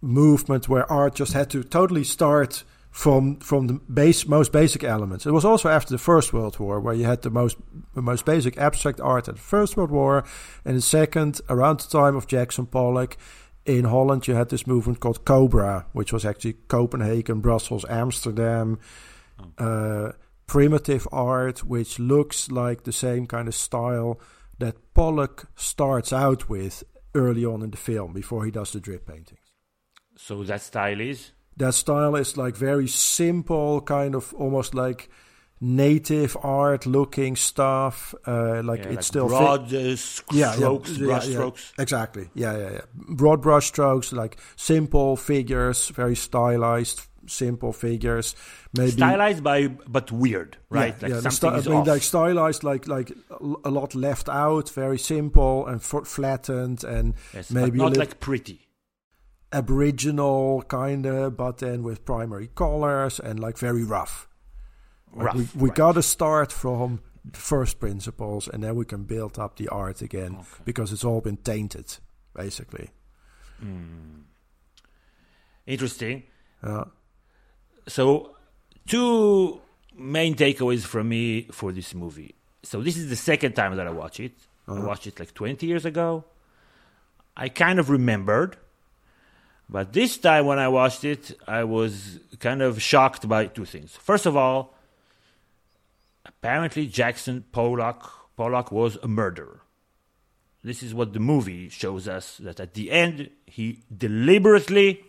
movement 0.00 0.68
where 0.68 0.90
art 0.90 1.16
just 1.16 1.32
had 1.32 1.50
to 1.50 1.64
totally 1.64 2.04
start 2.04 2.62
from 2.92 3.36
from 3.40 3.66
the 3.66 3.72
base 3.72 4.28
most 4.28 4.52
basic 4.52 4.84
elements. 4.84 5.26
It 5.26 5.32
was 5.32 5.46
also 5.46 5.70
after 5.70 5.90
the 5.92 5.98
First 5.98 6.32
World 6.32 6.58
War 6.60 6.78
where 6.78 6.94
you 6.94 7.06
had 7.06 7.22
the 7.22 7.30
most 7.30 7.56
the 7.94 8.02
most 8.02 8.24
basic 8.26 8.56
abstract 8.58 9.00
art 9.00 9.28
at 9.28 9.36
the 9.36 9.40
First 9.40 9.76
World 9.76 9.90
War, 9.90 10.24
and 10.64 10.76
the 10.76 10.82
second 10.82 11.40
around 11.48 11.80
the 11.80 11.88
time 11.88 12.14
of 12.14 12.28
Jackson 12.28 12.66
Pollock. 12.66 13.16
In 13.64 13.84
Holland, 13.84 14.26
you 14.26 14.34
had 14.34 14.48
this 14.48 14.66
movement 14.66 14.98
called 14.98 15.24
Cobra, 15.24 15.86
which 15.92 16.12
was 16.12 16.24
actually 16.24 16.54
Copenhagen, 16.66 17.40
Brussels, 17.40 17.84
Amsterdam, 17.88 18.80
uh, 19.56 20.10
primitive 20.48 21.06
art, 21.12 21.62
which 21.62 22.00
looks 22.00 22.50
like 22.50 22.82
the 22.82 22.92
same 22.92 23.24
kind 23.24 23.46
of 23.46 23.54
style 23.54 24.20
that 24.58 24.74
Pollock 24.94 25.48
starts 25.54 26.12
out 26.12 26.48
with 26.48 26.82
early 27.14 27.44
on 27.44 27.62
in 27.62 27.70
the 27.70 27.76
film 27.76 28.12
before 28.12 28.44
he 28.44 28.50
does 28.50 28.72
the 28.72 28.80
drip 28.80 29.06
paintings. 29.06 29.52
So 30.16 30.42
that 30.42 30.60
style 30.62 31.00
is? 31.00 31.30
That 31.56 31.74
style 31.74 32.16
is 32.16 32.36
like 32.36 32.56
very 32.56 32.88
simple, 32.88 33.80
kind 33.82 34.14
of 34.14 34.32
almost 34.34 34.74
like 34.74 35.08
native 35.60 36.36
art 36.42 36.86
looking 36.86 37.36
stuff. 37.36 38.14
Uh, 38.26 38.62
like 38.62 38.80
Yeah, 38.80 38.86
it's 38.88 38.96
like 38.96 39.02
still 39.04 39.28
broad, 39.28 39.70
fi- 39.70 39.92
uh, 39.92 39.96
strokes, 39.96 40.98
brush 40.98 41.28
strokes. 41.28 41.72
Exactly. 41.78 42.30
Yeah, 42.34 42.56
yeah, 42.58 42.70
yeah. 42.72 42.80
Broad 42.94 43.40
brush 43.42 43.66
strokes, 43.66 44.12
like 44.12 44.38
simple 44.56 45.16
figures, 45.16 45.88
very 45.90 46.16
stylized, 46.16 47.02
simple 47.26 47.72
figures. 47.72 48.34
Maybe 48.76 48.90
Stylized 48.92 49.44
by 49.44 49.68
but 49.68 50.10
weird, 50.10 50.56
right? 50.70 50.94
Yeah, 50.96 51.02
like 51.02 51.10
yeah, 51.10 51.20
the 51.20 51.30
something 51.30 51.50
sty- 51.50 51.58
is 51.58 51.66
I 51.66 51.70
mean, 51.70 51.80
off. 51.80 51.86
like 51.86 52.02
stylized, 52.02 52.64
like 52.64 52.88
like 52.88 53.12
a 53.64 53.70
lot 53.70 53.94
left 53.94 54.28
out, 54.28 54.70
very 54.70 54.98
simple 54.98 55.66
and 55.66 55.76
f- 55.76 56.06
flattened, 56.06 56.82
and 56.82 57.14
Yes, 57.34 57.50
maybe 57.50 57.78
not 57.78 57.90
little 57.90 58.00
like 58.00 58.18
pretty. 58.20 58.66
Aboriginal 59.52 60.62
kind 60.62 61.06
of, 61.06 61.36
but 61.36 61.58
then 61.58 61.82
with 61.82 62.04
primary 62.04 62.48
colors 62.54 63.20
and 63.20 63.38
like 63.40 63.58
very 63.58 63.84
rough. 63.84 64.28
Like, 65.14 65.34
we 65.34 65.48
we 65.54 65.68
right. 65.68 65.76
got 65.76 65.92
to 65.94 66.02
start 66.02 66.50
from 66.52 67.00
first 67.32 67.78
principles, 67.78 68.48
and 68.48 68.62
then 68.64 68.74
we 68.76 68.84
can 68.86 69.04
build 69.04 69.38
up 69.38 69.56
the 69.56 69.68
art 69.68 70.00
again 70.02 70.38
because 70.64 70.90
it's 70.92 71.04
all 71.04 71.20
been 71.20 71.36
tainted, 71.36 71.98
basically. 72.34 72.88
Hmm. 73.60 74.22
Interesting. 75.66 76.22
So, 77.88 78.36
two 78.86 79.60
main 79.96 80.34
takeaways 80.34 80.82
from 80.84 81.08
me 81.08 81.48
for 81.52 81.72
this 81.72 81.94
movie. 81.94 82.34
So, 82.62 82.80
this 82.82 82.96
is 82.96 83.08
the 83.10 83.16
second 83.16 83.54
time 83.54 83.76
that 83.76 83.86
I 83.86 83.90
watch 83.90 84.18
it. 84.20 84.32
I 84.66 84.72
Uh-huh. 84.72 84.86
watched 84.86 85.06
it 85.06 85.18
like 85.20 85.34
20 85.34 85.66
years 85.66 85.84
ago. 85.84 86.24
I 87.36 87.48
kind 87.48 87.78
of 87.80 87.90
remembered, 87.90 88.56
but 89.72 89.92
this 89.92 90.18
time 90.18 90.44
when 90.46 90.58
I 90.58 90.68
watched 90.68 91.02
it, 91.04 91.24
I 91.48 91.64
was 91.64 92.20
kind 92.38 92.60
of 92.62 92.80
shocked 92.80 93.26
by 93.28 93.46
two 93.46 93.64
things. 93.64 93.96
First 93.96 94.26
of 94.26 94.36
all, 94.36 94.74
apparently 96.26 96.86
Jackson 96.86 97.44
Pollock 97.52 98.00
Pollock 98.36 98.70
was 98.72 98.96
a 99.02 99.08
murderer. 99.08 99.60
This 100.64 100.82
is 100.82 100.94
what 100.94 101.12
the 101.12 101.20
movie 101.20 101.68
shows 101.68 102.06
us 102.08 102.36
that 102.38 102.60
at 102.60 102.74
the 102.74 102.90
end 102.90 103.30
he 103.46 103.80
deliberately 104.06 105.04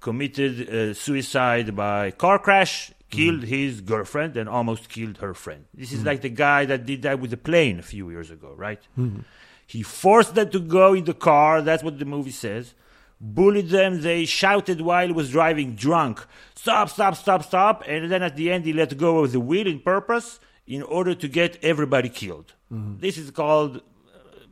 committed 0.00 0.52
uh, 0.68 0.94
suicide 0.94 1.74
by 1.76 2.10
car 2.12 2.38
crash, 2.38 2.92
killed 3.10 3.42
his 3.42 3.80
girlfriend, 3.80 4.36
and 4.36 4.48
almost 4.48 4.88
killed 4.88 5.18
her 5.18 5.34
friend. 5.34 5.64
This 5.74 5.92
is 5.92 6.00
Mhm. 6.00 6.06
like 6.06 6.20
the 6.22 6.30
guy 6.46 6.64
that 6.66 6.86
did 6.86 7.02
that 7.02 7.18
with 7.20 7.30
the 7.32 7.36
plane 7.36 7.78
a 7.78 7.82
few 7.82 8.08
years 8.10 8.30
ago, 8.30 8.54
right? 8.56 8.80
Mhm. 8.96 9.24
He 9.66 9.82
forced 9.82 10.34
them 10.36 10.48
to 10.50 10.60
go 10.60 10.94
in 10.94 11.04
the 11.04 11.14
car. 11.30 11.60
That's 11.62 11.82
what 11.82 11.98
the 11.98 12.04
movie 12.04 12.30
says. 12.46 12.74
Bullied 13.20 13.68
them. 13.68 14.00
They 14.00 14.24
shouted 14.24 14.80
while 14.80 15.06
he 15.06 15.12
was 15.12 15.30
driving 15.30 15.74
drunk. 15.74 16.24
Stop, 16.54 16.88
stop, 16.88 17.14
stop, 17.16 17.42
stop. 17.44 17.84
And 17.86 18.10
then 18.10 18.22
at 18.22 18.36
the 18.36 18.50
end, 18.50 18.64
he 18.64 18.72
let 18.72 18.96
go 18.96 19.24
of 19.24 19.32
the 19.32 19.40
wheel 19.40 19.66
in 19.66 19.80
purpose 19.80 20.40
in 20.66 20.82
order 20.82 21.14
to 21.14 21.28
get 21.28 21.58
everybody 21.62 22.08
killed. 22.08 22.54
Mhm. 22.72 23.00
This 23.00 23.18
is 23.18 23.30
called 23.30 23.76
uh, 23.78 23.80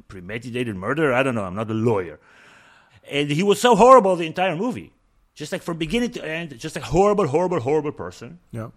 premeditated 0.08 0.76
murder. 0.76 1.14
I 1.14 1.22
don't 1.22 1.34
know. 1.34 1.44
I'm 1.44 1.54
not 1.54 1.70
a 1.70 1.74
lawyer. 1.74 2.18
And 3.10 3.30
he 3.30 3.42
was 3.42 3.58
so 3.60 3.74
horrible 3.74 4.16
the 4.16 4.26
entire 4.26 4.54
movie. 4.56 4.92
Just 5.34 5.52
like 5.52 5.62
from 5.62 5.78
beginning 5.78 6.10
to 6.12 6.24
end, 6.26 6.58
just 6.58 6.76
a 6.76 6.80
horrible, 6.80 7.26
horrible, 7.28 7.60
horrible 7.60 7.92
person. 7.92 8.38
Yeah. 8.50 8.68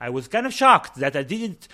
I 0.00 0.08
was 0.10 0.28
kind 0.28 0.46
of 0.46 0.52
shocked 0.54 0.96
that 0.96 1.16
I 1.16 1.22
didn't 1.24 1.68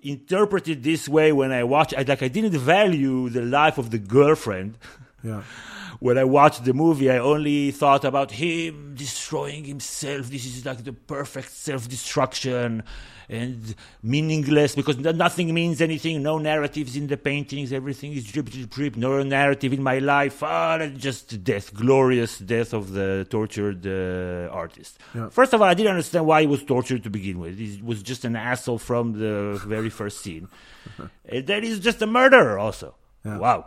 interpret 0.00 0.68
it 0.68 0.82
this 0.82 1.08
way 1.08 1.32
when 1.32 1.52
I 1.52 1.64
watched. 1.64 1.94
I, 1.96 2.02
like 2.02 2.22
I 2.22 2.28
didn't 2.28 2.58
value 2.58 3.28
the 3.30 3.42
life 3.42 3.78
of 3.78 3.90
the 3.90 3.98
girlfriend. 3.98 4.76
Yeah. 5.22 5.42
when 6.00 6.18
I 6.18 6.24
watched 6.24 6.64
the 6.64 6.74
movie, 6.74 7.10
I 7.10 7.18
only 7.18 7.70
thought 7.70 8.04
about 8.04 8.30
him 8.32 8.94
destroying 8.94 9.64
himself. 9.64 10.28
This 10.30 10.46
is 10.46 10.64
like 10.64 10.84
the 10.84 10.92
perfect 10.92 11.50
self-destruction 11.50 12.82
and 13.28 13.74
meaningless 14.02 14.74
because 14.74 14.98
nothing 14.98 15.52
means 15.52 15.80
anything. 15.80 16.22
No 16.22 16.38
narratives 16.38 16.96
in 16.96 17.06
the 17.06 17.16
paintings. 17.16 17.72
Everything 17.72 18.12
is 18.12 18.24
drip, 18.24 18.50
drip, 18.50 18.70
drip. 18.70 18.96
No 18.96 19.22
narrative 19.22 19.72
in 19.72 19.82
my 19.82 19.98
life. 19.98 20.42
Ah, 20.42 20.86
just 20.96 21.42
death, 21.42 21.74
glorious 21.74 22.38
death 22.38 22.72
of 22.72 22.92
the 22.92 23.26
tortured 23.28 23.86
uh, 23.86 24.52
artist. 24.52 24.98
Yeah. 25.14 25.28
First 25.30 25.52
of 25.52 25.62
all, 25.62 25.68
I 25.68 25.74
didn't 25.74 25.90
understand 25.90 26.26
why 26.26 26.42
he 26.42 26.46
was 26.46 26.62
tortured 26.62 27.02
to 27.04 27.10
begin 27.10 27.38
with. 27.38 27.58
He 27.58 27.80
was 27.82 28.02
just 28.02 28.24
an 28.24 28.36
asshole 28.36 28.78
from 28.78 29.18
the 29.18 29.60
very 29.66 29.90
first 29.90 30.20
scene. 30.20 30.48
and 31.28 31.46
then 31.46 31.62
he's 31.62 31.80
just 31.80 32.00
a 32.02 32.06
murderer 32.06 32.58
also. 32.58 32.94
Yeah. 33.24 33.38
Wow. 33.38 33.66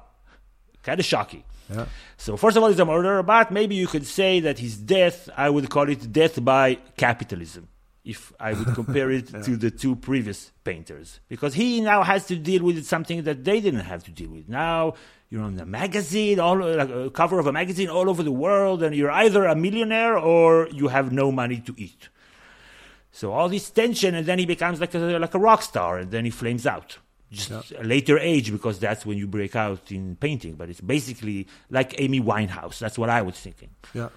Kind 0.83 0.99
of 0.99 1.05
shocking. 1.05 1.43
Yeah. 1.69 1.85
So 2.17 2.35
first 2.37 2.57
of 2.57 2.63
all, 2.63 2.69
he's 2.69 2.79
a 2.79 2.85
murderer, 2.85 3.21
but 3.23 3.51
maybe 3.51 3.75
you 3.75 3.87
could 3.87 4.05
say 4.05 4.39
that 4.39 4.57
his 4.59 4.77
death, 4.77 5.29
I 5.37 5.49
would 5.49 5.69
call 5.69 5.87
it 5.89 6.11
death 6.11 6.43
by 6.43 6.75
capitalism, 6.97 7.67
if 8.03 8.33
I 8.39 8.53
would 8.53 8.73
compare 8.73 9.11
it 9.11 9.29
Yeah. 9.31 9.41
to 9.47 9.57
the 9.57 9.69
two 9.69 9.95
previous 9.95 10.51
painters, 10.63 11.19
because 11.27 11.53
he 11.53 11.79
now 11.81 12.01
has 12.03 12.25
to 12.27 12.35
deal 12.35 12.63
with 12.63 12.83
something 12.85 13.23
that 13.23 13.43
they 13.43 13.59
didn't 13.61 13.81
have 13.81 14.03
to 14.05 14.11
deal 14.11 14.31
with. 14.31 14.49
Now 14.49 14.95
you're 15.29 15.43
on 15.43 15.59
a 15.59 15.65
magazine, 15.65 16.39
all 16.39 16.57
like 16.57 16.89
a 16.89 17.11
cover 17.11 17.37
of 17.37 17.45
a 17.45 17.51
magazine 17.51 17.87
all 17.89 18.09
over 18.09 18.23
the 18.23 18.31
world, 18.31 18.81
and 18.81 18.95
you're 18.95 19.11
either 19.11 19.45
a 19.45 19.55
millionaire 19.55 20.17
or 20.17 20.67
you 20.71 20.87
have 20.87 21.11
no 21.11 21.31
money 21.31 21.59
to 21.67 21.75
eat. 21.77 22.09
So 23.11 23.31
all 23.33 23.47
this 23.49 23.69
tension, 23.69 24.15
and 24.15 24.25
then 24.25 24.39
he 24.39 24.45
becomes 24.45 24.79
like 24.79 24.95
a 24.95 24.99
like 25.19 25.33
a 25.35 25.39
rock 25.39 25.61
star, 25.61 25.99
and 25.99 26.09
then 26.09 26.25
he 26.25 26.31
flames 26.31 26.65
out. 26.65 26.97
Just 27.31 27.71
a 27.73 27.83
later 27.83 28.17
age, 28.17 28.51
because 28.51 28.79
that's 28.79 29.05
when 29.05 29.17
you 29.17 29.27
break 29.27 29.55
out 29.55 29.91
in 29.91 30.15
painting. 30.15 30.55
But 30.55 30.69
it's 30.69 30.81
basically 30.81 31.47
like 31.69 31.99
Amy 32.01 32.19
Winehouse. 32.19 32.79
That's 32.79 32.97
what 32.97 33.09
I 33.09 33.21
was 33.21 33.35
thinking. 33.35 33.69
Yeah. 33.93 34.09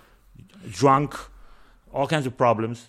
Drunk, 0.71 1.15
all 1.93 2.07
kinds 2.07 2.27
of 2.27 2.37
problems. 2.37 2.89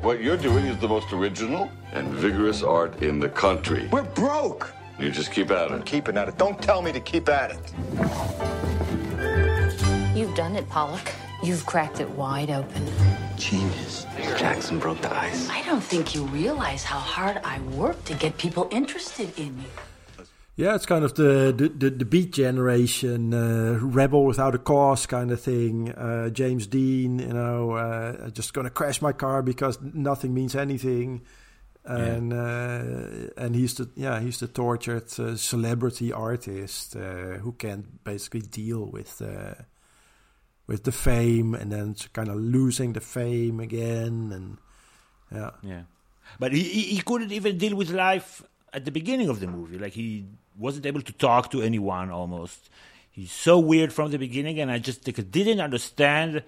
What 0.00 0.20
you're 0.20 0.36
doing 0.36 0.66
is 0.66 0.76
the 0.78 0.88
most 0.88 1.12
original 1.12 1.70
and 1.92 2.08
vigorous 2.08 2.62
art 2.62 3.02
in 3.02 3.20
the 3.20 3.28
country. 3.28 3.88
We're 3.92 4.02
broke. 4.02 4.72
You 4.98 5.10
just 5.10 5.32
keep 5.32 5.50
at 5.50 5.70
I'm 5.70 5.80
it. 5.80 5.86
keeping 5.86 6.16
at 6.16 6.28
it. 6.28 6.38
Don't 6.38 6.60
tell 6.60 6.82
me 6.82 6.92
to 6.92 7.00
keep 7.00 7.28
at 7.28 7.50
it. 7.52 7.58
You've 10.16 10.34
done 10.34 10.56
it, 10.56 10.68
Pollock. 10.68 11.12
You've 11.44 11.66
cracked 11.66 12.00
it 12.00 12.08
wide 12.08 12.50
open. 12.50 12.86
Genius. 13.36 14.06
Jackson 14.38 14.78
broke 14.78 15.02
the 15.02 15.14
ice. 15.14 15.50
I 15.50 15.62
don't 15.64 15.82
think 15.82 16.14
you 16.14 16.24
realize 16.24 16.82
how 16.82 16.98
hard 16.98 17.38
I 17.44 17.60
work 17.76 18.02
to 18.06 18.14
get 18.14 18.38
people 18.38 18.66
interested 18.70 19.38
in 19.38 19.58
you. 19.58 20.26
Yeah, 20.56 20.74
it's 20.74 20.86
kind 20.86 21.04
of 21.04 21.16
the 21.16 21.52
the, 21.54 21.68
the, 21.68 21.90
the 21.90 22.04
beat 22.06 22.32
generation, 22.32 23.34
uh, 23.34 23.78
rebel 23.82 24.24
without 24.24 24.54
a 24.54 24.58
cause 24.58 25.04
kind 25.04 25.30
of 25.32 25.40
thing. 25.40 25.92
Uh, 25.92 26.30
James 26.30 26.66
Dean, 26.66 27.18
you 27.18 27.34
know, 27.34 27.72
uh, 27.72 28.30
just 28.30 28.54
gonna 28.54 28.70
crash 28.70 29.02
my 29.02 29.12
car 29.12 29.42
because 29.42 29.78
nothing 29.82 30.32
means 30.32 30.54
anything, 30.54 31.22
and 31.84 32.32
uh, 32.32 33.32
and 33.36 33.54
he's 33.54 33.74
the 33.74 33.90
yeah 33.96 34.20
he's 34.20 34.38
the 34.38 34.46
tortured 34.46 35.12
uh, 35.18 35.36
celebrity 35.36 36.10
artist 36.10 36.96
uh, 36.96 37.38
who 37.42 37.52
can't 37.52 38.02
basically 38.02 38.42
deal 38.42 38.86
with 38.86 39.20
uh, 39.20 39.54
with 40.66 40.84
the 40.84 40.92
fame 40.92 41.54
and 41.54 41.70
then 41.70 41.94
kind 42.12 42.28
of 42.28 42.36
losing 42.36 42.92
the 42.94 43.00
fame 43.00 43.60
again 43.60 44.30
and 44.32 44.58
yeah 45.32 45.50
Yeah, 45.62 45.82
but 46.38 46.52
he, 46.52 46.62
he 46.62 47.00
couldn't 47.02 47.32
even 47.32 47.58
deal 47.58 47.76
with 47.76 47.90
life 47.90 48.42
at 48.72 48.84
the 48.84 48.90
beginning 48.90 49.28
of 49.28 49.40
the 49.40 49.46
movie. 49.46 49.78
Like 49.78 49.92
he 49.92 50.26
wasn't 50.58 50.86
able 50.86 51.02
to 51.02 51.12
talk 51.12 51.50
to 51.52 51.62
anyone 51.62 52.10
almost. 52.10 52.70
He's 53.10 53.30
so 53.30 53.58
weird 53.58 53.92
from 53.92 54.10
the 54.10 54.18
beginning, 54.18 54.58
and 54.58 54.70
I 54.70 54.78
just 54.78 55.04
didn't 55.04 55.60
understand 55.60 56.42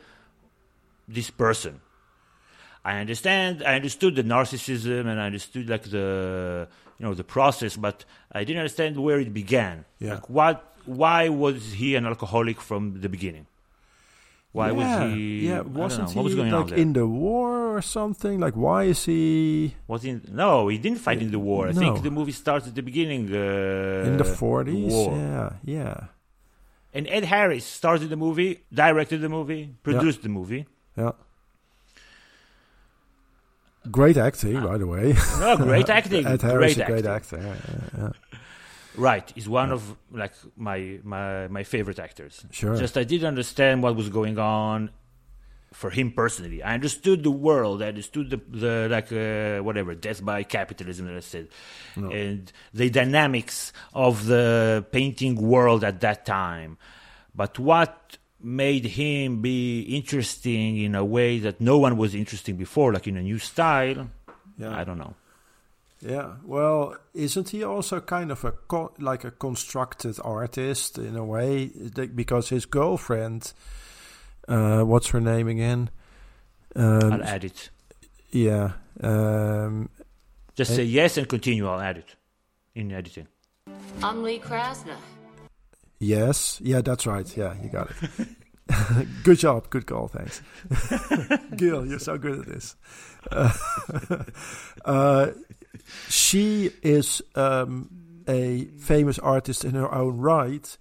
this 1.07 1.31
person. 1.31 1.81
I 2.85 2.99
understand. 2.99 3.63
I 3.65 3.77
understood 3.77 4.17
the 4.17 4.25
narcissism, 4.25 5.07
and 5.07 5.21
I 5.21 5.27
understood 5.27 5.69
like 5.69 5.85
the 5.85 6.69
you 6.99 7.07
know 7.07 7.15
the 7.15 7.25
process, 7.25 7.77
but 7.77 8.05
I 8.33 8.45
didn't 8.45 8.61
understand 8.61 8.97
where 8.97 9.21
it 9.21 9.33
began. 9.33 9.85
Yeah. 9.99 10.15
Like 10.15 10.29
what? 10.29 10.73
Why 10.87 11.29
was 11.29 11.73
he 11.73 11.97
an 11.97 12.07
alcoholic 12.07 12.61
from 12.61 13.01
the 13.01 13.09
beginning? 13.09 13.47
Why 14.57 14.69
yeah, 14.69 14.79
was 14.81 14.91
he? 15.13 15.49
Yeah, 15.49 15.61
wasn't 15.61 16.05
know, 16.09 16.13
he 16.13 16.17
what 16.19 16.25
was 16.25 16.35
going 16.41 16.51
like 16.59 16.73
on 16.73 16.79
in 16.83 16.91
the 17.01 17.07
war 17.07 17.77
or 17.77 17.83
something? 17.83 18.37
Like, 18.47 18.57
why 18.67 18.81
is 18.93 19.01
he 19.05 19.75
Was 19.87 20.01
he? 20.07 20.11
No, 20.45 20.69
he 20.73 20.79
didn't 20.85 21.01
fight 21.07 21.21
in 21.21 21.31
the 21.37 21.39
war. 21.51 21.63
I 21.69 21.73
No. 21.73 21.81
think 21.81 21.95
the 22.09 22.11
movie 22.19 22.33
starts 22.45 22.65
at 22.71 22.75
the 22.79 22.85
beginning. 22.91 23.23
Uh, 23.43 24.09
in 24.09 24.15
the 24.23 24.25
forties? 24.41 24.95
Yeah, 24.95 25.51
yeah, 25.77 25.97
And 26.97 27.05
Ed 27.17 27.25
Harris 27.35 27.67
started 27.81 28.09
the 28.15 28.17
movie, 28.27 28.53
directed 28.73 29.19
the 29.21 29.29
movie, 29.39 29.65
produced 29.89 30.21
the 30.27 30.31
movie. 30.39 30.63
yeah. 30.97 31.13
Great 33.91 34.17
acting, 34.17 34.61
by 34.63 34.77
the 34.79 34.87
way. 34.95 35.15
No, 35.39 35.57
great 35.57 35.89
acting, 35.89 36.27
Ed 36.35 36.43
Harris, 36.43 36.75
great 36.75 36.85
a 36.89 36.91
great 36.91 37.07
acting. 37.07 37.39
actor. 37.39 37.39
Yeah, 37.47 37.57
yeah, 37.73 38.03
yeah. 38.03 38.39
Right, 38.97 39.31
he's 39.35 39.49
one 39.49 39.73
of 39.73 39.97
like 40.11 40.33
my 40.57 40.99
my 41.03 41.49
my 41.49 41.65
favorite 41.65 41.99
actors. 41.99 42.45
Sure. 42.51 42.77
Just 42.77 42.97
I 42.97 43.05
didn't 43.05 43.27
understand 43.29 43.83
what 43.83 43.95
was 43.97 44.09
going 44.09 44.39
on 44.39 44.91
for 45.73 45.91
him 45.91 46.13
personally. 46.13 46.63
I 46.63 46.75
understood 46.75 47.23
the 47.23 47.31
world. 47.31 47.83
I 47.83 47.89
understood 47.89 48.31
the 48.31 48.41
the 48.49 48.89
like 48.91 49.13
uh, 49.13 49.63
whatever 49.63 49.95
death 49.95 50.25
by 50.25 50.43
capitalism 50.45 51.07
that 51.07 51.17
I 51.17 51.21
said, 51.21 51.49
No. 51.97 52.11
and 52.11 52.51
the 52.73 52.89
dynamics 52.91 53.73
of 53.93 54.27
the 54.27 54.85
painting 54.93 55.35
world 55.37 55.85
at 55.85 56.01
that 56.01 56.25
time. 56.25 56.79
But 57.35 57.59
what 57.59 58.17
made 58.41 58.85
him 58.87 59.43
be 59.43 59.81
interesting 59.83 60.79
in 60.79 60.95
a 60.95 61.05
way 61.05 61.39
that 61.41 61.61
no 61.61 61.77
one 61.79 61.97
was 61.99 62.15
interesting 62.15 62.57
before, 62.57 62.93
like 62.95 63.07
in 63.07 63.17
a 63.17 63.23
new 63.23 63.39
style? 63.39 64.09
Yeah. 64.57 64.75
I 64.75 64.85
don't 64.85 64.99
know. 64.99 65.15
Yeah, 66.07 66.35
well, 66.45 66.97
isn't 67.15 67.49
he 67.49 67.65
also 67.65 68.01
kind 68.01 68.31
of 68.31 68.45
a 68.45 68.53
co- 68.53 68.95
like 69.01 69.25
a 69.25 69.33
constructed 69.33 70.17
artist 70.23 70.99
in 70.99 71.17
a 71.17 71.25
way? 71.25 71.67
Because 72.15 72.51
his 72.51 72.65
girlfriend, 72.65 73.53
uh, 74.47 74.83
what's 74.83 75.09
her 75.09 75.21
name 75.21 75.49
again? 75.49 75.91
Um, 76.77 77.13
I'll 77.15 77.25
add 77.25 77.45
it. 77.45 77.71
Yeah. 78.31 78.73
Um, 79.01 79.89
Just 80.55 80.73
eh, 80.73 80.77
say 80.77 80.85
yes 80.85 81.17
and 81.17 81.29
continue. 81.29 81.67
I'll 81.67 81.81
add 81.81 81.97
it 81.99 82.15
in 82.77 82.93
editing. 82.93 83.27
I'm 84.01 84.23
Lee 84.23 84.39
Krasner. 84.39 84.97
Yes. 85.99 86.61
Yeah, 86.63 86.83
that's 86.83 87.07
right. 87.07 87.37
Yeah, 87.37 87.55
you 87.61 87.69
got 87.69 87.91
it. 87.91 88.29
good 89.25 89.39
job. 89.39 89.71
Good 89.71 89.87
call. 89.87 90.09
Thanks. 90.09 90.41
Gil, 91.57 91.85
you're 91.87 91.99
so 91.99 92.17
good 92.17 92.41
at 92.41 92.47
this. 92.47 92.77
Uh, 93.33 93.51
uh, 94.85 95.31
she 96.09 96.71
is 96.83 97.23
um, 97.35 97.91
a 98.29 98.65
famous 98.79 99.19
artist 99.19 99.65
in 99.65 99.75
her 99.75 99.93
own 99.93 100.19
right. 100.19 100.77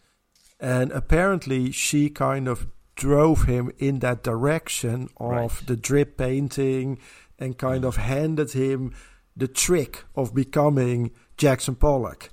And 0.60 0.92
apparently, 0.92 1.72
she 1.72 2.10
kind 2.10 2.48
of 2.48 2.68
drove 2.96 3.44
him 3.44 3.72
in 3.78 4.00
that 4.00 4.24
direction 4.24 5.10
of 5.18 5.32
Right. 5.32 5.52
the 5.68 5.76
drip 5.76 6.18
painting 6.18 6.98
and 7.38 7.58
kind 7.58 7.84
of 7.84 7.98
handed 7.98 8.54
him 8.54 8.94
the 9.36 9.50
trick 9.50 10.06
of 10.16 10.34
becoming 10.34 11.12
Jackson 11.38 11.76
Pollock. 11.76 12.30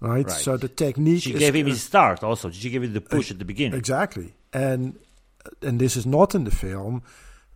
Right? 0.00 0.26
Right. 0.28 0.30
So 0.30 0.58
the 0.58 0.68
technique 0.68 1.22
She 1.22 1.32
gave 1.32 1.54
him 1.54 1.66
his 1.66 1.82
start 1.82 2.22
also. 2.22 2.50
She 2.50 2.68
gave 2.68 2.82
him 2.82 2.92
the 2.92 3.00
push 3.00 3.30
at 3.30 3.38
the 3.38 3.46
beginning. 3.46 3.78
Exactly, 3.78 4.34
and 4.52 4.98
and 5.62 5.80
this 5.80 5.96
is 5.96 6.04
not 6.04 6.34
in 6.34 6.44
the 6.44 6.50
film, 6.50 7.02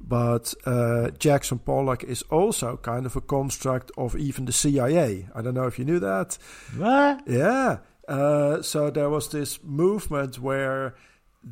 but 0.01 0.55
uh, 0.65 1.11
Jackson 1.19 1.59
Pollock 1.59 2.05
is 2.05 2.23
also 2.31 2.77
kind 2.77 3.07
of 3.07 3.17
a 3.17 3.21
construct 3.21 3.91
of 3.97 4.17
even 4.17 4.45
the 4.45 4.53
CIA. 4.53 5.29
I 5.35 5.43
don't 5.43 5.55
know 5.55 5.67
if 5.67 5.79
you 5.79 5.85
knew 5.85 5.99
that. 5.99 6.39
What? 6.77 7.23
Yeah. 7.27 7.79
Uh, 8.07 8.63
so 8.63 8.91
there 8.91 9.11
was 9.11 9.29
this 9.29 9.63
movement 9.63 10.39
where 10.39 10.95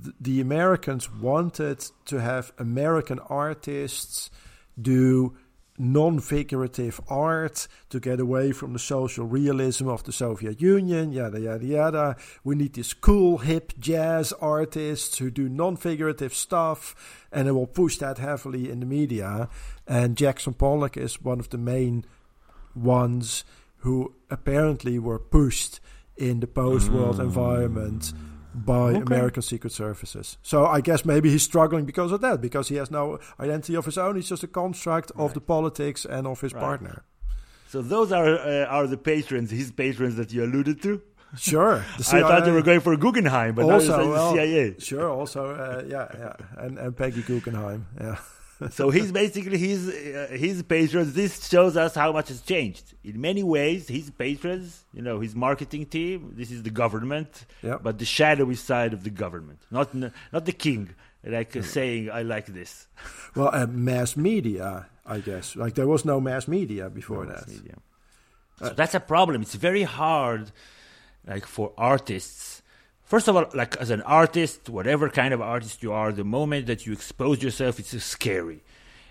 th- 0.02 0.14
the 0.20 0.40
Americans 0.40 1.12
wanted 1.12 1.84
to 2.06 2.20
have 2.20 2.52
American 2.58 3.18
artists 3.18 4.30
do 4.80 5.36
non-figurative 5.78 7.00
art 7.08 7.68
to 7.90 8.00
get 8.00 8.20
away 8.20 8.52
from 8.52 8.72
the 8.72 8.78
social 8.78 9.26
realism 9.26 9.88
of 9.88 10.04
the 10.04 10.12
Soviet 10.12 10.60
Union, 10.60 11.12
yada 11.12 11.40
yada 11.40 11.64
yada. 11.64 12.16
We 12.44 12.54
need 12.54 12.74
these 12.74 12.94
cool 12.94 13.38
hip 13.38 13.72
jazz 13.78 14.32
artists 14.34 15.18
who 15.18 15.30
do 15.30 15.48
non-figurative 15.48 16.34
stuff, 16.34 17.26
and 17.32 17.46
they 17.46 17.52
will 17.52 17.66
push 17.66 17.98
that 17.98 18.18
heavily 18.18 18.70
in 18.70 18.80
the 18.80 18.86
media. 18.86 19.48
And 19.86 20.16
Jackson 20.16 20.54
Pollock 20.54 20.96
is 20.96 21.22
one 21.22 21.40
of 21.40 21.50
the 21.50 21.58
main 21.58 22.04
ones 22.74 23.44
who 23.78 24.14
apparently 24.30 24.98
were 24.98 25.18
pushed 25.18 25.80
in 26.16 26.40
the 26.40 26.46
post-world 26.46 27.16
mm. 27.16 27.24
environment 27.24 28.12
by 28.64 28.90
Okay. 28.92 29.00
American 29.02 29.42
secret 29.42 29.72
services. 29.72 30.38
So 30.42 30.64
I 30.66 30.80
guess 30.80 31.04
maybe 31.04 31.30
he's 31.30 31.42
struggling 31.42 31.84
because 31.84 32.10
of 32.12 32.20
that, 32.22 32.40
because 32.40 32.68
he 32.68 32.76
has 32.76 32.90
no 32.90 33.18
identity 33.38 33.74
of 33.76 33.84
his 33.84 33.98
own. 33.98 34.16
He's 34.16 34.28
just 34.28 34.42
a 34.42 34.48
construct 34.48 35.12
of 35.16 35.34
the 35.34 35.40
politics 35.40 36.04
and 36.06 36.26
of 36.26 36.40
his 36.40 36.52
Right. 36.54 36.60
partner. 36.60 37.02
So 37.68 37.82
those 37.82 38.12
are 38.12 38.26
uh, 38.38 38.64
are 38.66 38.86
the 38.86 38.96
patrons, 38.96 39.50
his 39.50 39.70
patrons 39.72 40.16
that 40.16 40.32
you 40.32 40.44
alluded 40.44 40.80
to. 40.82 41.02
Sure, 41.36 41.84
the 41.98 42.04
I 42.16 42.20
thought 42.20 42.44
they 42.44 42.50
CIA 42.50 42.52
were 42.52 42.62
going 42.62 42.80
for 42.80 42.96
Guggenheim, 42.96 43.54
but 43.56 43.64
also, 43.64 43.96
now 43.96 44.00
it's 44.00 44.08
well, 44.08 44.32
the 44.32 44.36
CIA. 44.38 44.74
Sure, 44.78 45.10
also, 45.10 45.50
uh, 45.50 45.82
yeah, 45.86 46.06
yeah, 46.16 46.32
and, 46.64 46.78
and 46.78 46.96
Peggy 46.96 47.22
Guggenheim, 47.22 47.86
yeah. 48.00 48.16
So 48.70 48.90
he's 48.90 49.12
basically 49.12 49.58
his 49.58 49.88
uh, 49.88 50.28
his 50.30 50.62
patrons. 50.62 51.12
This 51.14 51.48
shows 51.48 51.76
us 51.76 51.94
how 51.94 52.12
much 52.12 52.28
has 52.28 52.40
changed 52.42 52.94
in 53.04 53.20
many 53.20 53.42
ways. 53.42 53.88
His 53.88 54.10
patrons, 54.10 54.84
you 54.92 55.02
know, 55.02 55.20
his 55.20 55.34
marketing 55.34 55.86
team. 55.86 56.32
This 56.36 56.50
is 56.50 56.62
the 56.62 56.70
government, 56.70 57.44
Yeah. 57.62 57.78
but 57.82 57.98
the 57.98 58.04
shadowy 58.04 58.54
side 58.56 58.92
of 58.92 59.02
the 59.04 59.10
government, 59.10 59.60
not 59.70 59.94
not 59.94 60.44
the 60.46 60.52
king, 60.52 60.90
like 61.24 61.54
uh, 61.56 61.62
saying 61.62 62.10
I 62.10 62.22
like 62.22 62.46
this. 62.46 62.86
Well, 63.36 63.50
uh, 63.52 63.66
mass 63.66 64.16
media, 64.16 64.86
I 65.04 65.18
guess. 65.20 65.54
Like 65.56 65.74
there 65.74 65.86
was 65.86 66.04
no 66.04 66.20
mass 66.20 66.48
media 66.48 66.88
before 66.88 67.26
that. 67.26 67.46
So 68.58 68.70
that's 68.70 68.94
a 68.94 69.00
problem. 69.00 69.42
It's 69.42 69.54
very 69.54 69.82
hard, 69.82 70.50
like 71.26 71.44
for 71.46 71.72
artists. 71.76 72.55
First 73.06 73.28
of 73.28 73.36
all, 73.36 73.46
like 73.54 73.76
as 73.76 73.90
an 73.90 74.02
artist, 74.02 74.68
whatever 74.68 75.08
kind 75.08 75.32
of 75.32 75.40
artist 75.40 75.80
you 75.80 75.92
are, 75.92 76.10
the 76.10 76.24
moment 76.24 76.66
that 76.66 76.86
you 76.86 76.92
expose 76.92 77.40
yourself, 77.40 77.78
it's 77.78 77.96
scary, 78.02 78.64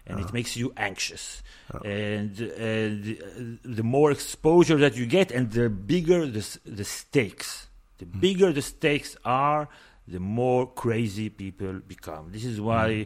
and 0.05 0.19
it 0.19 0.33
makes 0.33 0.57
you 0.57 0.73
anxious. 0.75 1.41
And, 1.83 2.37
and 2.39 3.17
uh, 3.17 3.69
the 3.77 3.83
more 3.83 4.11
exposure 4.11 4.77
that 4.77 4.97
you 4.97 5.05
get, 5.05 5.31
and 5.31 5.49
the 5.49 5.69
bigger 5.69 6.27
the 6.27 6.45
the 6.65 6.83
stakes, 6.83 7.67
the 7.97 8.05
bigger 8.05 8.51
the 8.51 8.61
stakes 8.61 9.15
are, 9.23 9.69
the 10.09 10.19
more 10.19 10.67
crazy 10.67 11.29
people 11.29 11.79
become. 11.87 12.31
This 12.31 12.45
is 12.45 12.59
why. 12.59 13.01
Uh, 13.01 13.05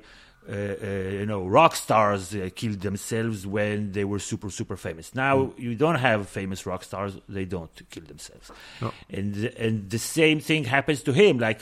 you 0.49 1.25
know, 1.25 1.45
rock 1.45 1.75
stars 1.75 2.33
uh, 2.35 2.49
killed 2.55 2.81
themselves 2.81 3.45
when 3.45 3.91
they 3.91 4.03
were 4.03 4.19
super, 4.19 4.49
super 4.49 4.77
famous. 4.77 5.13
Now 5.13 5.53
you 5.57 5.75
don't 5.75 5.95
have 5.99 6.27
famous 6.27 6.65
rock 6.65 6.83
stars; 6.83 7.13
they 7.29 7.45
don't 7.45 7.69
kill 7.91 8.03
themselves. 8.03 8.51
No. 8.81 8.91
And 9.09 9.35
and 9.57 9.89
the 9.89 9.99
same 9.99 10.39
thing 10.39 10.63
happens 10.65 11.03
to 11.03 11.13
him. 11.13 11.37
Like 11.39 11.61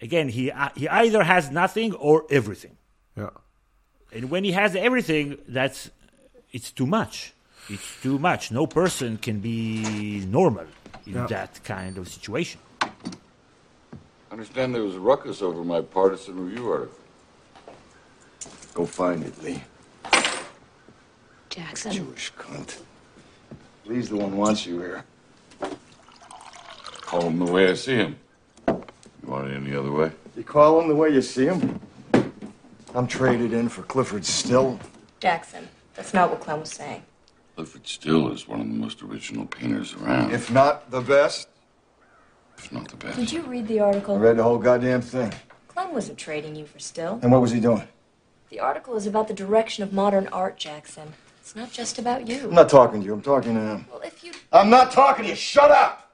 again, 0.00 0.28
he 0.28 0.50
uh, 0.50 0.70
he 0.74 0.88
either 0.88 1.22
has 1.22 1.50
nothing 1.50 1.94
or 1.94 2.24
everything. 2.30 2.76
Yeah. 3.16 3.30
And 4.12 4.30
when 4.30 4.44
he 4.44 4.52
has 4.52 4.74
everything, 4.74 5.38
that's 5.48 5.90
it's 6.52 6.70
too 6.72 6.86
much. 6.86 7.32
It's 7.68 8.02
too 8.02 8.18
much. 8.18 8.50
No 8.50 8.66
person 8.66 9.16
can 9.16 9.38
be 9.40 10.24
normal 10.26 10.66
in 11.06 11.14
Yeah. 11.14 11.26
that 11.28 11.62
kind 11.64 11.96
of 11.98 12.08
situation. 12.08 12.60
I 12.80 12.88
understand 14.32 14.74
there 14.74 14.82
was 14.82 14.96
a 14.96 15.00
ruckus 15.00 15.40
over 15.42 15.62
my 15.62 15.80
partisan 15.82 16.34
review 16.44 16.70
article. 16.70 16.98
Go 18.74 18.86
find 18.86 19.22
it, 19.24 19.42
Lee. 19.42 19.62
Jackson. 21.50 21.92
Jewish 21.92 22.32
cunt. 22.34 22.78
Lee's 23.84 24.08
the 24.08 24.16
one 24.16 24.36
wants 24.36 24.64
you 24.66 24.80
here. 24.80 25.04
Call 27.02 27.22
him 27.22 27.44
the 27.44 27.52
way 27.52 27.68
I 27.70 27.74
see 27.74 27.96
him. 27.96 28.16
You 28.68 28.82
want 29.26 29.48
it 29.50 29.54
any 29.56 29.74
other 29.76 29.92
way? 29.92 30.12
You 30.36 30.44
call 30.44 30.80
him 30.80 30.88
the 30.88 30.94
way 30.94 31.10
you 31.10 31.20
see 31.20 31.44
him? 31.46 31.78
I'm 32.94 33.06
traded 33.06 33.52
in 33.52 33.68
for 33.68 33.82
Clyfford 33.82 34.24
Still. 34.24 34.78
Jackson. 35.20 35.68
That's 35.94 36.14
not 36.14 36.30
what 36.30 36.40
Clem 36.40 36.60
was 36.60 36.70
saying. 36.70 37.02
Clyfford 37.58 37.86
Still 37.86 38.32
is 38.32 38.48
one 38.48 38.60
of 38.60 38.66
the 38.66 38.72
most 38.72 39.02
original 39.02 39.44
painters 39.44 39.94
around. 39.94 40.32
If 40.32 40.50
not 40.50 40.90
the 40.90 41.02
best. 41.02 41.48
If 42.56 42.72
not 42.72 42.88
the 42.88 42.96
best. 42.96 43.18
Did 43.18 43.30
you 43.30 43.42
read 43.42 43.68
the 43.68 43.80
article? 43.80 44.14
I 44.14 44.16
article? 44.16 44.18
read 44.18 44.36
the 44.38 44.42
whole 44.42 44.58
goddamn 44.58 45.02
thing. 45.02 45.32
Clem 45.68 45.92
wasn't 45.92 46.16
trading 46.16 46.56
you 46.56 46.64
for 46.64 46.78
still. 46.78 47.18
And 47.22 47.30
what 47.30 47.42
was 47.42 47.50
he 47.50 47.60
doing? 47.60 47.86
The 48.52 48.60
article 48.60 48.96
is 48.96 49.06
about 49.06 49.28
the 49.28 49.34
direction 49.34 49.82
of 49.82 49.94
modern 49.94 50.28
art, 50.28 50.58
Jackson. 50.58 51.14
It's 51.40 51.56
not 51.56 51.72
just 51.72 51.98
about 51.98 52.28
you. 52.28 52.48
I'm 52.48 52.54
not 52.54 52.68
talking 52.68 53.00
to 53.00 53.06
you. 53.06 53.14
I'm 53.14 53.22
talking 53.22 53.54
to 53.54 53.60
him. 53.60 53.86
Well, 53.90 54.02
if 54.02 54.22
you. 54.22 54.32
I'm 54.52 54.68
not 54.68 54.92
talking 54.92 55.24
to 55.24 55.30
you. 55.30 55.36
Shut 55.36 55.70
up! 55.70 56.12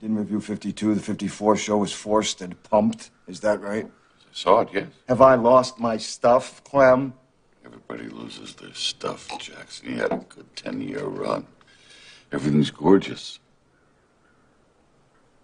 Didn't 0.00 0.16
review 0.16 0.40
52. 0.40 0.94
The 0.94 1.00
54 1.02 1.58
show 1.58 1.76
was 1.76 1.92
forced 1.92 2.40
and 2.40 2.60
pumped. 2.62 3.10
Is 3.28 3.40
that 3.40 3.60
right? 3.60 3.84
I 3.84 4.32
saw 4.32 4.60
it, 4.60 4.70
yes. 4.72 4.86
Have 5.08 5.20
I 5.20 5.34
lost 5.34 5.78
my 5.78 5.98
stuff, 5.98 6.64
Clem? 6.64 7.12
Everybody 7.62 8.08
loses 8.08 8.54
their 8.54 8.72
stuff, 8.72 9.28
Jackson. 9.38 9.92
He 9.92 9.98
had 9.98 10.12
a 10.12 10.24
good 10.30 10.46
10 10.56 10.80
year 10.80 11.04
run. 11.04 11.46
Everything's 12.32 12.70
gorgeous. 12.70 13.38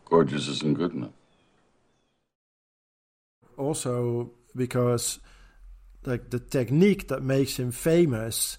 Gorgeous 0.06 0.48
isn't 0.48 0.78
good 0.78 0.94
enough. 0.94 1.10
Also, 3.60 4.30
because 4.56 5.20
like 6.06 6.30
the 6.30 6.38
technique 6.40 7.08
that 7.08 7.22
makes 7.22 7.58
him 7.58 7.70
famous. 7.72 8.58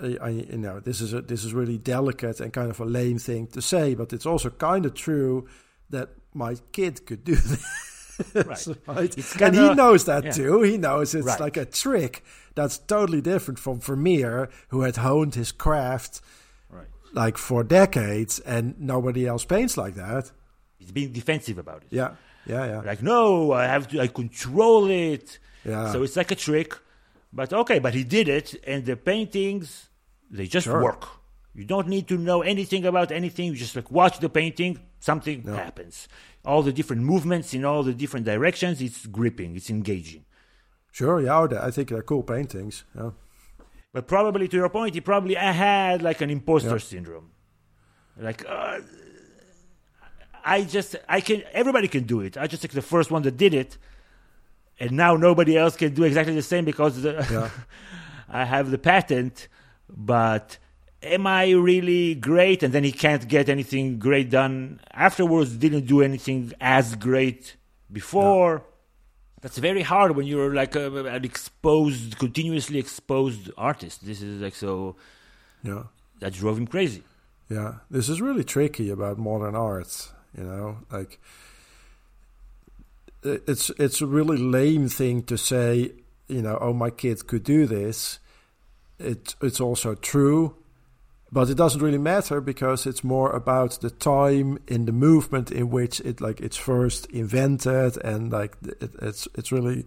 I, 0.00 0.16
I, 0.22 0.28
you 0.30 0.56
know, 0.58 0.80
this 0.80 1.00
is 1.00 1.12
a 1.12 1.20
this 1.20 1.44
is 1.44 1.52
really 1.52 1.78
delicate 1.78 2.40
and 2.40 2.52
kind 2.52 2.70
of 2.70 2.80
a 2.80 2.84
lame 2.84 3.18
thing 3.18 3.46
to 3.48 3.60
say, 3.60 3.94
but 3.94 4.12
it's 4.12 4.24
also 4.26 4.48
kind 4.50 4.86
of 4.86 4.94
true 4.94 5.46
that 5.90 6.08
my 6.32 6.54
kid 6.72 7.04
could 7.06 7.24
do 7.24 7.34
this. 7.50 7.64
Right. 8.34 8.76
right? 8.86 9.18
It's 9.18 9.36
and 9.40 9.54
he 9.54 9.74
knows 9.74 10.04
that 10.04 10.24
yeah. 10.24 10.30
too. 10.30 10.62
He 10.62 10.78
knows 10.78 11.14
it's 11.14 11.26
Right. 11.26 11.40
like 11.40 11.56
a 11.58 11.64
trick 11.66 12.22
that's 12.54 12.78
totally 12.78 13.20
different 13.20 13.58
from 13.58 13.80
Vermeer, 13.80 14.48
who 14.68 14.82
had 14.82 14.96
honed 14.96 15.34
his 15.34 15.52
craft 15.52 16.20
Right. 16.70 16.86
like 17.12 17.36
for 17.36 17.64
decades, 17.64 18.38
and 18.40 18.74
nobody 18.80 19.26
else 19.26 19.44
paints 19.44 19.76
like 19.76 19.94
that. 19.96 20.30
He's 20.78 20.92
being 20.92 21.12
defensive 21.12 21.58
about 21.58 21.82
it. 21.82 21.88
Yeah, 21.90 22.12
yeah, 22.46 22.64
yeah. 22.66 22.80
Like, 22.80 23.02
no, 23.02 23.52
I 23.52 23.64
have 23.64 23.88
to, 23.88 24.00
I 24.00 24.06
control 24.08 24.88
it. 24.90 25.38
Yeah. 25.64 25.92
So 25.92 26.02
it's 26.02 26.16
like 26.16 26.30
a 26.30 26.34
trick. 26.36 26.74
But 27.32 27.52
okay, 27.52 27.78
but 27.78 27.94
he 27.94 28.04
did 28.04 28.28
it, 28.28 28.62
and 28.66 28.84
the 28.84 28.96
paintings, 28.96 29.88
they 30.30 30.46
just 30.46 30.66
Sure. 30.66 30.82
work. 30.82 31.08
You 31.54 31.64
don't 31.64 31.88
need 31.88 32.06
to 32.08 32.16
know 32.18 32.42
anything 32.42 32.84
about 32.84 33.10
anything. 33.12 33.46
You 33.46 33.54
just 33.54 33.74
like 33.76 33.90
watch 33.90 34.18
the 34.18 34.28
painting, 34.28 34.78
something 35.00 35.42
happens. 35.44 36.08
All 36.44 36.62
the 36.62 36.72
different 36.72 37.02
movements 37.02 37.54
in 37.54 37.64
all 37.64 37.82
the 37.82 37.94
different 37.94 38.26
directions, 38.26 38.80
it's 38.82 39.06
gripping, 39.06 39.56
it's 39.56 39.70
engaging. 39.70 40.24
Sure, 40.90 41.20
yeah, 41.20 41.46
I 41.62 41.70
think 41.70 41.88
they're 41.88 42.02
cool 42.02 42.22
paintings. 42.22 42.84
Yeah. 42.94 43.10
But 43.94 44.06
probably 44.08 44.48
to 44.48 44.56
your 44.56 44.68
point, 44.70 44.94
he 44.94 45.00
probably 45.00 45.34
had 45.34 46.02
like 46.02 46.20
an 46.20 46.30
imposter 46.30 46.70
Yeah. 46.70 46.78
syndrome. 46.78 47.30
Like, 48.18 48.44
uh, 48.48 48.80
I 50.44 50.62
just, 50.64 50.96
I 51.08 51.20
can, 51.20 51.42
everybody 51.52 51.88
can 51.88 52.04
do 52.04 52.20
it. 52.20 52.36
I 52.36 52.46
just 52.46 52.62
like 52.64 52.72
the 52.72 52.82
first 52.82 53.10
one 53.10 53.22
that 53.22 53.36
did 53.36 53.54
it. 53.54 53.78
And 54.80 54.92
now 54.92 55.16
nobody 55.16 55.56
else 55.56 55.76
can 55.76 55.94
do 55.94 56.04
exactly 56.04 56.34
the 56.34 56.42
same 56.42 56.64
because 56.64 57.02
the, 57.02 57.26
Yeah. 57.30 57.50
I 58.28 58.44
have 58.44 58.70
the 58.70 58.78
patent. 58.78 59.48
But 59.88 60.58
am 61.02 61.26
I 61.26 61.50
really 61.50 62.14
great? 62.14 62.62
And 62.62 62.72
then 62.72 62.84
he 62.84 62.92
can't 62.92 63.26
get 63.28 63.48
anything 63.48 63.98
great 63.98 64.30
done 64.30 64.80
afterwards, 64.92 65.56
didn't 65.56 65.86
do 65.86 66.00
anything 66.02 66.52
as 66.60 66.96
great 66.96 67.56
before. 67.90 68.64
That's 69.42 69.58
very 69.58 69.82
hard 69.82 70.16
when 70.16 70.26
you're 70.26 70.54
like 70.54 70.76
a, 70.76 71.04
an 71.04 71.24
exposed, 71.24 72.18
continuously 72.18 72.78
exposed 72.78 73.50
artist. 73.56 74.06
This 74.06 74.22
is 74.22 74.40
like 74.40 74.54
so. 74.54 74.96
Yeah. 75.62 75.84
That 76.20 76.32
drove 76.32 76.56
him 76.56 76.68
crazy. 76.68 77.02
Yeah, 77.50 77.74
this 77.90 78.08
is 78.08 78.22
really 78.22 78.44
tricky 78.44 78.88
about 78.88 79.18
modern 79.18 79.54
art. 79.54 80.12
You 80.36 80.44
know, 80.44 80.78
like 80.90 81.20
it's 83.22 83.70
it's 83.70 84.00
a 84.00 84.06
really 84.06 84.38
lame 84.38 84.88
thing 84.88 85.22
to 85.24 85.36
say. 85.36 85.92
You 86.28 86.42
know, 86.42 86.58
oh, 86.60 86.72
my 86.72 86.90
kid 86.90 87.26
could 87.26 87.44
do 87.44 87.66
this. 87.66 88.18
It 88.98 89.34
it's 89.42 89.60
also 89.60 89.94
true, 89.94 90.56
but 91.30 91.50
it 91.50 91.56
doesn't 91.56 91.82
really 91.82 91.98
matter 91.98 92.40
because 92.40 92.86
it's 92.86 93.04
more 93.04 93.30
about 93.30 93.80
the 93.80 93.90
time 93.90 94.58
in 94.66 94.86
the 94.86 94.92
movement 94.92 95.50
in 95.50 95.70
which 95.70 96.00
it 96.00 96.20
like 96.20 96.40
it's 96.40 96.56
first 96.56 97.06
invented 97.06 97.96
and 98.04 98.32
like 98.32 98.56
it, 98.80 98.90
it's 99.02 99.28
it's 99.34 99.52
really 99.52 99.84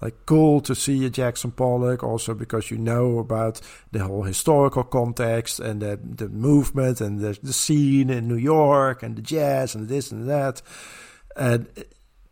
like 0.00 0.14
cool 0.26 0.60
to 0.60 0.74
see 0.74 1.04
a 1.04 1.10
Jackson 1.10 1.50
Pollock 1.50 2.02
also 2.04 2.34
because 2.34 2.70
you 2.70 2.78
know 2.78 3.18
about 3.18 3.60
the 3.90 4.04
whole 4.04 4.22
historical 4.22 4.84
context 4.84 5.58
and 5.60 5.82
the 5.82 5.98
the 6.02 6.28
movement 6.28 7.00
and 7.00 7.18
the, 7.20 7.38
the 7.42 7.52
scene 7.52 8.10
in 8.10 8.28
New 8.28 8.36
York 8.36 9.02
and 9.02 9.16
the 9.16 9.22
jazz 9.22 9.74
and 9.74 9.88
this 9.88 10.12
and 10.12 10.28
that. 10.28 10.62
And 11.36 11.66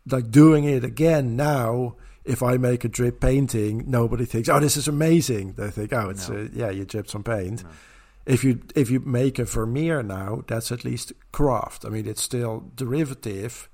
like 0.09 0.31
doing 0.31 0.63
it 0.63 0.83
again 0.83 1.35
now 1.35 1.95
if 2.23 2.41
I 2.43 2.57
make 2.57 2.83
a 2.85 2.89
drip 2.89 3.19
painting 3.21 3.83
nobody 3.87 4.25
thinks 4.25 4.49
oh 4.49 4.59
this 4.59 4.77
is 4.77 4.87
amazing. 4.87 5.53
They 5.53 5.69
think 5.69 5.91
oh 5.93 6.09
it's 6.09 6.29
No. 6.29 6.37
uh, 6.43 6.47
yeah 6.53 6.69
you 6.69 6.85
dripped 6.85 7.09
some 7.09 7.23
paint. 7.23 7.63
If 8.25 8.43
you 8.43 8.61
if 8.75 8.89
you 8.89 8.99
make 9.01 9.39
a 9.39 9.45
Vermeer 9.45 10.03
now 10.03 10.43
that's 10.47 10.71
at 10.71 10.85
least 10.85 11.11
craft. 11.33 11.85
I 11.85 11.89
mean 11.89 12.07
it's 12.07 12.21
still 12.21 12.71
derivative 12.75 13.69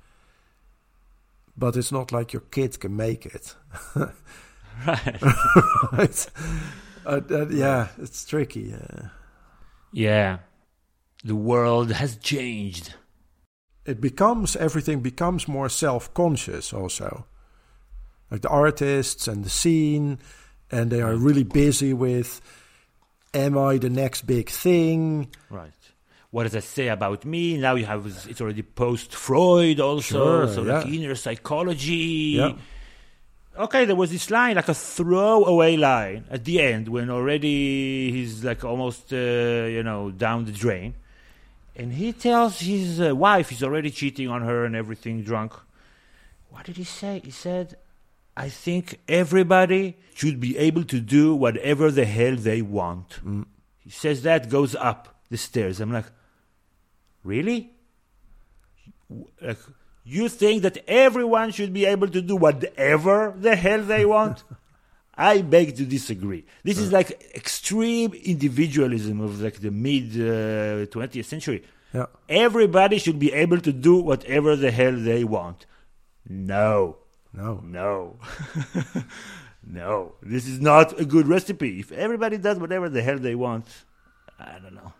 but 1.58 1.76
it's 1.78 1.92
not 1.92 2.12
like 2.12 2.34
your 2.34 2.44
kid 2.52 2.80
can 2.80 2.96
make 2.96 3.26
it. 3.26 3.56
Right. 4.88 5.22
right. 5.94 6.30
Uh, 7.06 7.22
uh, 7.30 7.48
yeah, 7.50 7.90
it's 8.00 8.26
tricky. 8.26 8.74
Uh, 8.74 9.08
Yeah. 9.92 10.40
The 11.24 11.36
world 11.36 11.92
has 11.92 12.18
changed. 12.18 12.96
it 13.86 14.02
becomes 14.02 14.56
everything 14.56 15.02
becomes 15.02 15.48
more 15.48 15.70
self-conscious 15.70 16.74
also. 16.74 17.26
Like 18.32 18.42
the 18.42 18.50
artists 18.50 19.28
and 19.28 19.46
the 19.46 19.50
scene, 19.50 20.18
and 20.72 20.90
they 20.92 21.02
are 21.02 21.16
really 21.16 21.44
busy 21.44 21.94
with, 21.94 22.42
am 23.34 23.58
I 23.58 23.78
the 23.78 23.90
next 23.92 24.26
big 24.26 24.50
thing? 24.50 25.28
Right. 25.50 25.83
What 26.34 26.44
does 26.44 26.54
that 26.54 26.64
say 26.64 26.88
about 26.88 27.26
me? 27.26 27.58
Now 27.58 27.76
you 27.76 27.86
have 27.86 28.08
it's 28.28 28.42
already 28.42 28.64
post 28.64 29.14
Freud 29.14 29.80
also, 29.80 30.48
Sure, 30.48 30.48
so 30.48 30.64
like 30.64 30.88
inner 30.88 31.14
psychology. 31.14 32.38
Yeah. 32.40 32.54
Okay, 33.56 33.86
there 33.86 33.96
was 33.96 34.10
this 34.10 34.32
line, 34.32 34.56
like 34.56 34.68
a 34.68 34.74
throwaway 34.74 35.78
line 35.78 36.26
at 36.32 36.44
the 36.44 36.60
end 36.60 36.88
when 36.88 37.12
already 37.12 38.12
he's 38.12 38.44
like 38.44 38.64
almost, 38.64 39.14
uh, 39.14 39.16
you 39.16 39.84
know, 39.84 40.10
down 40.10 40.46
the 40.46 40.52
drain. 40.52 40.96
And 41.76 41.94
he 41.94 42.12
tells 42.14 42.62
his 42.62 43.00
uh, 43.00 43.16
wife 43.16 43.50
he's 43.50 43.62
already 43.62 43.92
cheating 43.92 44.28
on 44.28 44.42
her 44.42 44.66
and 44.66 44.76
everything 44.76 45.22
drunk. 45.22 45.54
What 46.50 46.66
did 46.66 46.78
he 46.78 46.84
say? 46.84 47.22
He 47.24 47.30
said, 47.30 47.78
I 48.36 48.50
think 48.50 49.00
everybody 49.08 49.98
should 50.16 50.40
be 50.40 50.58
able 50.58 50.84
to 50.86 51.00
do 51.00 51.36
whatever 51.36 51.92
the 51.92 52.06
hell 52.06 52.36
they 52.36 52.64
want. 52.64 53.20
He 53.78 53.92
says 53.92 54.24
that, 54.24 54.50
goes 54.50 54.74
up 54.74 55.16
the 55.30 55.38
stairs. 55.38 55.80
I'm 55.80 55.94
like, 55.94 56.06
really? 57.24 57.72
Like, 59.42 59.58
you 60.04 60.30
think 60.30 60.64
that 60.64 60.78
everyone 60.88 61.52
should 61.52 61.74
be 61.74 61.86
able 61.86 62.08
to 62.10 62.22
do 62.22 62.36
whatever 62.36 63.34
the 63.38 63.56
hell 63.56 63.82
they 63.82 64.06
want? 64.16 64.44
I 65.16 65.42
beg 65.42 65.76
to 65.76 65.86
disagree. 65.86 66.44
This 66.64 66.80
is 66.80 66.92
like 66.92 67.12
extreme 67.36 68.14
individualism 68.14 69.22
of 69.22 69.42
like 69.42 69.60
the 69.60 69.70
mid 69.70 70.16
uh, 70.16 70.88
20th 70.88 71.26
century. 71.26 71.64
Yeah. 71.94 72.08
Everybody 72.28 72.98
should 72.98 73.20
be 73.20 73.32
able 73.32 73.60
to 73.62 73.72
do 73.72 73.98
whatever 73.98 74.56
the 74.56 74.72
hell 74.72 74.94
they 74.94 75.24
want. 75.24 75.68
No. 76.28 76.98
No. 77.32 77.62
No. 77.64 78.18
no. 79.64 80.16
This 80.24 80.48
is 80.48 80.60
not 80.60 81.00
a 81.00 81.06
good 81.06 81.28
recipe. 81.28 81.80
If 81.80 81.92
everybody 81.92 82.40
does 82.40 82.58
whatever 82.58 82.90
the 82.90 83.04
hell 83.04 83.20
they 83.20 83.36
want, 83.36 83.68
I 84.40 84.58
don't 84.58 84.74
know. 84.74 84.94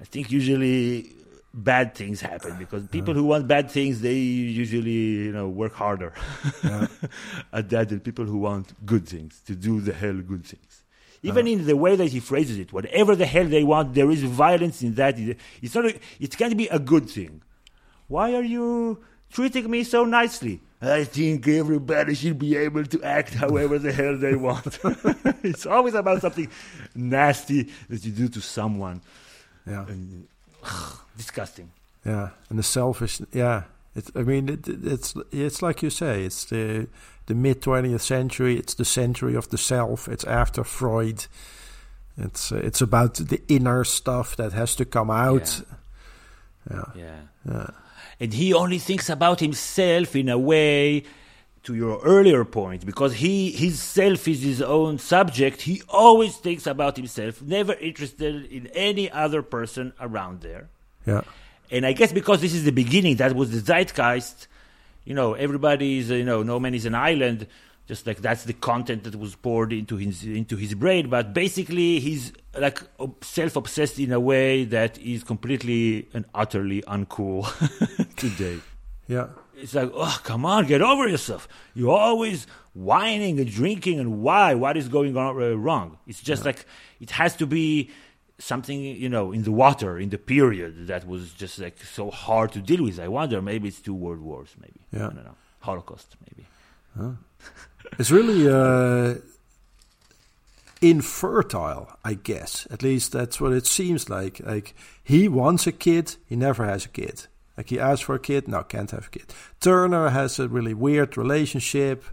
I 0.00 0.04
think 0.04 0.30
usually 0.30 1.12
bad 1.54 1.94
things 1.94 2.20
happen 2.20 2.56
because 2.58 2.84
uh-huh. 2.84 2.92
people 2.92 3.14
who 3.14 3.24
want 3.24 3.46
bad 3.46 3.70
things 3.70 4.00
they 4.00 4.14
usually 4.14 4.90
you 4.90 5.32
know 5.32 5.48
work 5.48 5.74
harder 5.74 6.12
uh-huh. 6.64 6.86
at 7.52 7.68
that 7.68 7.90
than 7.90 8.00
people 8.00 8.24
who 8.24 8.38
want 8.38 8.72
good 8.86 9.06
things 9.06 9.40
to 9.46 9.54
do 9.54 9.80
the 9.80 9.92
hell 9.92 10.14
good 10.14 10.44
things. 10.44 10.84
Even 11.24 11.46
uh-huh. 11.46 11.52
in 11.52 11.66
the 11.66 11.76
way 11.76 11.94
that 11.94 12.08
he 12.08 12.20
phrases 12.20 12.58
it 12.58 12.72
whatever 12.72 13.14
the 13.14 13.26
hell 13.26 13.44
they 13.44 13.64
want 13.64 13.94
there 13.94 14.10
is 14.10 14.22
violence 14.22 14.82
in 14.82 14.94
that. 14.94 15.18
It's 15.60 15.74
not 15.74 15.86
a, 15.86 15.98
it 16.18 16.36
can't 16.36 16.56
be 16.56 16.68
a 16.68 16.78
good 16.78 17.08
thing. 17.08 17.42
Why 18.08 18.34
are 18.34 18.42
you 18.42 19.02
treating 19.30 19.70
me 19.70 19.84
so 19.84 20.04
nicely? 20.04 20.60
I 20.80 21.04
think 21.04 21.46
everybody 21.46 22.14
should 22.14 22.38
be 22.38 22.56
able 22.56 22.84
to 22.84 23.02
act 23.04 23.34
however 23.34 23.78
the 23.78 23.92
hell 23.92 24.16
they 24.16 24.34
want. 24.34 24.78
it's 25.44 25.64
always 25.64 25.94
about 25.94 26.22
something 26.22 26.48
nasty 26.94 27.70
that 27.88 28.04
you 28.04 28.10
do 28.10 28.28
to 28.28 28.40
someone. 28.40 29.00
Yeah. 29.66 29.86
And, 29.86 30.28
ugh, 30.64 30.98
disgusting. 31.16 31.70
Yeah, 32.04 32.30
and 32.50 32.58
the 32.58 32.62
selfish. 32.62 33.20
Yeah, 33.32 33.64
it, 33.94 34.10
I 34.16 34.22
mean, 34.22 34.48
it, 34.48 34.66
it's 34.66 35.14
it's 35.30 35.62
like 35.62 35.82
you 35.82 35.90
say. 35.90 36.24
It's 36.24 36.44
the 36.44 36.88
the 37.26 37.34
mid 37.34 37.62
twentieth 37.62 38.02
century. 38.02 38.58
It's 38.58 38.74
the 38.74 38.84
century 38.84 39.36
of 39.36 39.48
the 39.48 39.58
self. 39.58 40.08
It's 40.08 40.24
after 40.24 40.64
Freud. 40.64 41.26
It's 42.16 42.52
uh, 42.52 42.56
it's 42.56 42.80
about 42.80 43.14
the 43.14 43.40
inner 43.48 43.84
stuff 43.84 44.36
that 44.36 44.52
has 44.52 44.74
to 44.76 44.84
come 44.84 45.10
out. 45.10 45.62
Yeah. 46.70 46.76
Yeah. 46.76 46.84
Yeah. 46.96 47.20
yeah. 47.48 47.66
And 48.20 48.34
he 48.34 48.54
only 48.54 48.78
thinks 48.78 49.10
about 49.10 49.40
himself 49.40 50.14
in 50.14 50.28
a 50.28 50.38
way 50.38 51.04
to 51.64 51.74
your 51.74 52.00
earlier 52.02 52.44
point 52.44 52.84
because 52.84 53.14
he 53.14 53.50
his 53.52 53.80
self 53.80 54.26
is 54.26 54.42
his 54.42 54.60
own 54.60 54.98
subject. 54.98 55.62
He 55.62 55.82
always 55.88 56.36
thinks 56.36 56.66
about 56.66 56.96
himself 56.96 57.40
never 57.40 57.74
interested 57.74 58.46
in 58.46 58.66
any 58.68 59.10
other 59.10 59.42
person 59.42 59.92
around 60.00 60.40
there. 60.40 60.68
Yeah. 61.06 61.22
And 61.70 61.86
i 61.86 61.92
guess 61.92 62.12
because 62.12 62.40
this 62.40 62.54
is 62.54 62.64
the 62.64 62.72
beginning 62.72 63.16
that 63.16 63.34
was 63.34 63.50
the 63.50 63.60
zeitgeist 63.60 64.46
you 65.04 65.14
know 65.14 65.32
everybody 65.32 65.98
is 65.98 66.10
you 66.10 66.24
know 66.24 66.42
no 66.42 66.60
man 66.60 66.74
is 66.74 66.84
an 66.84 66.94
island 66.94 67.46
just 67.86 68.06
like 68.06 68.18
that's 68.18 68.44
the 68.44 68.52
content 68.52 69.04
that 69.04 69.16
was 69.16 69.34
poured 69.34 69.72
into 69.72 69.96
his 69.96 70.24
into 70.24 70.56
his 70.56 70.74
brain. 70.74 71.08
But 71.08 71.34
basically 71.34 72.00
he's 72.00 72.32
like 72.56 72.80
self-obsessed 73.22 73.98
in 73.98 74.12
a 74.12 74.20
way 74.20 74.64
that 74.64 74.98
is 74.98 75.24
completely 75.24 76.08
and 76.14 76.24
utterly 76.34 76.82
uncool 76.82 77.42
today. 78.16 78.60
Yeah 79.08 79.28
it's 79.62 79.74
like, 79.74 79.90
oh, 79.94 80.20
come 80.24 80.44
on, 80.44 80.66
get 80.66 80.82
over 80.82 81.08
yourself. 81.08 81.48
You're 81.74 81.96
always 81.96 82.46
whining 82.74 83.38
and 83.38 83.50
drinking, 83.50 84.00
and 84.00 84.20
why? 84.20 84.54
What 84.54 84.76
is 84.76 84.88
going 84.88 85.16
on 85.16 85.40
uh, 85.40 85.54
wrong? 85.54 85.98
It's 86.06 86.20
just 86.20 86.42
yeah. 86.42 86.46
like 86.46 86.66
it 87.00 87.12
has 87.12 87.36
to 87.36 87.46
be 87.46 87.90
something, 88.38 88.80
you 88.80 89.08
know, 89.08 89.32
in 89.32 89.44
the 89.44 89.52
water 89.52 89.98
in 89.98 90.10
the 90.10 90.18
period 90.18 90.88
that 90.88 91.06
was 91.06 91.32
just 91.32 91.58
like 91.60 91.82
so 91.82 92.10
hard 92.10 92.52
to 92.52 92.60
deal 92.60 92.82
with. 92.82 92.98
I 92.98 93.08
wonder, 93.08 93.40
maybe 93.40 93.68
it's 93.68 93.80
two 93.80 93.94
world 93.94 94.20
wars, 94.20 94.50
maybe. 94.60 94.80
Yeah. 94.92 95.06
I 95.06 95.14
don't 95.14 95.24
know. 95.24 95.36
Holocaust, 95.60 96.16
maybe. 96.26 96.46
Huh. 96.98 97.12
it's 97.98 98.10
really 98.10 98.48
uh, 98.48 99.14
infertile, 100.80 101.96
I 102.04 102.14
guess. 102.14 102.66
At 102.70 102.82
least 102.82 103.12
that's 103.12 103.40
what 103.40 103.52
it 103.52 103.66
seems 103.66 104.10
like. 104.10 104.40
Like 104.40 104.74
he 105.04 105.28
wants 105.28 105.66
a 105.68 105.72
kid, 105.72 106.16
he 106.26 106.34
never 106.34 106.64
has 106.64 106.84
a 106.84 106.88
kid. 106.88 107.26
Like 107.56 107.68
he 107.68 107.78
asks 107.78 108.00
for 108.02 108.14
a 108.14 108.18
kid, 108.18 108.48
no, 108.48 108.62
can't 108.62 108.90
have 108.90 109.06
a 109.06 109.10
kid. 109.10 109.32
Turner 109.60 110.08
has 110.10 110.38
a 110.38 110.48
really 110.48 110.74
weird 110.74 111.16
relationship, 111.16 112.04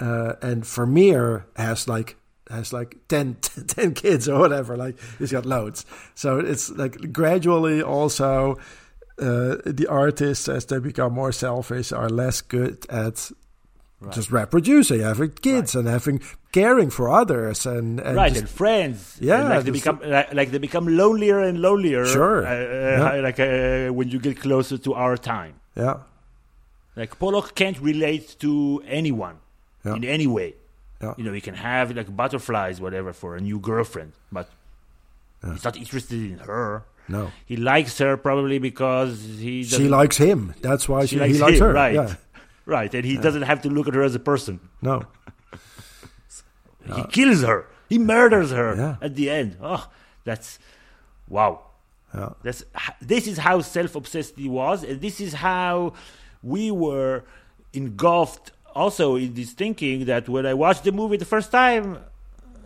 uh, 0.00 0.34
and 0.40 0.64
Vermeer 0.64 1.46
has 1.56 1.88
like 1.88 2.16
has 2.50 2.72
like 2.72 2.96
10, 3.08 3.36
10 3.66 3.94
kids 3.94 4.28
or 4.28 4.38
whatever. 4.38 4.76
Like 4.76 4.98
he's 5.18 5.32
got 5.32 5.46
loads. 5.46 5.84
So 6.14 6.38
it's 6.38 6.70
like 6.70 7.12
gradually 7.12 7.82
also 7.82 8.58
uh, 9.18 9.56
the 9.66 9.86
artists 9.88 10.48
as 10.48 10.66
they 10.66 10.78
become 10.78 11.12
more 11.12 11.32
selfish 11.32 11.92
are 11.92 12.08
less 12.08 12.40
good 12.40 12.86
at 12.88 13.30
Right. 14.00 14.14
just 14.14 14.30
reproducing, 14.30 15.00
having 15.00 15.32
kids, 15.32 15.74
right. 15.74 15.80
and 15.80 15.88
having 15.88 16.20
caring 16.52 16.88
for 16.88 17.10
others, 17.10 17.66
and, 17.66 17.98
and 17.98 18.14
right, 18.16 18.28
just, 18.28 18.42
and 18.42 18.48
friends. 18.48 19.18
Yeah, 19.20 19.40
and 19.40 19.48
like 19.48 19.64
they 19.64 19.72
become 19.72 20.00
like, 20.04 20.32
like, 20.32 20.50
they 20.52 20.58
become 20.58 20.86
lonelier 20.96 21.40
and 21.40 21.60
lonelier. 21.60 22.06
Sure, 22.06 22.46
uh, 22.46 23.16
yeah. 23.16 23.20
like 23.20 23.40
uh, 23.40 23.88
when 23.92 24.08
you 24.08 24.20
get 24.20 24.38
closer 24.38 24.78
to 24.78 24.94
our 24.94 25.16
time. 25.16 25.54
Yeah, 25.74 25.96
like 26.94 27.18
Pollock 27.18 27.56
can't 27.56 27.80
relate 27.80 28.36
to 28.38 28.80
anyone 28.86 29.40
yeah. 29.84 29.96
in 29.96 30.04
any 30.04 30.28
way. 30.28 30.54
Yeah. 31.02 31.14
You 31.16 31.24
know, 31.24 31.32
he 31.32 31.40
can 31.40 31.54
have 31.54 31.90
like 31.96 32.14
butterflies, 32.14 32.80
whatever, 32.80 33.12
for 33.12 33.34
a 33.34 33.40
new 33.40 33.58
girlfriend, 33.58 34.12
but 34.30 34.48
yeah. 35.42 35.54
he's 35.54 35.64
not 35.64 35.76
interested 35.76 36.20
in 36.20 36.38
her. 36.38 36.84
No, 37.08 37.32
he 37.46 37.56
likes 37.56 37.98
her 37.98 38.16
probably 38.16 38.60
because 38.60 39.20
he. 39.40 39.64
She 39.64 39.88
likes 39.88 40.18
him. 40.18 40.54
That's 40.60 40.88
why 40.88 41.06
she, 41.06 41.16
she 41.16 41.18
likes 41.18 41.34
he 41.34 41.40
likes 41.40 41.58
him, 41.58 41.64
her. 41.64 41.72
Right. 41.72 41.94
Yeah. 41.94 42.14
Right, 42.68 42.92
and 42.92 43.04
he 43.04 43.14
Yeah. 43.14 43.22
doesn't 43.22 43.42
have 43.48 43.62
to 43.62 43.70
look 43.70 43.88
at 43.88 43.94
her 43.94 44.02
as 44.02 44.14
a 44.14 44.20
person. 44.20 44.60
No. 44.82 45.02
He 46.96 47.02
kills 47.12 47.42
her. 47.42 47.66
He 47.88 47.98
murders 47.98 48.50
her 48.50 48.74
Yeah. 48.76 48.96
at 49.00 49.14
the 49.14 49.28
end. 49.30 49.56
Oh, 49.60 49.88
that's 50.24 50.58
wow. 51.28 51.52
Yeah. 52.14 52.30
That's 52.42 52.62
this 53.00 53.26
is 53.26 53.38
how 53.38 53.60
self-obsessed 53.60 54.34
he 54.36 54.48
was, 54.48 54.84
and 54.84 55.00
this 55.00 55.20
is 55.20 55.32
how 55.34 55.92
we 56.42 56.70
were 56.70 57.24
engulfed 57.74 58.52
also 58.74 59.16
in 59.16 59.34
this 59.34 59.52
thinking 59.52 60.06
that 60.06 60.28
when 60.28 60.46
I 60.46 60.54
watched 60.54 60.84
the 60.84 60.92
movie 60.92 61.18
the 61.18 61.26
first 61.36 61.50
time, 61.52 61.98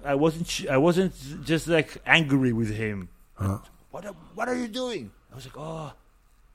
I 0.04 0.14
wasn't 0.14 0.66
I 0.70 0.76
wasn't 0.78 1.14
just 1.44 1.66
like 1.66 1.98
angry 2.06 2.52
with 2.52 2.70
him. 2.70 3.08
Huh. 3.34 3.58
What 3.90 4.06
are, 4.06 4.14
what 4.36 4.48
are 4.48 4.56
you 4.56 4.68
doing? 4.68 5.10
I 5.32 5.34
was 5.34 5.46
like, 5.46 5.58
oh, 5.58 5.92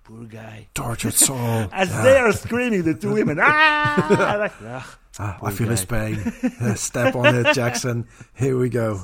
poor 0.07 0.23
guy, 0.25 0.67
Tortured 0.73 1.13
soul. 1.27 1.67
As 1.71 1.89
Yeah. 1.89 2.03
they 2.03 2.17
are 2.17 2.31
screaming, 2.31 2.83
the 2.83 2.93
two 2.93 3.13
women, 3.13 3.37
ah, 3.41 4.35
like, 4.39 4.53
ah, 4.63 4.97
Ah, 5.19 5.37
I 5.41 5.51
feel 5.51 5.69
his 5.69 5.83
pain. 5.85 6.15
Uh, 6.61 6.75
Step 6.75 7.15
on 7.15 7.35
it, 7.35 7.53
Jackson. 7.55 8.05
Here 8.35 8.55
we 8.57 8.69
go. 8.69 9.03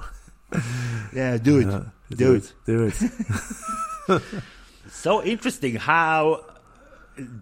Yeah, 1.12 1.38
do 1.38 1.58
it. 1.60 1.68
Yeah, 1.68 1.84
do 2.16 2.36
it. 2.36 2.54
Do 2.66 2.84
it. 2.88 4.22
so 4.89 5.24
interesting 5.24 5.76
how 5.78 6.45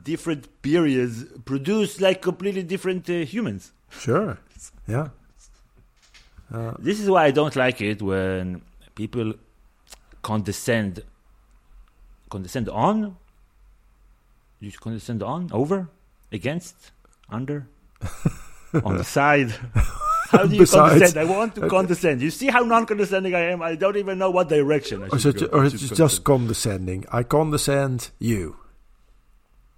different 0.03 0.47
periods 0.61 1.25
produce 1.45 1.99
like 1.99 2.21
completely 2.21 2.63
different 2.63 3.09
uh, 3.09 3.25
humans. 3.33 3.73
Sure. 3.89 4.37
Yeah. 4.87 5.09
Uh, 6.53 6.73
This 6.79 6.99
is 7.01 7.09
why 7.09 7.25
I 7.25 7.31
don't 7.31 7.55
like 7.55 7.81
it 7.81 8.01
when 8.01 8.61
people 8.95 9.33
condescend. 10.21 11.03
Condescend 12.29 12.69
on? 12.69 13.17
You 14.61 14.71
condescend 14.71 15.23
on? 15.23 15.49
Over? 15.51 15.89
Against? 16.31 16.91
Under? 17.29 17.67
on 18.83 18.97
the 18.97 19.03
side? 19.03 19.51
How 20.29 20.45
do 20.45 20.53
you 20.55 20.61
Besides. 20.61 20.91
condescend? 20.91 21.17
I 21.19 21.25
want 21.37 21.55
to 21.55 21.61
Okay. 21.61 21.69
condescend. 21.69 22.21
You 22.21 22.29
see 22.31 22.47
how 22.47 22.61
non 22.61 22.85
condescending 22.85 23.33
I 23.35 23.41
am? 23.51 23.61
I 23.61 23.75
don't 23.75 23.97
even 23.97 24.17
know 24.19 24.29
what 24.29 24.47
direction 24.49 25.03
I 25.03 25.07
or 25.07 25.19
should 25.19 25.39
go. 25.39 25.45
or 25.47 25.65
it's 25.65 25.89
just 25.89 26.23
condescending? 26.23 27.05
I 27.11 27.23
condescend 27.23 28.11
you. 28.19 28.55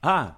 Ah, 0.04 0.36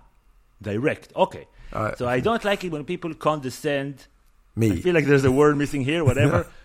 direct. 0.62 1.12
Okay. 1.16 1.48
Uh, 1.74 1.96
so 1.96 2.08
I 2.08 2.20
don't 2.20 2.44
like 2.46 2.64
it 2.64 2.72
when 2.72 2.86
people 2.86 3.14
condescend. 3.16 4.08
Me. 4.56 4.72
I 4.72 4.76
feel 4.78 4.94
like 4.94 5.06
there's 5.06 5.26
a 5.26 5.32
word 5.32 5.58
missing 5.58 5.84
here, 5.84 6.04
whatever. 6.06 6.46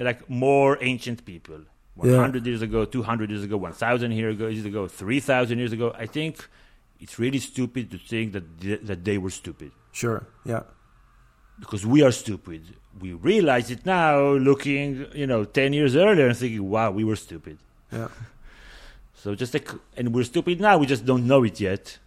Like 0.00 0.30
more 0.30 0.78
ancient 0.80 1.24
people. 1.24 1.58
Yeah. 2.00 2.12
100 2.18 2.46
years 2.46 2.62
ago, 2.62 2.84
200 2.84 3.30
years 3.30 3.42
ago, 3.42 3.56
1,000 3.56 4.12
years 4.12 4.64
ago 4.64 4.86
3,000 4.86 5.58
years 5.58 5.72
ago. 5.72 5.92
I 5.98 6.06
think 6.06 6.48
it's 7.00 7.18
really 7.18 7.38
stupid 7.38 7.90
to 7.90 7.98
think 7.98 8.32
that, 8.32 8.60
th- 8.60 8.80
that 8.82 9.04
they 9.04 9.18
were 9.18 9.30
stupid. 9.30 9.72
Sure. 9.92 10.26
Yeah. 10.44 10.62
Because 11.60 11.84
we 11.86 12.02
are 12.02 12.12
stupid. 12.12 12.62
We 13.00 13.12
realize 13.12 13.70
it 13.70 13.84
now, 13.86 14.20
looking, 14.32 15.06
you 15.14 15.26
know, 15.26 15.44
10 15.44 15.72
years 15.72 15.94
earlier 15.96 16.26
and 16.28 16.36
thinking, 16.36 16.68
wow, 16.68 16.90
we 16.90 17.04
were 17.04 17.16
stupid. 17.16 17.58
Yeah. 17.92 18.08
So 19.20 19.34
just 19.34 19.52
like, 19.52 19.68
and 19.96 20.14
we're 20.14 20.22
stupid 20.22 20.60
now, 20.60 20.78
we 20.78 20.86
just 20.86 21.04
don't 21.04 21.26
know 21.26 21.42
it 21.42 21.58
yet. 21.58 21.98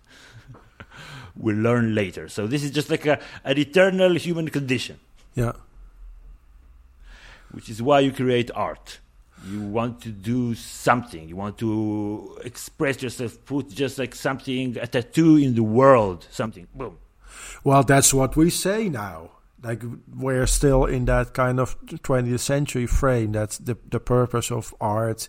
we'll 1.36 1.58
learn 1.58 1.94
later. 1.94 2.30
So 2.30 2.48
this 2.48 2.64
is 2.64 2.72
just 2.72 2.90
like 2.90 3.06
a, 3.06 3.20
an 3.44 3.58
eternal 3.58 4.14
human 4.16 4.48
condition, 4.48 4.98
Yeah. 5.36 5.52
which 7.52 7.70
is 7.70 7.82
why 7.82 8.00
you 8.00 8.14
create 8.14 8.50
art. 8.56 9.00
You 9.48 9.62
want 9.62 10.02
to 10.02 10.10
do 10.10 10.54
something. 10.54 11.28
You 11.28 11.36
want 11.36 11.58
to 11.60 12.38
express 12.44 13.02
yourself, 13.02 13.44
put 13.46 13.70
just 13.70 13.98
like 13.98 14.14
something, 14.14 14.78
a 14.78 14.88
tattoo 14.88 15.38
in 15.38 15.56
the 15.56 15.64
world, 15.64 16.28
something. 16.30 16.68
Boom. 16.76 16.98
Well, 17.64 17.84
that's 17.84 18.14
what 18.14 18.36
we 18.36 18.50
say 18.50 18.90
now. 18.90 19.32
Like 19.64 19.84
we're 20.16 20.48
still 20.48 20.86
in 20.86 21.06
that 21.06 21.34
kind 21.34 21.60
of 21.60 21.80
20th 21.86 22.40
century 22.40 22.88
frame. 22.88 23.34
That 23.34 23.52
the 23.62 23.78
the 23.90 24.00
purpose 24.00 24.52
of 24.52 24.74
art 24.82 25.28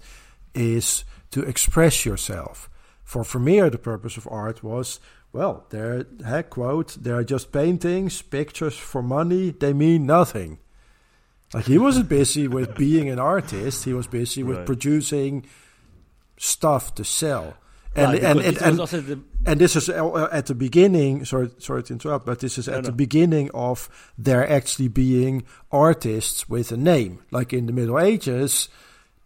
is 0.55 1.05
to 1.31 1.43
express 1.43 2.07
yourself. 2.07 2.71
For 3.05 3.25
Vermeer, 3.25 3.69
the 3.69 3.79
purpose 3.79 4.17
of 4.17 4.27
art 4.31 4.63
was 4.63 5.01
well, 5.33 5.67
they're 5.71 6.05
quote, 6.45 6.97
they're 7.01 7.25
just 7.25 7.53
paintings, 7.53 8.21
pictures 8.23 8.77
for 8.77 9.03
money. 9.03 9.51
They 9.51 9.73
mean 9.73 10.07
nothing. 10.07 10.59
Like 11.55 11.67
he 11.67 11.79
wasn't 11.79 12.09
busy 12.09 12.49
with 12.49 12.75
being 12.77 13.09
an 13.11 13.19
artist. 13.19 13.85
He 13.85 13.93
was 13.93 14.07
busy 14.07 14.43
with 14.43 14.59
Right. 14.59 14.67
producing 14.67 15.45
stuff 16.39 16.95
to 16.97 17.05
sell. 17.05 17.55
and 17.95 18.13
Right, 18.13 18.23
and 18.25 18.41
and, 18.41 18.57
and, 18.63 18.79
the- 18.79 19.21
and 19.45 19.61
this 19.61 19.77
is 19.77 19.91
uh, 19.91 20.29
at 20.33 20.47
the 20.47 20.55
beginning. 20.55 21.27
Sorry, 21.27 21.51
sorry 21.59 21.83
to 21.85 21.93
interrupt, 21.93 22.25
but 22.25 22.39
this 22.39 22.57
is 22.57 22.67
No, 22.69 22.75
at 22.79 22.85
the 22.85 22.91
no. 22.91 22.97
beginning 22.97 23.51
of 23.53 23.91
there 24.17 24.49
actually 24.51 24.89
being 24.89 25.45
artists 25.71 26.49
with 26.49 26.73
a 26.73 26.77
name. 26.79 27.19
Like 27.31 27.53
in 27.53 27.67
the 27.67 27.73
Middle 27.73 28.01
Ages, 28.01 28.71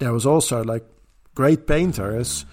there 0.00 0.12
was 0.12 0.26
also 0.26 0.64
like 0.64 0.84
great 1.36 1.68
painters 1.68 2.44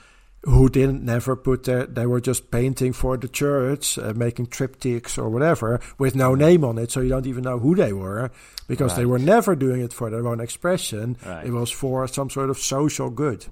who 0.44 0.68
didn't 0.70 1.04
never 1.04 1.36
put 1.36 1.64
their. 1.64 1.86
They 1.86 2.06
were 2.06 2.20
just 2.22 2.52
painting 2.52 2.94
for 2.94 3.18
the 3.18 3.28
church, 3.28 3.98
uh, 3.98 4.14
making 4.16 4.48
triptychs 4.48 5.18
or 5.18 5.30
whatever, 5.30 5.80
with 5.98 6.16
no 6.16 6.36
name 6.36 6.64
on 6.64 6.78
it, 6.78 6.91
so 6.91 7.00
you 7.02 7.10
don't 7.10 7.28
even 7.28 7.44
know 7.44 7.60
who 7.60 7.76
they 7.76 7.94
were 7.94 8.30
because 8.68 8.96
they 8.96 9.06
were 9.06 9.20
never 9.20 9.56
doing 9.56 9.82
it 9.82 9.94
for 9.94 10.10
their 10.10 10.28
own 10.28 10.39
expression. 10.39 11.18
Right. 11.26 11.48
It 11.48 11.52
was 11.52 11.72
for 11.72 12.08
some 12.08 12.30
sort 12.30 12.50
of 12.50 12.58
social 12.58 13.10
good. 13.10 13.46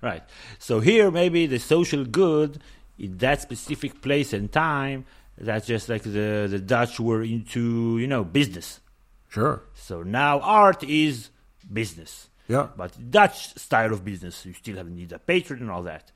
Right. 0.00 0.22
So 0.58 0.80
here, 0.80 1.10
maybe 1.10 1.46
the 1.46 1.58
social 1.58 2.04
good 2.04 2.62
in 2.98 3.18
that 3.18 3.40
specific 3.40 4.02
place 4.02 4.32
and 4.32 4.50
time, 4.52 5.06
that's 5.36 5.66
just 5.66 5.88
like 5.88 6.02
the, 6.02 6.46
the 6.50 6.58
Dutch 6.58 7.00
were 7.00 7.22
into, 7.22 7.98
you 7.98 8.06
know, 8.06 8.24
business. 8.24 8.80
Sure. 9.28 9.62
So 9.74 10.02
now 10.02 10.40
art 10.40 10.82
is 10.84 11.30
business. 11.72 12.28
Yeah. 12.48 12.68
But 12.76 13.10
Dutch 13.10 13.54
style 13.56 13.92
of 13.92 14.04
business, 14.04 14.44
you 14.46 14.54
still 14.54 14.76
have 14.76 14.88
need 14.90 15.12
a 15.12 15.18
patron 15.18 15.60
and 15.60 15.70
all 15.70 15.82
that. 15.84 16.10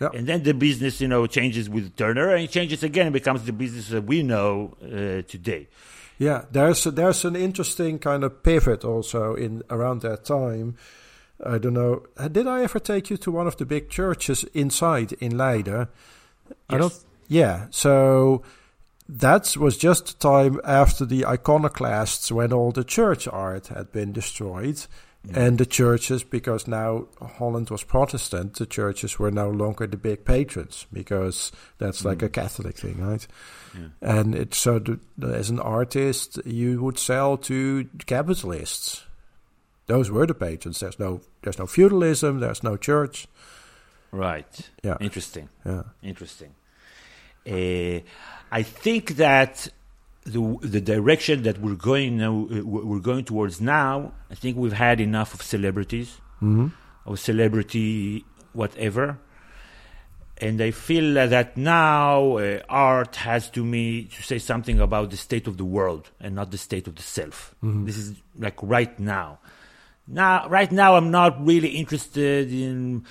Yeah. 0.00 0.10
And 0.14 0.26
then 0.26 0.42
the 0.42 0.54
business, 0.54 1.00
you 1.00 1.08
know, 1.08 1.26
changes 1.26 1.68
with 1.68 1.96
Turner 1.96 2.34
and 2.34 2.44
it 2.44 2.50
changes 2.50 2.82
again 2.82 3.06
and 3.06 3.12
becomes 3.12 3.44
the 3.44 3.52
business 3.52 3.88
that 3.88 4.04
we 4.04 4.22
know 4.22 4.76
uh, 4.82 5.22
today. 5.28 5.68
Yeah, 6.18 6.44
there's 6.50 6.84
there's 6.84 7.24
an 7.24 7.36
interesting 7.36 7.98
kind 7.98 8.22
of 8.22 8.42
pivot 8.42 8.84
also 8.84 9.34
in 9.34 9.62
around 9.70 10.02
that 10.02 10.24
time. 10.24 10.76
I 11.44 11.58
don't 11.58 11.74
know. 11.74 12.04
uh, 12.16 12.28
Did 12.28 12.46
I 12.46 12.62
ever 12.62 12.78
take 12.78 13.10
you 13.10 13.16
to 13.18 13.32
one 13.32 13.48
of 13.48 13.56
the 13.56 13.66
big 13.66 13.90
churches 13.90 14.44
inside 14.54 15.12
in 15.14 15.36
Leiden? 15.36 15.88
I 16.70 16.78
don't. 16.78 16.92
Yes. 16.92 17.04
Yeah. 17.28 17.66
So 17.70 18.42
that 19.08 19.56
was 19.56 19.76
just 19.76 20.06
the 20.06 20.28
time 20.28 20.60
after 20.64 21.04
the 21.04 21.26
iconoclasts, 21.26 22.30
when 22.30 22.52
all 22.52 22.70
the 22.70 22.84
church 22.84 23.26
art 23.26 23.68
had 23.68 23.90
been 23.90 24.12
destroyed, 24.12 24.86
and 25.34 25.58
the 25.58 25.66
churches, 25.66 26.24
because 26.24 26.66
now 26.66 27.06
Holland 27.20 27.70
was 27.70 27.84
Protestant, 27.84 28.54
the 28.56 28.66
churches 28.66 29.18
were 29.18 29.30
no 29.30 29.50
longer 29.50 29.86
the 29.86 29.96
big 29.96 30.24
patrons 30.24 30.86
because 30.92 31.52
that's 31.78 32.04
like 32.04 32.22
a 32.22 32.28
Catholic 32.28 32.76
thing, 32.76 32.98
right? 33.00 33.26
And 34.00 34.34
it's 34.34 34.58
so 34.58 34.78
the- 34.80 34.98
as 35.22 35.48
an 35.50 35.60
artist, 35.60 36.38
you 36.44 36.82
would 36.82 36.98
sell 36.98 37.36
to 37.38 37.88
capitalists. 38.06 39.04
Those 39.86 40.10
were 40.10 40.26
the 40.26 40.34
patrons. 40.34 40.80
There's 40.80 40.98
no 40.98 41.20
there's 41.42 41.58
no 41.58 41.66
feudalism. 41.66 42.40
There's 42.40 42.62
no 42.62 42.76
church. 42.76 43.26
Right. 44.10 44.70
Yeah. 44.82 44.96
Interesting. 45.00 45.48
Yeah. 45.64 45.82
Interesting. 46.02 46.54
Uh, 47.46 48.00
I 48.50 48.62
think 48.62 49.16
that 49.16 49.68
the 50.24 50.56
the 50.62 50.80
direction 50.80 51.42
that 51.42 51.58
we're 51.58 51.74
going 51.74 52.18
now, 52.18 52.46
uh, 52.50 52.62
we're 52.64 53.00
going 53.00 53.24
towards 53.24 53.60
now. 53.60 54.12
I 54.30 54.34
think 54.34 54.56
we've 54.56 54.72
had 54.72 55.00
enough 55.00 55.34
of 55.34 55.42
celebrities, 55.42 56.20
Mhm. 56.40 56.72
of 57.06 57.18
celebrity 57.18 58.24
whatever, 58.52 59.18
and 60.38 60.60
I 60.60 60.70
feel 60.70 61.14
that 61.14 61.56
now 61.56 62.36
uh, 62.36 62.60
art 62.68 63.16
has 63.16 63.48
to 63.50 63.64
me 63.64 64.04
to 64.04 64.22
say 64.22 64.38
something 64.38 64.78
about 64.80 65.10
the 65.10 65.16
state 65.16 65.46
of 65.46 65.56
the 65.56 65.64
world 65.64 66.10
and 66.20 66.34
not 66.34 66.50
the 66.50 66.58
state 66.58 66.86
of 66.86 66.94
the 66.96 67.02
self. 67.02 67.54
Mhm. 67.62 67.86
This 67.86 67.96
is 67.96 68.14
like 68.38 68.58
right 68.62 68.98
now. 69.00 69.38
Now, 70.06 70.48
right 70.48 70.70
now, 70.72 70.96
I'm 70.96 71.10
not 71.10 71.44
really 71.46 71.70
interested 71.70 72.52
in 72.52 73.04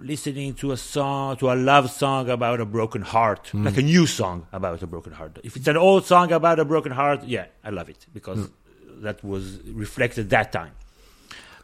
listening 0.00 0.54
to 0.54 0.72
a 0.72 0.76
song, 0.76 1.36
to 1.36 1.50
a 1.52 1.54
love 1.54 1.90
song 1.90 2.28
about 2.30 2.60
a 2.60 2.64
broken 2.64 3.02
heart, 3.02 3.50
Mm. 3.52 3.64
like 3.66 3.76
a 3.76 3.82
new 3.82 4.06
song 4.06 4.46
about 4.52 4.82
a 4.82 4.86
broken 4.86 5.12
heart. 5.12 5.38
If 5.44 5.56
it's 5.56 5.68
an 5.68 5.76
old 5.76 6.06
song 6.06 6.32
about 6.32 6.58
a 6.58 6.64
broken 6.64 6.92
heart, 6.92 7.24
yeah, 7.24 7.46
I 7.64 7.70
love 7.70 7.88
it 7.88 8.06
because 8.14 8.38
Mm. 8.38 8.50
that 9.02 9.22
was 9.22 9.60
reflected 9.66 10.30
that 10.30 10.52
time. 10.52 10.72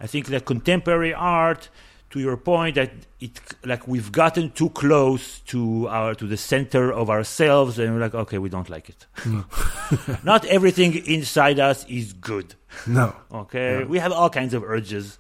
I 0.01 0.07
think 0.07 0.27
that 0.27 0.45
contemporary 0.45 1.15
art, 1.15 1.71
to 2.11 2.21
your 2.21 2.37
point, 2.37 2.75
that 2.77 2.93
it 3.21 3.41
like 3.65 3.89
we've 3.89 4.13
gotten 4.13 4.51
too 4.53 4.69
close 4.71 5.41
to 5.53 5.89
our 5.89 6.15
to 6.15 6.27
the 6.27 6.37
center 6.37 6.93
of 6.93 7.09
ourselves, 7.11 7.79
and 7.79 7.93
we're 7.95 8.01
like, 8.01 8.15
okay, 8.15 8.39
we 8.39 8.49
don't 8.49 8.69
like 8.69 8.89
it. 8.91 9.07
No. 9.25 9.45
Not 10.23 10.45
everything 10.45 10.95
inside 11.07 11.59
us 11.59 11.85
is 11.89 12.13
good. 12.13 12.55
No. 12.87 13.15
Okay, 13.33 13.81
Yeah. 13.81 13.85
we 13.87 13.99
have 13.99 14.13
all 14.13 14.31
kinds 14.31 14.53
of 14.55 14.63
urges 14.63 15.19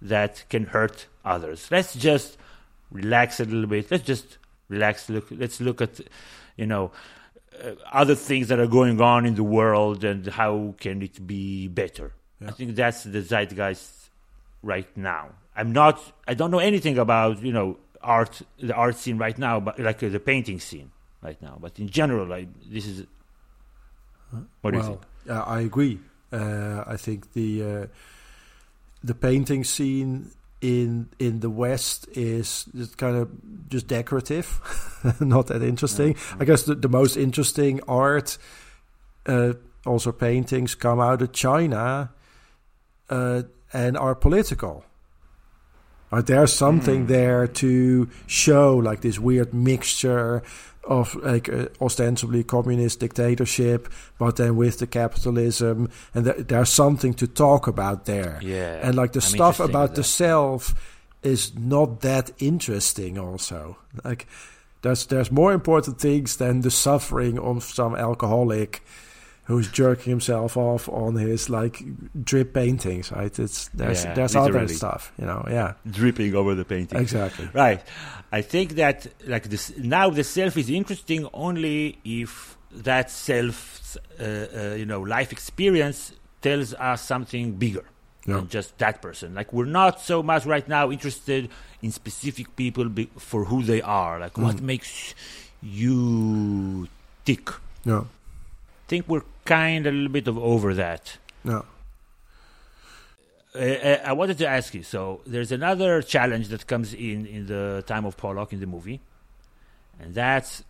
that 0.00 0.44
can 0.48 0.64
hurt 0.66 1.06
others. 1.24 1.68
Let's 1.70 1.94
just 1.94 2.38
relax 2.92 3.40
a 3.40 3.44
little 3.44 3.66
bit. 3.66 3.90
Let's 3.90 4.04
just 4.04 4.38
relax. 4.68 5.08
Look, 5.08 5.26
let's 5.30 5.60
look 5.60 5.80
at, 5.80 6.00
you 6.56 6.66
know, 6.66 6.92
uh, 7.62 7.72
other 7.92 8.14
things 8.14 8.48
that 8.48 8.58
are 8.58 8.66
going 8.66 9.00
on 9.00 9.26
in 9.26 9.34
the 9.34 9.42
world 9.42 10.04
and 10.04 10.26
how 10.26 10.74
can 10.78 11.02
it 11.02 11.26
be 11.26 11.68
better. 11.68 12.12
I 12.46 12.50
think 12.50 12.74
that's 12.74 13.04
the 13.04 13.22
zeitgeist 13.22 14.10
right 14.62 14.88
now. 14.96 15.30
I'm 15.54 15.72
not. 15.72 16.00
I 16.26 16.34
don't 16.34 16.50
know 16.50 16.58
anything 16.58 16.98
about 16.98 17.42
you 17.42 17.52
know 17.52 17.76
art, 18.02 18.42
the 18.58 18.74
art 18.74 18.96
scene 18.96 19.18
right 19.18 19.36
now, 19.36 19.60
but 19.60 19.78
like 19.78 20.02
uh, 20.02 20.08
the 20.08 20.20
painting 20.20 20.60
scene 20.60 20.90
right 21.20 21.40
now. 21.42 21.58
But 21.60 21.78
in 21.78 21.88
general, 21.88 22.26
like 22.26 22.48
this 22.68 22.86
is. 22.86 23.06
What 24.62 24.70
do 24.72 24.78
you 24.78 24.82
think? 24.82 25.00
Yeah, 25.26 25.42
I 25.42 25.60
agree. 25.60 26.00
Uh, 26.32 26.84
I 26.86 26.96
think 26.96 27.32
the 27.34 27.62
uh, 27.62 27.86
the 29.04 29.14
painting 29.14 29.64
scene 29.64 30.30
in 30.62 31.08
in 31.18 31.40
the 31.40 31.50
West 31.50 32.08
is 32.16 32.64
just 32.74 32.96
kind 32.96 33.16
of 33.16 33.28
just 33.68 33.88
decorative, 33.88 34.60
not 35.20 35.48
that 35.48 35.62
interesting. 35.62 36.16
I 36.38 36.44
guess 36.44 36.62
the, 36.62 36.76
the 36.76 36.88
most 36.88 37.16
interesting 37.16 37.80
art, 37.88 38.38
uh, 39.26 39.54
also 39.84 40.12
paintings, 40.12 40.74
come 40.74 41.00
out 41.00 41.20
of 41.20 41.32
China 41.32 42.12
uh, 43.10 43.42
and 43.72 43.98
are 43.98 44.14
political. 44.14 44.84
Right, 46.12 46.24
there's 46.24 46.52
something 46.52 47.06
there 47.06 47.46
to 47.46 48.08
show 48.26 48.76
like 48.76 49.00
this 49.00 49.18
weird 49.18 49.54
mixture 49.54 50.42
of 50.84 51.14
like 51.16 51.48
uh, 51.48 51.66
ostensibly 51.80 52.42
communist 52.42 53.00
dictatorship, 53.00 53.88
but 54.18 54.36
then 54.36 54.56
with 54.56 54.78
the 54.78 54.86
capitalism, 54.86 55.88
and 56.14 56.24
th- 56.24 56.46
there's 56.48 56.70
something 56.70 57.14
to 57.14 57.26
talk 57.26 57.66
about 57.66 58.06
there. 58.06 58.40
Yeah, 58.42 58.86
and 58.86 58.96
like 58.96 59.12
the 59.12 59.20
I'm 59.20 59.28
stuff 59.28 59.60
about 59.60 59.94
the 59.94 60.04
self 60.04 60.74
is 61.22 61.56
not 61.56 62.00
that 62.00 62.30
interesting. 62.38 63.18
Also, 63.18 63.76
like 64.04 64.26
there's 64.82 65.06
there's 65.06 65.30
more 65.30 65.52
important 65.52 66.00
things 66.00 66.36
than 66.36 66.60
the 66.62 66.70
suffering 66.70 67.38
of 67.38 67.62
some 67.62 67.94
alcoholic 67.94 68.82
who's 69.44 69.68
jerking 69.70 70.10
himself 70.10 70.56
off 70.56 70.88
on 70.88 71.16
his 71.16 71.50
like 71.50 71.82
drip 72.24 72.54
paintings. 72.54 73.10
Right? 73.12 73.36
It's 73.38 73.68
there's 73.74 74.04
Yeah, 74.04 74.14
there's 74.14 74.36
other 74.36 74.68
stuff. 74.68 75.12
You 75.18 75.26
know, 75.26 75.44
yeah. 75.50 75.74
dripping 75.90 76.34
over 76.34 76.54
the 76.54 76.64
painting. 76.64 76.98
Exactly. 77.00 77.48
Right. 77.52 77.82
I 78.30 78.40
think 78.42 78.76
that 78.76 79.06
like 79.26 79.44
this 79.50 79.76
now 79.76 80.10
the 80.10 80.24
self 80.24 80.56
is 80.56 80.70
interesting 80.70 81.28
only 81.34 81.98
if 82.04 82.56
that 82.72 83.10
self, 83.10 83.96
uh, 84.18 84.24
uh, 84.24 84.74
you 84.78 84.86
know, 84.86 85.00
life 85.02 85.32
experience 85.32 86.12
tells 86.40 86.72
us 86.74 87.02
something 87.02 87.52
bigger 87.56 87.84
Yeah. 88.26 88.36
than 88.36 88.48
just 88.48 88.78
that 88.78 89.02
person. 89.02 89.34
Like 89.34 89.52
we're 89.52 89.66
not 89.66 90.00
so 90.00 90.22
much 90.22 90.46
right 90.46 90.66
now 90.68 90.90
interested 90.90 91.50
in 91.82 91.90
specific 91.90 92.54
people 92.56 92.88
be- 92.88 93.10
for 93.18 93.44
who 93.44 93.62
they 93.62 93.82
are. 93.82 94.18
Like 94.20 94.38
what 94.38 94.56
Mm. 94.56 94.62
makes 94.62 95.14
you 95.62 96.88
tick. 97.24 97.50
Yeah. 97.84 98.04
think 98.88 99.08
we're 99.08 99.22
kind 99.44 99.86
of 99.86 99.92
a 99.92 99.96
little 99.96 100.12
bit 100.12 100.28
of 100.28 100.38
over 100.38 100.74
that. 100.74 101.18
No. 101.44 101.64
Uh, 103.54 103.98
I 104.04 104.12
wanted 104.14 104.38
to 104.38 104.46
ask 104.48 104.72
you. 104.74 104.82
So 104.82 105.20
there's 105.26 105.52
another 105.52 106.00
challenge 106.00 106.48
that 106.48 106.66
comes 106.66 106.94
in 106.94 107.26
in 107.26 107.46
the 107.46 107.84
time 107.86 108.04
of 108.06 108.16
Pollock 108.16 108.52
in 108.52 108.60
the 108.60 108.66
movie, 108.66 109.00
and 110.00 110.14
that's 110.14 110.64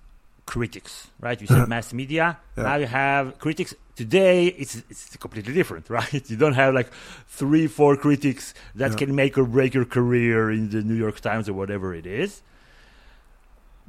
critics. 0.47 1.09
Right? 1.21 1.41
You 1.41 1.47
said 1.47 1.69
mass 1.69 1.93
media. 1.93 2.39
Yeah. 2.57 2.63
Now 2.65 2.77
you 2.77 2.87
have 2.87 3.39
critics. 3.39 3.75
Today 3.95 4.47
it's 4.47 4.83
it's 4.91 5.17
completely 5.17 5.55
different, 5.55 5.89
right? 5.99 6.29
You 6.29 6.37
don't 6.37 6.55
have 6.55 6.75
like 6.75 6.91
three, 7.29 7.69
four 7.69 7.97
critics 7.97 8.53
that 8.75 8.93
Yeah. 8.93 8.97
can 8.97 9.15
make 9.15 9.39
or 9.39 9.45
break 9.45 9.75
your 9.75 9.85
career 9.85 10.51
in 10.51 10.71
the 10.71 10.83
New 10.83 10.95
York 10.97 11.21
Times 11.21 11.49
or 11.49 11.53
whatever 11.53 11.95
it 11.95 12.07
is. 12.07 12.43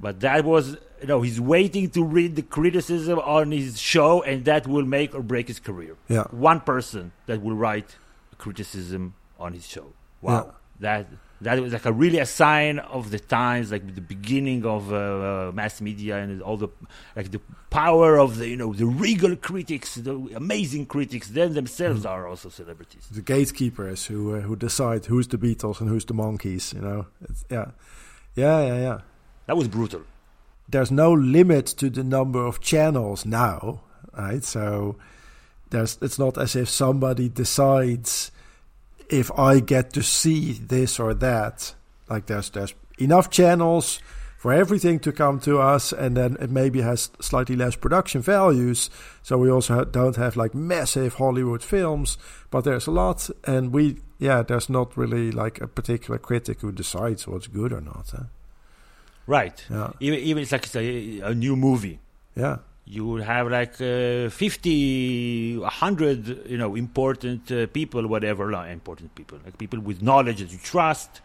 But 0.04 0.20
that 0.20 0.43
was, 0.43 0.76
you 0.99 1.08
know, 1.08 1.22
he's 1.22 1.39
waiting 1.39 1.89
to 1.91 2.04
read 2.04 2.36
the 2.36 2.41
criticism 2.41 3.20
on 3.20 3.51
his 3.51 3.80
show, 3.80 4.22
and 4.22 4.43
that 4.43 4.68
will 4.68 4.84
make 4.84 5.16
or 5.16 5.22
break 5.22 5.47
his 5.47 5.62
career. 5.62 5.95
Yeah. 6.10 6.26
One 6.32 6.60
person 6.60 7.14
that 7.26 7.41
will 7.41 7.56
write 7.56 7.95
a 8.34 8.36
criticism 8.36 9.14
on 9.39 9.54
his 9.54 9.66
show. 9.66 9.93
Wow. 10.22 10.56
That 10.82 11.08
that 11.39 11.62
was 11.62 11.72
like 11.72 11.86
a 11.86 11.93
really 11.93 12.20
a 12.20 12.26
sign 12.26 12.80
of 12.80 13.12
the 13.12 13.20
times, 13.20 13.72
like 13.72 13.95
the 13.95 14.01
beginning 14.01 14.66
of 14.66 14.91
uh, 14.91 14.97
uh, 14.97 15.51
mass 15.54 15.80
media 15.80 16.18
and 16.18 16.41
all 16.41 16.58
the 16.58 16.68
like 17.16 17.32
the 17.32 17.39
power 17.70 18.20
of 18.20 18.36
the 18.39 18.49
you 18.49 18.58
know 18.58 18.74
the 18.74 18.86
regal 18.86 19.38
critics, 19.38 19.95
the 19.95 20.16
amazing 20.36 20.86
critics. 20.86 21.30
Then 21.30 21.54
themselves 21.54 22.06
are 22.06 22.28
also 22.28 22.49
celebrities. 22.49 23.08
the 23.10 23.22
gatekeepers 23.22 24.08
who 24.08 24.36
uh, 24.36 24.41
who 24.41 24.58
decide 24.58 25.06
who's 25.06 25.30
the 25.30 25.38
Beatles 25.38 25.80
and 25.80 25.88
who's 25.89 26.04
the 26.04 26.14
Monkees. 26.14 26.74
You 26.74 26.82
know, 26.82 27.06
it's, 27.22 27.45
yeah, 27.49 27.72
yeah, 28.36 28.66
yeah, 28.66 28.80
yeah. 28.82 28.99
That 29.46 29.58
was 29.58 29.68
brutal. 29.68 30.02
There's 30.70 30.91
no 30.91 31.12
limit 31.12 31.66
to 31.78 31.89
the 31.89 32.04
number 32.04 32.46
of 32.46 32.62
channels 32.62 33.26
now, 33.26 33.82
right? 34.18 34.44
So 34.44 34.96
there's 35.70 35.98
it's 36.02 36.20
not 36.20 36.38
as 36.38 36.56
if 36.56 36.70
somebody 36.70 37.30
decides 37.30 38.32
if 39.10 39.32
I 39.38 39.60
get 39.60 39.94
to 39.94 40.04
see 40.04 40.54
this 40.54 41.00
or 41.00 41.14
that. 41.16 41.76
Like 42.10 42.28
there's 42.28 42.50
there's 42.50 42.74
enough 42.98 43.30
channels 43.30 44.00
for 44.38 44.52
everything 44.52 45.00
to 45.00 45.12
come 45.12 45.39
to 45.39 45.60
us, 45.60 45.94
and 45.94 46.18
then 46.18 46.36
it 46.39 46.50
maybe 46.50 46.82
has 46.82 47.12
slightly 47.22 47.56
less 47.56 47.76
production 47.76 48.22
values. 48.22 48.89
So 49.22 49.38
we 49.38 49.50
also 49.50 49.86
don't 49.86 50.18
have 50.18 50.36
like 50.36 50.54
massive 50.54 51.14
Hollywood 51.16 51.64
films, 51.64 52.18
but 52.52 52.66
there's 52.66 52.88
a 52.88 52.91
lot, 52.91 53.30
and 53.46 53.74
we 53.74 53.98
yeah, 54.20 54.41
there's 54.41 54.70
not 54.70 54.98
really 54.98 55.32
like 55.32 55.60
a 55.62 55.68
particular 55.68 56.18
critic 56.18 56.62
who 56.62 56.72
decides 56.72 57.28
what's 57.28 57.48
good 57.48 57.74
or 57.74 57.82
not. 57.82 58.12
Huh? 58.12 58.24
Right. 59.26 59.63
Yeah. 59.69 59.91
Even 59.99 60.19
even 60.19 60.43
it's 60.43 60.51
like 60.51 60.65
it's 60.65 60.76
a, 60.76 61.19
a 61.21 61.34
new 61.34 61.55
movie. 61.55 61.99
Yeah. 62.36 62.57
You 62.86 63.05
would 63.07 63.24
have 63.24 63.49
like 63.49 63.80
uh, 63.80 64.30
50, 64.30 65.57
100, 65.59 66.49
you 66.49 66.57
know, 66.57 66.76
important 66.76 67.49
uh, 67.49 67.67
people, 67.67 68.05
whatever, 68.07 68.51
like 68.51 68.71
important 68.74 69.15
people, 69.15 69.39
like 69.45 69.57
people 69.57 69.80
with 69.80 70.01
knowledge 70.01 70.39
that 70.39 70.51
you 70.51 70.57
trust, 70.57 71.21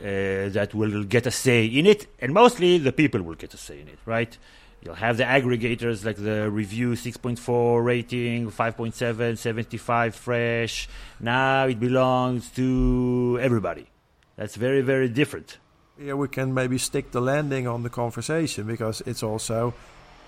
uh, 0.00 0.48
that 0.48 0.70
will 0.72 1.04
get 1.04 1.26
a 1.26 1.30
say 1.30 1.66
in 1.66 1.84
it, 1.84 2.06
and 2.20 2.32
mostly 2.32 2.78
the 2.78 2.92
people 2.92 3.20
will 3.20 3.34
get 3.34 3.52
a 3.52 3.58
say 3.58 3.80
in 3.82 3.88
it, 3.88 3.98
right? 4.06 4.38
You'll 4.82 4.94
have 4.94 5.18
the 5.18 5.24
aggregators 5.24 6.06
like 6.06 6.16
the 6.16 6.50
review 6.50 6.92
6.4 6.92 7.84
rating, 7.84 8.50
5.7, 8.50 9.36
75 9.36 10.14
fresh. 10.14 10.88
Now 11.20 11.66
it 11.66 11.78
belongs 11.78 12.50
to 12.52 13.38
everybody. 13.42 13.88
That's 14.36 14.54
very, 14.54 14.80
very 14.80 15.08
different. 15.08 15.58
Yeah, 15.98 16.14
we 16.14 16.28
can 16.28 16.52
maybe 16.52 16.78
stick 16.78 17.10
the 17.12 17.20
landing 17.20 17.66
on 17.66 17.82
the 17.82 17.90
conversation 17.90 18.66
because 18.66 19.00
it's 19.06 19.22
also 19.22 19.72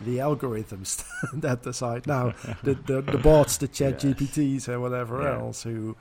the 0.00 0.18
algorithms 0.18 1.04
that 1.34 1.62
decide 1.62 2.06
now 2.06 2.32
the, 2.62 2.74
the, 2.74 3.02
the 3.02 3.18
bots, 3.18 3.56
the 3.58 3.68
chat 3.68 4.02
Yes. 4.02 4.14
GPTs 4.14 4.68
and 4.68 4.80
whatever 4.80 5.22
Yeah. 5.22 5.38
else 5.40 5.62
who 5.64 5.96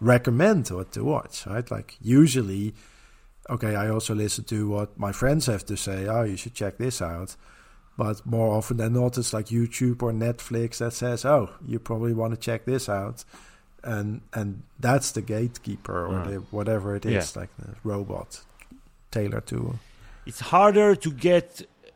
recommend 0.00 0.68
what 0.70 0.92
to 0.92 1.04
watch, 1.04 1.46
right? 1.46 1.70
Like 1.70 1.96
usually, 2.00 2.74
okay, 3.48 3.76
I 3.76 3.88
also 3.90 4.14
listen 4.14 4.44
to 4.44 4.68
what 4.68 4.98
my 4.98 5.12
friends 5.12 5.46
have 5.46 5.64
to 5.66 5.76
say. 5.76 6.06
Oh, 6.08 6.22
you 6.24 6.36
should 6.36 6.54
check 6.54 6.78
this 6.78 7.00
out. 7.00 7.36
But 7.96 8.24
more 8.24 8.56
often 8.56 8.78
than 8.78 8.94
not, 8.94 9.18
it's 9.18 9.32
like 9.34 9.46
YouTube 9.46 10.02
or 10.02 10.12
Netflix 10.12 10.78
that 10.78 10.94
says, 10.94 11.26
"Oh, 11.26 11.50
you 11.64 11.78
probably 11.78 12.14
want 12.14 12.32
to 12.32 12.40
check 12.40 12.64
this 12.64 12.88
out," 12.88 13.22
and 13.84 14.22
and 14.32 14.62
that's 14.80 15.12
the 15.12 15.20
gatekeeper 15.20 16.06
or 16.06 16.14
Yeah. 16.14 16.22
the, 16.30 16.36
whatever 16.50 16.96
it 16.96 17.04
is, 17.04 17.34
Yeah. 17.36 17.40
like 17.42 17.50
the 17.58 17.74
robot 17.84 18.40
tailored 19.12 19.46
to. 19.52 19.58
it's 20.26 20.40
harder 20.54 20.90
to 21.04 21.10
get 21.30 21.46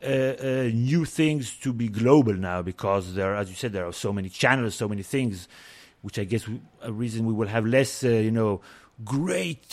uh, 0.02 0.06
uh, 0.08 0.70
new 0.92 1.04
things 1.04 1.44
to 1.64 1.72
be 1.72 1.86
global 1.88 2.34
now 2.50 2.58
because 2.62 3.04
there, 3.18 3.34
as 3.40 3.48
you 3.50 3.56
said, 3.62 3.72
there 3.72 3.86
are 3.90 3.92
so 4.06 4.12
many 4.12 4.28
channels, 4.42 4.74
so 4.74 4.86
many 4.88 5.02
things, 5.02 5.48
which 6.02 6.18
I 6.18 6.24
guess 6.24 6.46
we, 6.48 6.60
a 6.82 6.92
reason 6.92 7.18
we 7.26 7.32
will 7.40 7.48
have 7.56 7.64
less, 7.66 8.04
uh, 8.04 8.08
you 8.28 8.30
know, 8.40 8.60
great 9.04 9.66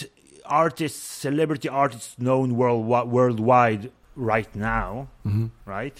artists, 0.46 1.00
celebrity 1.28 1.70
artists 1.70 2.16
known 2.18 2.56
world, 2.56 2.86
worldwide 3.18 3.92
right 4.16 4.52
now, 4.56 5.08
Mhm. 5.26 5.50
right? 5.66 5.98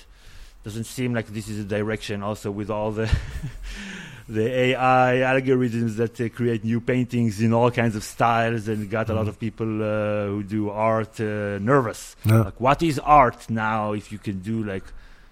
Doesn't 0.64 0.86
seem 0.98 1.14
like 1.14 1.28
this 1.28 1.48
is 1.50 1.60
a 1.60 1.68
direction 1.78 2.24
also 2.24 2.50
with 2.60 2.70
all 2.70 2.92
the 2.92 3.08
the 4.28 4.48
AI 4.48 5.16
algorithms 5.18 5.96
that 5.98 6.20
uh, 6.20 6.30
create 6.30 6.64
new 6.64 6.80
paintings 6.80 7.42
in 7.42 7.54
all 7.54 7.72
kinds 7.72 7.96
of 7.96 8.04
styles 8.04 8.68
and 8.68 8.90
got 8.90 9.10
a 9.10 9.14
lot 9.14 9.28
of 9.28 9.40
people 9.40 9.84
uh, 9.84 10.26
who 10.28 10.44
do 10.44 10.70
art 10.70 11.20
uh, 11.20 11.60
nervous. 11.60 12.16
Yeah. 12.26 12.42
Like, 12.42 12.60
what 12.60 12.82
is 12.82 13.00
art 13.00 13.50
now 13.50 13.94
if 13.94 14.12
you 14.12 14.18
can 14.18 14.40
do 14.40 14.64
like 14.64 14.86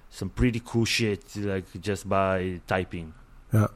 some 0.09 0.29
pretty 0.29 0.61
cool 0.65 0.85
shit 0.85 1.35
like 1.37 1.65
just 1.79 2.07
by 2.07 2.59
typing? 2.67 3.13
Yeah. 3.53 3.67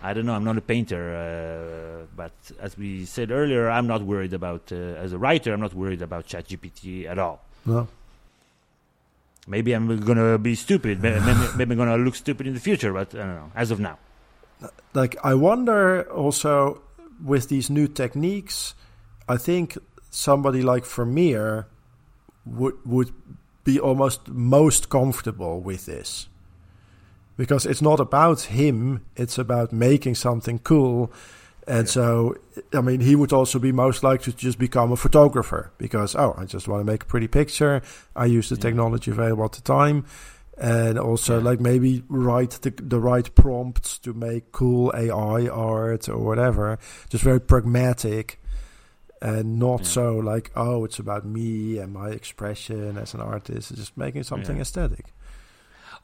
I 0.00 0.12
don't 0.12 0.26
know. 0.26 0.34
I'm 0.34 0.44
not 0.44 0.56
a 0.56 0.60
painter, 0.60 2.06
uh, 2.06 2.06
but 2.14 2.32
as 2.60 2.78
we 2.78 3.04
said 3.04 3.32
earlier, 3.32 3.68
I'm 3.68 3.88
not 3.88 4.02
worried 4.02 4.32
about. 4.32 4.70
Uh, 4.70 4.76
as 4.76 5.12
a 5.12 5.18
writer, 5.18 5.52
I'm 5.52 5.60
not 5.60 5.74
worried 5.74 6.02
about 6.02 6.26
ChatGPT 6.26 7.06
at 7.06 7.18
all. 7.18 7.44
No. 7.66 7.88
Maybe 9.48 9.72
I'm 9.72 10.00
gonna 10.00 10.38
be 10.38 10.54
stupid. 10.54 11.02
Maybe, 11.02 11.18
maybe, 11.56 11.72
I'm 11.72 11.78
gonna 11.78 11.96
look 11.96 12.14
stupid 12.14 12.46
in 12.46 12.54
the 12.54 12.60
future, 12.60 12.92
but 12.92 13.14
I 13.14 13.18
don't 13.18 13.34
know. 13.34 13.52
As 13.54 13.70
of 13.70 13.80
now, 13.80 13.98
like 14.92 15.16
I 15.24 15.34
wonder 15.34 16.02
also 16.10 16.82
with 17.24 17.48
these 17.48 17.70
new 17.70 17.88
techniques, 17.88 18.74
I 19.28 19.38
think 19.38 19.78
somebody 20.10 20.62
like 20.62 20.84
Vermeer 20.84 21.66
would 22.44 22.74
would 22.84 23.12
be 23.64 23.80
almost 23.80 24.28
most 24.28 24.88
comfortable 24.88 25.60
with 25.60 25.86
this. 25.86 26.28
Because 27.36 27.64
it's 27.64 27.82
not 27.82 28.00
about 28.00 28.40
him, 28.42 29.04
it's 29.16 29.38
about 29.38 29.72
making 29.72 30.16
something 30.16 30.58
cool. 30.58 31.12
And 31.68 31.86
so, 31.88 32.34
I 32.72 32.80
mean, 32.80 33.00
he 33.00 33.14
would 33.14 33.32
also 33.32 33.58
be 33.58 33.72
most 33.72 34.02
likely 34.02 34.32
to 34.32 34.38
just 34.38 34.58
become 34.58 34.90
a 34.90 34.96
photographer 34.96 35.70
because, 35.76 36.16
oh, 36.16 36.34
I 36.38 36.44
just 36.46 36.66
want 36.66 36.80
to 36.80 36.90
make 36.92 37.02
a 37.02 37.06
pretty 37.06 37.28
picture. 37.28 37.82
I 38.16 38.24
use 38.24 38.48
the 38.48 38.56
technology 38.56 39.10
available 39.10 39.44
at 39.44 39.52
the 39.52 39.60
time. 39.60 40.04
And 40.56 40.98
also, 40.98 41.40
like, 41.40 41.60
maybe 41.60 42.02
write 42.08 42.52
the, 42.62 42.70
the 42.70 42.98
right 42.98 43.32
prompts 43.34 43.98
to 43.98 44.12
make 44.14 44.50
cool 44.50 44.90
AI 44.96 45.46
art 45.46 46.08
or 46.08 46.18
whatever. 46.18 46.78
Just 47.10 47.22
very 47.22 47.40
pragmatic 47.40 48.40
and 49.20 49.58
not 49.58 49.84
so 49.84 50.16
like, 50.16 50.50
oh, 50.56 50.84
it's 50.84 50.98
about 50.98 51.24
me 51.26 51.78
and 51.78 51.92
my 51.92 52.08
expression 52.10 52.96
as 52.96 53.14
an 53.14 53.20
artist. 53.20 53.70
It's 53.70 53.80
just 53.80 53.96
making 53.96 54.22
something 54.24 54.56
Yeah. 54.56 54.62
aesthetic. 54.62 55.12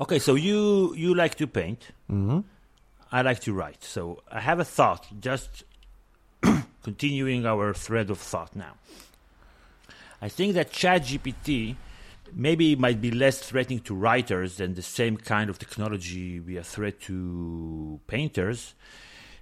okay. 0.00 0.18
So 0.18 0.34
you 0.34 0.92
you 0.96 1.14
like 1.14 1.36
to 1.36 1.46
paint. 1.46 1.92
hmm 2.08 2.40
I 3.10 3.22
like 3.22 3.40
to 3.40 3.52
write. 3.52 3.84
So 3.84 4.22
I 4.30 4.40
have 4.40 4.60
a 4.60 4.64
thought. 4.64 5.06
Just 5.20 5.64
continuing 6.82 7.46
our 7.46 7.74
thread 7.74 8.10
of 8.10 8.18
thought 8.18 8.54
now. 8.56 8.74
I 10.20 10.28
think 10.28 10.54
that 10.54 10.72
ChatGPT 10.72 11.76
maybe 12.32 12.74
might 12.76 13.00
be 13.00 13.10
less 13.10 13.40
threatening 13.40 13.80
to 13.80 13.94
writers 13.94 14.56
than 14.56 14.74
the 14.74 14.82
same 14.82 15.16
kind 15.16 15.50
of 15.50 15.58
technology 15.58 16.38
be 16.38 16.56
a 16.56 16.64
threat 16.64 17.00
to 17.02 18.00
painters, 18.06 18.74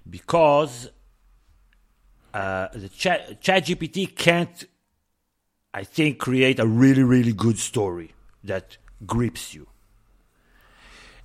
because 0.09 0.89
uh, 2.33 2.67
the 2.73 2.89
chat 2.89 3.41
ChatGPT 3.41 4.15
can't, 4.15 4.65
I 5.73 5.83
think, 5.83 6.19
create 6.19 6.59
a 6.59 6.67
really 6.67 7.03
really 7.03 7.33
good 7.33 7.57
story 7.57 8.13
that 8.43 8.77
grips 9.05 9.53
you 9.53 9.67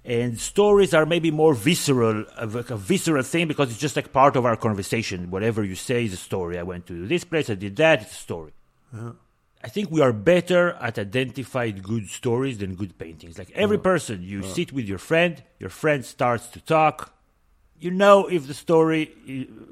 and 0.08 0.40
stories 0.40 0.94
are 0.94 1.04
maybe 1.04 1.30
more 1.30 1.52
visceral, 1.52 2.24
a, 2.38 2.48
a 2.48 2.76
visceral 2.78 3.22
thing 3.22 3.46
because 3.46 3.70
it's 3.70 3.78
just 3.78 3.94
like 3.94 4.10
part 4.10 4.36
of 4.36 4.46
our 4.46 4.56
conversation. 4.56 5.30
Whatever 5.30 5.62
you 5.62 5.74
say 5.74 6.06
is 6.06 6.14
a 6.14 6.16
story. 6.16 6.58
I 6.58 6.62
went 6.62 6.86
to 6.86 7.06
this 7.06 7.24
place, 7.24 7.50
I 7.50 7.54
did 7.56 7.76
that. 7.76 8.00
It's 8.02 8.12
a 8.12 8.14
story. 8.14 8.52
I 9.62 9.68
think 9.68 9.90
we 9.90 10.00
are 10.00 10.14
better 10.14 10.70
at 10.80 10.98
identifying 10.98 11.80
good 11.82 12.08
stories 12.08 12.56
than 12.56 12.74
good 12.74 12.96
paintings. 12.96 13.38
Like 13.38 13.50
every 13.54 13.76
person, 13.76 14.22
you 14.22 14.42
sit 14.42 14.72
with 14.72 14.86
your 14.86 14.98
friend, 14.98 15.42
your 15.58 15.70
friend 15.70 16.02
starts 16.04 16.46
to 16.48 16.60
talk. 16.60 17.12
You 17.78 17.90
know 17.90 18.26
if 18.26 18.46
the 18.46 18.54
story 18.54 19.14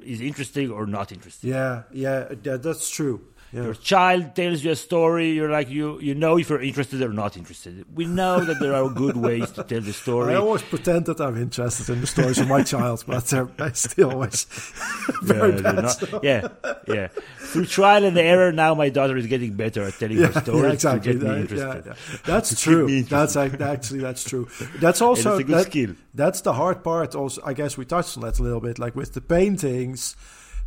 is 0.05 0.21
interesting 0.21 0.69
or 0.71 0.85
not 0.85 1.11
interesting. 1.11 1.49
Yeah, 1.49 1.83
yeah, 1.91 2.27
that's 2.29 2.89
true. 2.91 3.21
Yeah. 3.53 3.63
Your 3.63 3.75
child 3.75 4.35
tells 4.35 4.61
you 4.61 4.71
a 4.71 4.75
story. 4.75 5.31
You're 5.31 5.49
like 5.49 5.69
you. 5.69 6.01
You 6.01 6.13
know 6.15 6.37
if 6.37 6.49
you're 6.49 6.61
interested 6.61 7.01
or 7.01 7.13
not 7.13 7.37
interested. 7.37 7.85
We 7.95 8.05
know 8.05 8.43
that 8.43 8.59
there 8.59 8.73
are 8.75 8.89
good 8.89 9.15
ways 9.15 9.49
to 9.51 9.63
tell 9.63 9.79
the 9.79 9.93
story. 9.93 10.33
I 10.33 10.35
always 10.37 10.61
pretend 10.63 11.05
that 11.05 11.21
I'm 11.21 11.37
interested 11.37 11.87
in 11.93 12.01
the 12.01 12.07
stories 12.07 12.39
of 12.39 12.49
my 12.49 12.61
child, 12.63 13.05
but 13.07 13.23
they're 13.27 13.47
I 13.57 13.71
still 13.71 14.11
always 14.11 14.43
very 15.23 15.55
Yeah, 15.55 15.61
bad. 15.61 15.75
not- 15.83 16.23
yeah, 16.23 16.47
yeah. 16.89 17.07
Through 17.37 17.67
trial 17.67 18.03
and 18.03 18.17
error, 18.17 18.51
now 18.51 18.73
my 18.75 18.89
daughter 18.89 19.15
is 19.15 19.27
getting 19.27 19.53
better 19.53 19.83
at 19.83 19.93
telling 19.93 20.17
her 20.17 20.31
stories 20.41 20.63
yeah, 20.63 20.95
exactly. 20.95 21.13
to 21.13 21.19
get 21.19 21.27
me 21.29 21.39
interested. 21.41 21.83
yeah, 21.85 21.93
yeah. 22.11 22.17
That's 22.25 22.61
true. 22.65 23.01
That's 23.03 23.35
actually 23.37 23.99
that's 23.99 24.23
true. 24.25 24.49
That's 24.79 25.01
also 25.01 25.37
a 25.37 25.43
good 25.43 25.55
that- 25.55 25.65
skill. 25.67 25.95
That's 26.13 26.41
the 26.41 26.51
hard 26.51 26.83
part. 26.83 27.15
Also, 27.15 27.41
I 27.45 27.53
guess 27.53 27.77
we 27.77 27.85
touched 27.85 28.17
on 28.17 28.23
that 28.23 28.39
a 28.39 28.43
little 28.43 28.59
bit. 28.59 28.77
Like 28.77 28.95
with 28.95 29.13
the 29.13 29.21
paintings, 29.21 30.17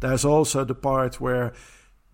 there's 0.00 0.24
also 0.24 0.64
the 0.64 0.74
part 0.74 1.20
where 1.20 1.52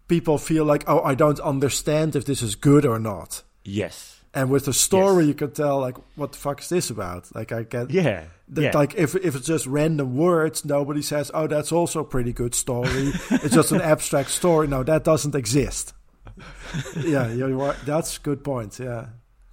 people 0.08 0.38
feel 0.38 0.64
like, 0.64 0.84
oh, 0.86 1.00
I 1.02 1.14
don't 1.14 1.40
understand 1.40 2.16
if 2.16 2.24
this 2.24 2.42
is 2.42 2.54
good 2.54 2.84
or 2.86 2.98
not. 2.98 3.42
Yes. 3.64 4.20
And 4.34 4.50
with 4.50 4.66
the 4.66 4.72
story, 4.74 5.24
you 5.26 5.34
can 5.34 5.50
tell 5.52 5.80
like, 5.80 5.96
what 6.14 6.32
the 6.32 6.38
fuck 6.38 6.60
is 6.60 6.68
this 6.68 6.90
about? 6.90 7.34
Like, 7.34 7.52
I 7.52 7.62
get 7.62 7.90
Yeah, 7.90 8.24
that, 8.48 8.62
yeah. 8.62 8.70
Like 8.74 8.94
if 8.94 9.14
if 9.14 9.34
it's 9.34 9.46
just 9.46 9.66
random 9.66 10.14
words, 10.16 10.64
nobody 10.64 11.00
says, 11.02 11.30
oh, 11.32 11.46
that's 11.46 11.72
also 11.72 12.00
a 12.00 12.04
pretty 12.04 12.32
good 12.34 12.54
story. 12.54 13.12
it's 13.30 13.54
just 13.54 13.72
an 13.72 13.80
abstract 13.80 14.30
story. 14.30 14.66
No, 14.68 14.82
that 14.82 15.04
doesn't 15.04 15.34
exist. 15.34 15.94
yeah, 17.00 17.32
you're. 17.32 17.72
That's 17.86 18.18
good 18.18 18.44
point. 18.44 18.78
Yeah. 18.78 19.06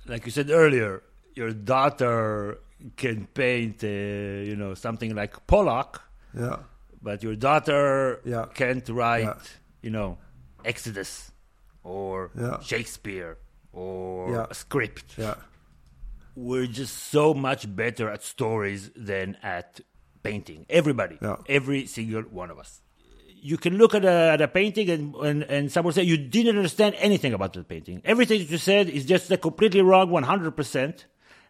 Like 0.06 0.26
you 0.26 0.32
said 0.32 0.50
earlier, 0.50 1.02
your 1.36 1.52
daughter 1.54 2.60
can 2.98 3.28
paint, 3.34 3.84
uh, 3.84 3.88
you 3.88 4.56
know, 4.58 4.74
something 4.74 5.16
like 5.16 5.48
Pollock. 5.48 6.02
Yeah. 6.38 6.58
But 7.02 7.24
your 7.24 7.36
daughter 7.36 8.20
Yeah. 8.26 8.46
can't 8.54 8.88
write, 8.90 9.24
Yeah. 9.24 9.34
you 9.82 9.92
know, 9.92 10.18
Exodus 10.66 11.32
or 11.84 12.32
Yeah. 12.40 12.60
Shakespeare 12.62 13.38
or 13.72 14.32
Yeah. 14.32 14.46
a 14.50 14.54
script. 14.54 15.16
Yeah. 15.18 15.36
We're 16.36 16.66
just 16.68 16.96
so 17.12 17.34
much 17.34 17.74
better 17.76 18.10
at 18.10 18.24
stories 18.24 18.90
than 18.96 19.38
at 19.44 19.82
painting. 20.24 20.66
Everybody, 20.70 21.18
Yeah. 21.22 21.36
every 21.48 21.86
single 21.86 22.24
one 22.24 22.50
of 22.50 22.58
us. 22.58 22.82
You 23.46 23.58
can 23.58 23.78
look 23.78 23.94
at 23.94 24.06
a, 24.06 24.32
at 24.34 24.42
a 24.42 24.48
painting 24.48 24.90
and, 24.90 25.14
and, 25.16 25.44
and 25.44 25.72
someone 25.72 25.94
say 25.94 26.04
you 26.04 26.18
didn't 26.18 26.56
understand 26.56 26.96
anything 26.98 27.34
about 27.34 27.52
the 27.54 27.64
painting. 27.64 28.02
Everything 28.06 28.40
that 28.40 28.50
you 28.50 28.58
said 28.58 28.88
is 28.90 29.06
just 29.06 29.30
like 29.30 29.42
completely 29.42 29.82
wrong, 29.82 30.10
100%. 30.10 31.06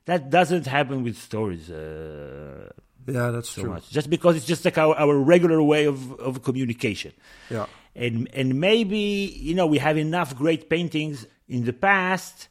That 0.05 0.29
doesn't 0.29 0.65
happen 0.65 1.03
with 1.03 1.17
stories. 1.17 1.69
Uh, 1.69 2.69
Yeah, 3.07 3.31
that's 3.31 3.49
so 3.49 3.61
true. 3.63 3.71
much. 3.71 3.89
Just 3.89 4.09
because 4.09 4.35
it's 4.37 4.45
just 4.45 4.63
like 4.65 4.77
our, 4.77 4.95
our 4.95 5.17
regular 5.17 5.61
way 5.61 5.85
of, 5.85 6.13
of 6.19 6.43
communication. 6.43 7.11
Yeah. 7.49 7.65
And 7.95 8.27
and 8.33 8.59
maybe 8.59 8.97
you 9.39 9.53
know 9.55 9.67
we 9.67 9.77
have 9.79 9.97
enough 9.97 10.35
great 10.35 10.69
paintings 10.69 11.25
in 11.47 11.65
the 11.65 11.73
past 11.73 12.47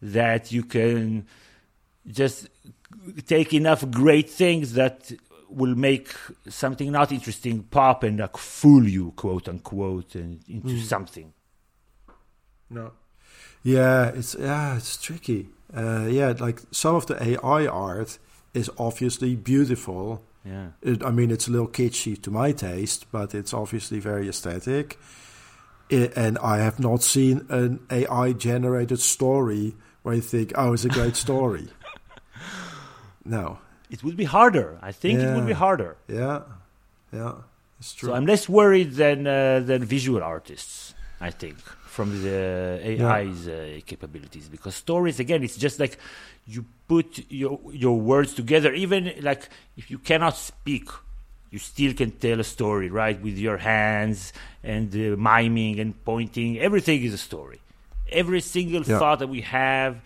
that 0.00 0.52
you 0.52 0.62
can 0.62 1.26
just 2.06 2.48
take 3.26 3.52
enough 3.52 3.90
great 3.90 4.30
things 4.30 4.74
that 4.74 5.12
will 5.48 5.74
make 5.74 6.08
something 6.48 6.90
not 6.92 7.12
interesting 7.12 7.62
pop 7.64 8.02
and 8.04 8.18
like 8.20 8.36
fool 8.36 8.86
you, 8.88 9.12
quote 9.16 9.48
unquote, 9.48 10.14
and 10.14 10.40
into 10.48 10.68
Mm. 10.74 10.82
something. 10.82 11.32
No. 12.70 12.92
Yeah, 13.62 14.08
it's 14.14 14.34
yeah, 14.38 14.76
it's 14.76 14.96
tricky. 14.96 15.48
Uh, 15.76 16.06
yeah, 16.08 16.32
like 16.38 16.60
some 16.70 16.94
of 16.94 17.06
the 17.06 17.20
AI 17.22 17.66
art 17.66 18.18
is 18.56 18.70
obviously 18.78 19.36
beautiful. 19.36 20.22
Yeah. 20.44 20.68
It, 20.82 21.04
I 21.04 21.10
mean, 21.10 21.30
it's 21.30 21.48
a 21.48 21.50
little 21.50 21.68
kitschy 21.68 22.20
to 22.22 22.30
my 22.30 22.52
taste, 22.52 23.06
but 23.12 23.34
it's 23.34 23.52
obviously 23.52 24.00
very 24.00 24.28
aesthetic. 24.28 24.98
I 25.90 26.10
and 26.16 26.38
I 26.38 26.58
have 26.58 26.80
not 26.80 27.02
seen 27.02 27.46
an 27.48 27.80
AI 27.90 28.32
generated 28.32 29.00
story 29.00 29.74
where 30.02 30.14
you 30.14 30.22
think, 30.22 30.52
"Oh, 30.56 30.72
it's 30.72 30.84
a 30.84 30.88
great 30.88 31.16
story." 31.16 31.68
no. 33.24 33.58
It 33.88 34.02
would 34.02 34.16
be 34.16 34.24
harder. 34.24 34.78
I 34.82 34.90
think 34.90 35.20
it 35.20 35.32
would 35.36 35.46
be 35.46 35.52
harder. 35.52 35.96
Yeah, 36.08 36.42
yeah, 37.12 37.34
it's 37.78 37.94
true. 37.94 38.08
So 38.08 38.14
I'm 38.16 38.26
less 38.26 38.48
worried 38.48 38.92
than 38.92 39.26
uh, 39.28 39.60
than 39.60 39.84
visual 39.84 40.22
artists. 40.24 40.94
I 41.20 41.30
think 41.30 41.56
from 41.96 42.22
the 42.22 42.80
AI's 42.84 43.48
uh, 43.48 43.80
capabilities 43.86 44.48
because 44.48 44.74
stories 44.74 45.20
again, 45.20 45.42
it's 45.44 45.56
just 45.56 45.78
like 45.78 45.98
you 46.46 46.64
put 46.88 47.24
your 47.30 47.58
your 47.72 47.98
words 48.00 48.34
together. 48.34 48.72
Even 48.72 49.12
like 49.20 49.48
if 49.76 49.90
you 49.90 49.98
cannot 49.98 50.36
speak, 50.36 50.88
you 51.50 51.58
still 51.58 51.92
can 51.94 52.10
tell 52.12 52.40
a 52.40 52.44
story, 52.44 52.90
right? 52.90 53.20
With 53.20 53.38
your 53.38 53.58
hands 53.58 54.32
and 54.62 54.92
uh, 54.94 55.16
miming 55.16 55.80
and 55.80 55.94
pointing, 56.04 56.58
everything 56.58 57.02
is 57.02 57.14
a 57.14 57.18
story. 57.18 57.60
Every 58.10 58.40
single 58.40 58.82
Yeah. 58.84 58.98
thought 58.98 59.18
that 59.18 59.28
we 59.28 59.40
have 59.42 60.00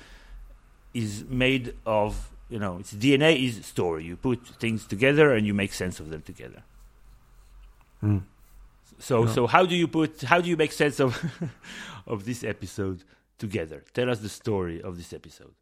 is 0.95 1.25
made 1.29 1.75
of 1.87 2.31
you 2.49 2.59
know 2.59 2.79
its 2.79 2.93
DNA 2.93 3.33
is 3.47 3.65
story. 3.67 4.05
You 4.05 4.17
put 4.17 4.47
things 4.59 4.87
together 4.87 5.35
and 5.35 5.47
you 5.47 5.55
make 5.55 5.73
sense 5.73 6.01
of 6.01 6.09
them 6.11 6.23
together. 6.23 6.63
Mm. 8.03 8.23
So 8.99 9.25
Yeah. 9.25 9.33
so 9.35 9.47
how 9.47 9.65
do 9.67 9.75
you 9.77 9.89
put 9.89 10.23
how 10.23 10.41
do 10.41 10.49
you 10.49 10.57
make 10.57 10.73
sense 10.73 11.01
of 11.01 11.13
of 12.07 12.25
this 12.25 12.43
episode 12.45 13.05
together? 13.39 13.85
Tell 13.95 14.09
us 14.11 14.21
the 14.21 14.29
story 14.29 14.81
of 14.83 14.97
this 14.97 15.13
episode. 15.13 15.55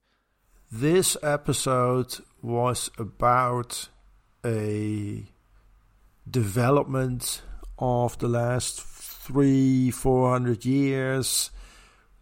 This 0.70 1.16
episode 1.22 2.18
was 2.42 2.90
about 2.98 3.88
a 4.44 5.24
development 6.30 7.40
of 7.78 8.18
the 8.18 8.28
last 8.28 8.82
three, 8.82 9.90
four 9.90 10.30
hundred 10.30 10.66
years 10.66 11.50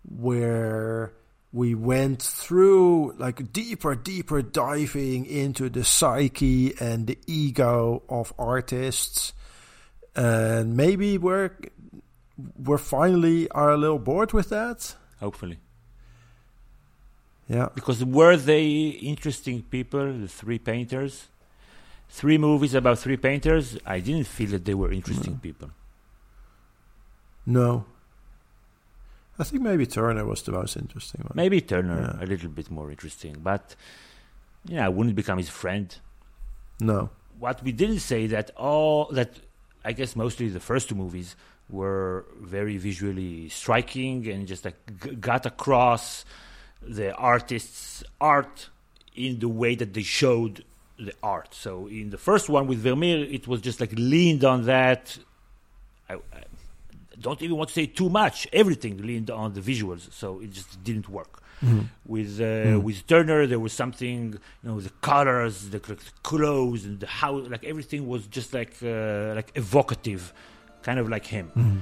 where 0.04 1.12
we 1.52 1.74
went 1.74 2.22
through 2.22 3.14
like 3.18 3.52
deeper, 3.52 3.96
deeper 3.96 4.42
diving 4.42 5.26
into 5.26 5.68
the 5.68 5.82
psyche 5.82 6.72
and 6.78 7.08
the 7.08 7.18
ego 7.26 8.04
of 8.08 8.32
artists. 8.38 9.32
And 10.14 10.76
maybe 10.76 11.18
we're 11.18 11.50
we're 12.56 12.78
finally 12.78 13.48
are 13.50 13.72
a 13.72 13.76
little 13.76 13.98
bored 13.98 14.32
with 14.32 14.50
that. 14.50 14.94
Hopefully. 15.18 15.58
Yeah. 17.48 17.68
Because 17.74 18.04
were 18.04 18.36
they 18.36 18.66
interesting 19.12 19.62
people, 19.62 20.12
the 20.12 20.28
three 20.28 20.58
painters? 20.58 21.26
Three 22.08 22.38
movies 22.38 22.74
about 22.74 22.98
three 22.98 23.16
painters, 23.16 23.78
I 23.86 24.00
didn't 24.00 24.26
feel 24.26 24.50
that 24.50 24.64
they 24.64 24.74
were 24.74 24.92
interesting 24.92 25.38
people. 25.38 25.70
No. 27.44 27.84
I 29.38 29.44
think 29.44 29.62
maybe 29.62 29.86
Turner 29.86 30.24
was 30.24 30.42
the 30.42 30.52
most 30.52 30.76
interesting 30.76 31.20
one. 31.22 31.32
Maybe 31.34 31.60
Turner 31.60 32.16
Yeah. 32.18 32.24
a 32.24 32.26
little 32.26 32.48
bit 32.48 32.70
more 32.70 32.90
interesting, 32.90 33.36
but 33.42 33.74
yeah, 34.64 34.86
I 34.86 34.88
wouldn't 34.88 35.14
become 35.14 35.38
his 35.38 35.50
friend. 35.50 35.94
No. 36.80 37.10
What 37.38 37.62
we 37.62 37.72
didn't 37.72 38.00
say 38.00 38.26
that 38.28 38.50
all 38.56 39.06
that 39.12 39.40
I 39.84 39.92
guess 39.92 40.16
mostly 40.16 40.48
the 40.48 40.58
first 40.60 40.88
two 40.88 40.94
movies 40.94 41.36
were 41.68 42.24
very 42.40 42.76
visually 42.78 43.48
striking 43.50 44.26
and 44.28 44.46
just 44.48 44.64
like 44.64 44.76
g- 45.02 45.14
got 45.16 45.44
across 45.46 46.24
the 46.82 47.14
artist's 47.14 48.04
art 48.20 48.68
in 49.14 49.38
the 49.38 49.48
way 49.48 49.74
that 49.74 49.94
they 49.94 50.02
showed 50.02 50.64
the 50.98 51.12
art. 51.22 51.54
So 51.54 51.86
in 51.88 52.10
the 52.10 52.18
first 52.18 52.48
one 52.48 52.66
with 52.66 52.78
Vermeer, 52.78 53.24
it 53.24 53.46
was 53.48 53.60
just 53.60 53.80
like 53.80 53.92
leaned 53.96 54.44
on 54.44 54.64
that. 54.66 55.18
I, 56.08 56.14
I 56.14 56.18
don't 57.20 57.40
even 57.42 57.56
want 57.56 57.68
to 57.70 57.74
say 57.74 57.86
too 57.86 58.08
much. 58.08 58.46
Everything 58.52 58.98
leaned 59.06 59.30
on 59.30 59.52
the 59.54 59.60
visuals, 59.60 60.12
so 60.12 60.40
it 60.40 60.50
just 60.52 60.82
didn't 60.84 61.08
work. 61.08 61.42
Mhm. 61.64 61.86
With 62.06 62.38
uh, 62.40 62.44
Mm. 62.44 62.82
with 62.82 63.06
Turner, 63.06 63.46
there 63.46 63.58
was 63.58 63.72
something, 63.72 64.20
you 64.62 64.68
know, 64.68 64.78
the 64.80 64.90
colors, 65.00 65.70
the, 65.70 65.78
the 65.78 65.96
clothes, 66.22 66.84
and 66.84 67.00
the 67.00 67.06
how, 67.06 67.32
like 67.54 67.64
everything 67.64 68.06
was 68.06 68.26
just 68.26 68.52
like 68.52 68.74
uh, 68.82 69.32
like 69.34 69.50
evocative, 69.54 70.34
kind 70.82 70.98
of 70.98 71.08
like 71.08 71.24
him. 71.24 71.46
Mhm. 71.56 71.78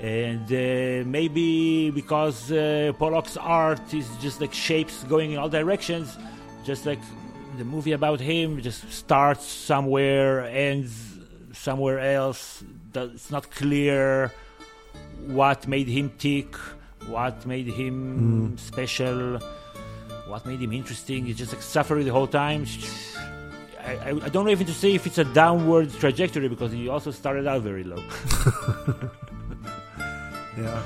And 0.00 0.50
uh, 0.50 1.06
maybe 1.06 1.90
because 1.90 2.50
uh, 2.50 2.92
Pollock's 2.98 3.36
art 3.36 3.92
is 3.92 4.08
just 4.16 4.40
like 4.40 4.54
shapes 4.54 5.04
going 5.04 5.32
in 5.32 5.38
all 5.38 5.50
directions, 5.50 6.16
just 6.64 6.86
like 6.86 7.00
the 7.58 7.64
movie 7.64 7.92
about 7.92 8.18
him 8.18 8.62
just 8.62 8.90
starts 8.90 9.44
somewhere, 9.44 10.46
ends 10.46 11.18
somewhere 11.52 11.98
else. 11.98 12.64
It's 12.94 13.30
not 13.30 13.50
clear 13.50 14.32
what 15.26 15.68
made 15.68 15.86
him 15.86 16.10
tick, 16.16 16.56
what 17.06 17.44
made 17.44 17.66
him 17.66 18.56
special, 18.56 19.38
what 20.28 20.46
made 20.46 20.60
him 20.60 20.72
interesting. 20.72 21.26
He's 21.26 21.36
just 21.36 21.52
like 21.52 21.60
suffering 21.60 22.06
the 22.06 22.12
whole 22.12 22.26
time. 22.26 22.66
I, 23.84 23.96
I, 23.96 24.08
I 24.08 24.28
don't 24.30 24.46
know 24.46 24.50
even 24.50 24.66
to 24.66 24.72
say 24.72 24.94
if 24.94 25.06
it's 25.06 25.18
a 25.18 25.24
downward 25.24 25.92
trajectory 25.92 26.48
because 26.48 26.72
he 26.72 26.88
also 26.88 27.10
started 27.10 27.46
out 27.46 27.60
very 27.60 27.84
low. 27.84 28.02
Yeah. 30.60 30.82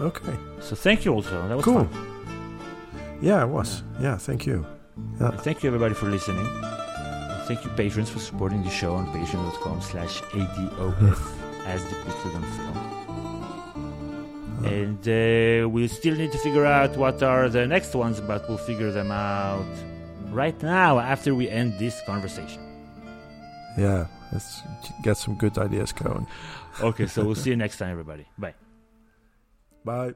Okay. 0.00 0.36
So 0.60 0.74
thank 0.76 1.04
you 1.04 1.12
also. 1.12 1.46
That 1.48 1.56
was 1.56 1.64
Cool. 1.64 1.84
fun. 1.84 3.18
Yeah, 3.20 3.42
it 3.42 3.48
was. 3.48 3.82
Yeah, 4.00 4.16
thank 4.16 4.46
you. 4.46 4.64
Yeah. 5.20 5.30
Thank 5.32 5.62
you 5.62 5.68
everybody 5.68 5.94
for 5.94 6.06
listening. 6.06 6.46
And 6.46 7.42
thank 7.48 7.64
you 7.64 7.70
patrons 7.76 8.08
for 8.08 8.18
supporting 8.18 8.62
the 8.62 8.70
show 8.70 8.94
on 8.94 9.06
patreon.com 9.08 9.80
slash 9.82 10.22
ADOF 10.32 11.18
as 11.66 11.82
depicted 11.84 12.34
on 12.34 12.42
film. 12.56 12.76
And 14.64 15.00
uh, 15.08 15.68
we'll 15.68 15.88
still 15.88 16.14
need 16.14 16.32
to 16.32 16.38
figure 16.38 16.66
out 16.66 16.96
what 16.96 17.22
are 17.22 17.48
the 17.48 17.66
next 17.66 17.94
ones, 17.94 18.20
but 18.20 18.46
we'll 18.48 18.58
figure 18.58 18.90
them 18.90 19.10
out 19.10 19.64
right 20.30 20.60
now 20.62 20.98
after 20.98 21.34
we 21.34 21.48
end 21.48 21.78
this 21.78 22.00
conversation. 22.06 22.62
Yeah, 23.78 24.06
let's 24.32 24.62
get 25.02 25.16
some 25.16 25.34
good 25.36 25.56
ideas 25.58 25.92
going. 25.92 26.26
Okay, 26.80 27.06
so 27.06 27.24
we'll 27.24 27.34
see 27.34 27.50
you 27.50 27.56
next 27.56 27.76
time, 27.78 27.90
everybody. 27.90 28.26
Bye. 28.38 28.54
Bye. 29.84 30.14